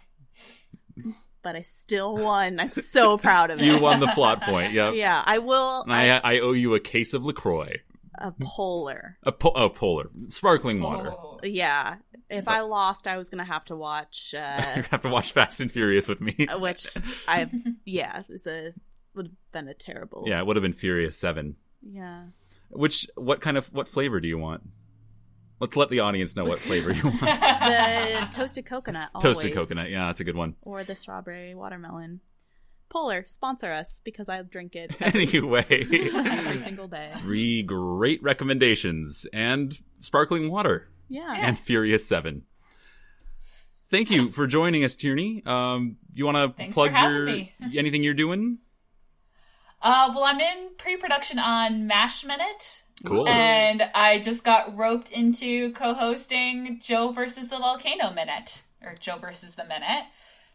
But 1.43 1.57
I 1.57 1.63
still 1.63 2.17
won. 2.17 2.61
I'm 2.61 2.71
so 2.71 3.19
proud 3.19 3.51
of 3.51 3.59
it. 3.61 3.65
You 3.65 3.79
won 3.81 4.01
the 4.01 4.07
plot 4.09 4.43
point. 4.43 4.73
Yep. 4.73 4.95
Yeah, 5.03 5.23
I 5.25 5.39
will. 5.39 5.83
And 5.83 5.93
I, 5.93 6.19
I 6.19 6.39
owe 6.41 6.53
you 6.53 6.75
a 6.75 6.81
case 6.81 7.15
of 7.15 7.25
LaCroix. 7.25 7.79
a 8.17 8.33
polar. 8.41 9.19
A 9.25 9.33
po- 9.33 9.53
oh, 9.55 9.69
polar. 9.69 10.11
Sparkling 10.29 10.81
water. 10.81 11.11
Oh. 11.11 11.39
Yeah. 11.43 11.97
If 12.31 12.47
I 12.49 12.61
lost, 12.61 13.07
I 13.07 13.17
was 13.19 13.29
gonna 13.29 13.45
have 13.45 13.65
to 13.67 13.77
watch, 13.77 14.31
you 14.33 14.39
uh, 14.39 14.83
have 14.91 15.03
to 15.03 15.09
watch 15.09 15.33
Fast 15.33 15.61
and 15.61 15.71
Furious 15.71 16.09
with 16.09 16.21
me. 16.21 16.47
which 16.59 16.87
I, 17.29 17.51
yeah, 17.85 18.23
it's 18.29 18.47
a 18.47 18.73
would 19.15 19.27
have 19.27 19.35
been 19.53 19.69
a 19.69 19.75
terrible. 19.75 20.25
yeah, 20.27 20.39
it 20.39 20.47
would 20.47 20.57
have 20.57 20.63
been 20.63 20.73
Furious 20.73 21.17
7. 21.19 21.57
Yeah. 21.83 22.23
Which, 22.71 23.07
what 23.17 23.41
kind 23.43 23.59
of, 23.59 23.67
what 23.75 23.87
flavor 23.89 24.19
do 24.21 24.29
you 24.29 24.39
want? 24.39 24.63
Let's 25.63 25.77
let 25.77 25.91
the 25.91 26.01
audience 26.01 26.35
know 26.35 26.43
what 26.45 26.59
flavor 26.59 26.91
you 26.93 27.05
want. 27.05 27.21
The 27.21 28.29
toasted 28.33 28.67
coconut. 28.67 29.11
Always. 29.15 29.23
Toasted 29.37 29.55
coconut. 29.55 29.91
Yeah, 29.91 30.07
that's 30.07 30.19
a 30.19 30.25
good 30.25 30.35
one. 30.35 30.57
Or 30.63 30.83
the 30.83 30.97
strawberry 30.97 31.55
watermelon. 31.55 32.19
Polar, 32.89 33.23
sponsor 33.29 33.71
us 33.71 34.01
because 34.05 34.29
I 34.29 34.43
drink 34.43 34.75
it 34.75 34.91
Anyway, 35.01 35.65
every 35.71 36.59
single 36.59 36.89
day. 36.89 37.13
three 37.19 37.63
great 37.63 38.21
recommendations 38.25 39.25
and 39.33 39.73
sparkling 40.01 40.51
water 40.51 40.89
Yeah. 41.09 41.33
and 41.33 41.57
Furious 41.57 42.05
7. 42.09 42.43
Thank 43.89 44.11
you 44.11 44.33
for 44.33 44.49
joining 44.49 44.83
us, 44.85 44.97
Tierney. 44.97 45.45
Um, 45.47 45.97
you 46.13 46.27
want 46.27 46.59
to 46.59 46.69
plug 46.73 46.93
your 46.93 47.25
me. 47.27 47.53
anything 47.77 48.03
you're 48.03 48.15
doing? 48.15 48.59
Uh, 49.81 50.11
well, 50.13 50.25
I'm 50.25 50.41
in 50.41 50.71
pre-production 50.77 51.39
on 51.39 51.87
Mash 51.87 52.25
Minute, 52.25 52.83
Cool. 53.05 53.29
and 53.29 53.83
I 53.95 54.19
just 54.19 54.45
got 54.45 54.77
roped 54.77 55.11
into 55.11 55.73
co-hosting 55.73 56.81
Joe 56.83 57.13
versus 57.13 57.49
the 57.49 57.59
Volcano 57.59 58.13
Minute, 58.13 58.63
or 58.83 58.95
Joe 58.99 59.19
versus 59.19 59.55
the 59.55 59.65
Minute. 59.65 60.05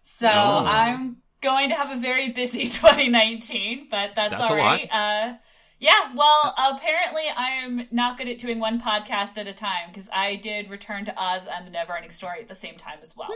So 0.03 0.27
Oh. 0.29 0.65
I'm 0.65 1.17
going 1.41 1.69
to 1.69 1.75
have 1.75 1.91
a 1.91 1.99
very 1.99 2.29
busy 2.31 2.65
2019, 2.67 3.87
but 3.91 4.11
that's, 4.15 4.31
That's 4.37 4.51
all 4.51 4.57
lot. 4.57 4.81
Uh, 4.91 5.33
yeah, 5.79 6.11
well, 6.15 6.55
apparently 6.57 7.23
I'm 7.35 7.87
not 7.91 8.17
good 8.17 8.27
at 8.27 8.39
doing 8.39 8.59
one 8.59 8.81
podcast 8.81 9.37
at 9.37 9.47
a 9.47 9.53
time 9.53 9.89
because 9.89 10.09
I 10.11 10.35
did 10.37 10.69
Return 10.71 11.05
to 11.05 11.13
Oz 11.15 11.45
and 11.45 11.67
The 11.67 11.71
Neverending 11.71 12.11
Story 12.11 12.39
at 12.41 12.47
the 12.47 12.55
same 12.55 12.77
time 12.77 12.97
as 13.03 13.15
well. 13.15 13.29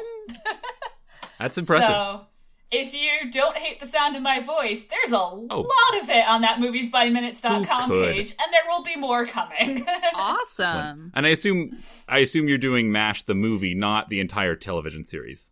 That's 1.37 1.57
impressive. 1.57 1.89
So 1.95 2.25
if 2.71 2.93
you 2.93 3.29
don't 3.31 3.57
hate 3.57 3.79
the 3.79 3.85
sound 3.87 4.15
of 4.15 4.21
my 4.21 4.39
voice, 4.39 4.83
there's 4.89 5.11
a 5.11 5.17
Oh. 5.17 5.45
lot 5.49 6.01
of 6.01 6.09
it 6.09 6.25
on 6.27 6.41
that 6.41 6.59
moviesbyminutes.com 6.59 7.89
Who 7.89 7.99
could? 8.01 8.13
page, 8.15 8.31
and 8.41 8.53
there 8.53 8.61
will 8.69 8.83
be 8.83 8.95
more 8.95 9.25
coming. 9.25 9.85
Awesome. 10.13 11.11
and 11.13 11.25
I 11.25 11.29
assume 11.29 11.77
I 12.07 12.19
assume 12.19 12.47
you're 12.47 12.57
doing 12.57 12.91
MASH 12.91 13.23
the 13.23 13.35
movie, 13.35 13.73
not 13.73 14.09
the 14.09 14.19
entire 14.19 14.55
television 14.55 15.03
series. 15.03 15.51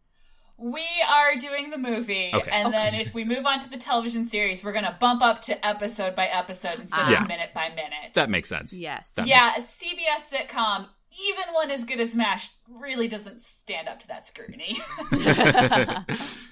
we 0.61 0.84
are 1.09 1.38
doing 1.38 1.70
the 1.70 1.78
movie, 1.78 2.32
Okay. 2.34 2.51
and 2.51 2.74
then 2.74 2.93
if 2.93 3.13
we 3.13 3.24
move 3.24 3.45
on 3.45 3.61
to 3.61 3.70
the 3.70 3.78
television 3.78 4.26
series, 4.28 4.61
we're 4.61 4.74
gonna 4.74 4.97
bump 4.99 5.22
up 5.22 5.41
to 5.43 5.65
episode 5.65 6.15
by 6.15 6.26
episode 6.28 6.78
instead 6.80 6.99
Ah. 7.01 7.09
Yeah. 7.11 7.22
of 7.22 7.28
minute 7.30 7.53
by 7.53 7.70
minute. 7.70 8.13
That 8.15 8.30
makes 8.30 8.49
sense. 8.49 8.78
Yes. 8.78 9.13
That 9.13 9.26
yeah, 9.28 9.53
a 9.57 9.61
CBS 9.61 10.24
sitcom, 10.30 10.88
even 11.12 11.53
one 11.53 11.72
as 11.72 11.86
good 11.86 11.99
as 11.99 12.16
MASH, 12.16 12.49
really 12.70 13.07
doesn't 13.07 13.41
stand 13.41 13.88
up 13.88 13.99
to 14.01 14.07
that 14.07 14.28
scrutiny. 14.28 14.80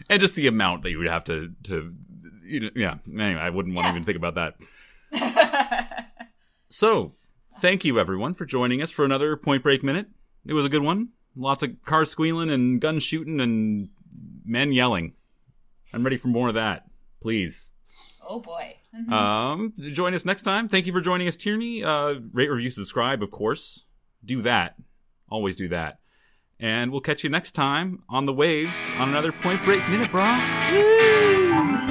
and 0.09 0.19
just 0.19 0.35
the 0.35 0.47
amount 0.47 0.83
that 0.83 0.91
you 0.91 0.97
would 0.97 1.07
have 1.07 1.23
to 1.25 1.53
to 1.63 1.93
you 2.43 2.59
know, 2.61 2.69
yeah. 2.75 2.95
Anyway, 3.07 3.39
I 3.39 3.49
wouldn't 3.49 3.75
want 3.75 3.85
to 3.85 3.91
even 3.91 4.03
think 4.03 4.17
about 4.17 4.35
that. 4.35 4.55
So, 6.69 7.13
thank 7.59 7.85
you 7.85 7.97
everyone 7.97 8.33
for 8.33 8.45
joining 8.45 8.81
us 8.81 8.91
for 8.91 9.05
another 9.05 9.37
Point 9.37 9.63
Break 9.63 9.83
minute. 9.83 10.07
It 10.45 10.53
was 10.53 10.65
a 10.65 10.69
good 10.69 10.83
one. 10.83 11.09
Lots 11.35 11.63
of 11.63 11.81
cars 11.85 12.11
squealing 12.11 12.49
and 12.49 12.81
guns 12.81 13.03
shooting 13.03 13.39
and 13.39 13.89
men 14.45 14.73
yelling. 14.73 15.13
I'm 15.93 16.03
ready 16.03 16.17
for 16.17 16.27
more 16.27 16.49
of 16.49 16.55
that. 16.55 16.85
Please. 17.21 17.71
oh 18.27 18.41
boy. 18.41 18.75
Um, 19.11 19.73
join 19.93 20.13
us 20.13 20.25
next 20.25 20.41
time. 20.41 20.67
Thank 20.67 20.87
you 20.87 20.91
for 20.91 21.01
joining 21.01 21.27
us, 21.27 21.37
Tierney. 21.37 21.83
Uh, 21.83 22.15
rate, 22.33 22.49
review, 22.49 22.69
subscribe, 22.69 23.23
of 23.23 23.31
course. 23.31 23.85
Do 24.23 24.41
that. 24.41 24.75
Always 25.29 25.55
do 25.55 25.67
that. 25.69 25.99
And 26.59 26.91
we'll 26.91 27.01
catch 27.01 27.23
you 27.23 27.29
next 27.29 27.51
time 27.51 28.03
on 28.09 28.25
the 28.25 28.33
waves 28.33 28.75
on 28.97 29.09
another 29.09 29.31
Point 29.31 29.63
Break 29.63 29.87
minute, 29.89 30.09
brah. 30.09 30.71
Woo! 30.71 31.87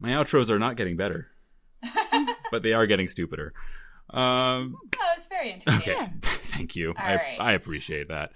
My 0.00 0.10
outros 0.10 0.48
are 0.48 0.58
not 0.58 0.76
getting 0.76 0.96
better, 0.96 1.28
but 2.50 2.62
they 2.62 2.72
are 2.72 2.86
getting 2.86 3.08
stupider. 3.08 3.52
Um, 4.10 4.76
That 4.92 5.16
was 5.16 5.26
very 5.28 5.52
interesting. 5.52 5.92
okay, 5.94 6.10
thank 6.22 6.76
you. 6.76 6.94
I, 6.96 7.14
right. 7.16 7.36
I 7.40 7.52
appreciate 7.52 8.08
that. 8.08 8.32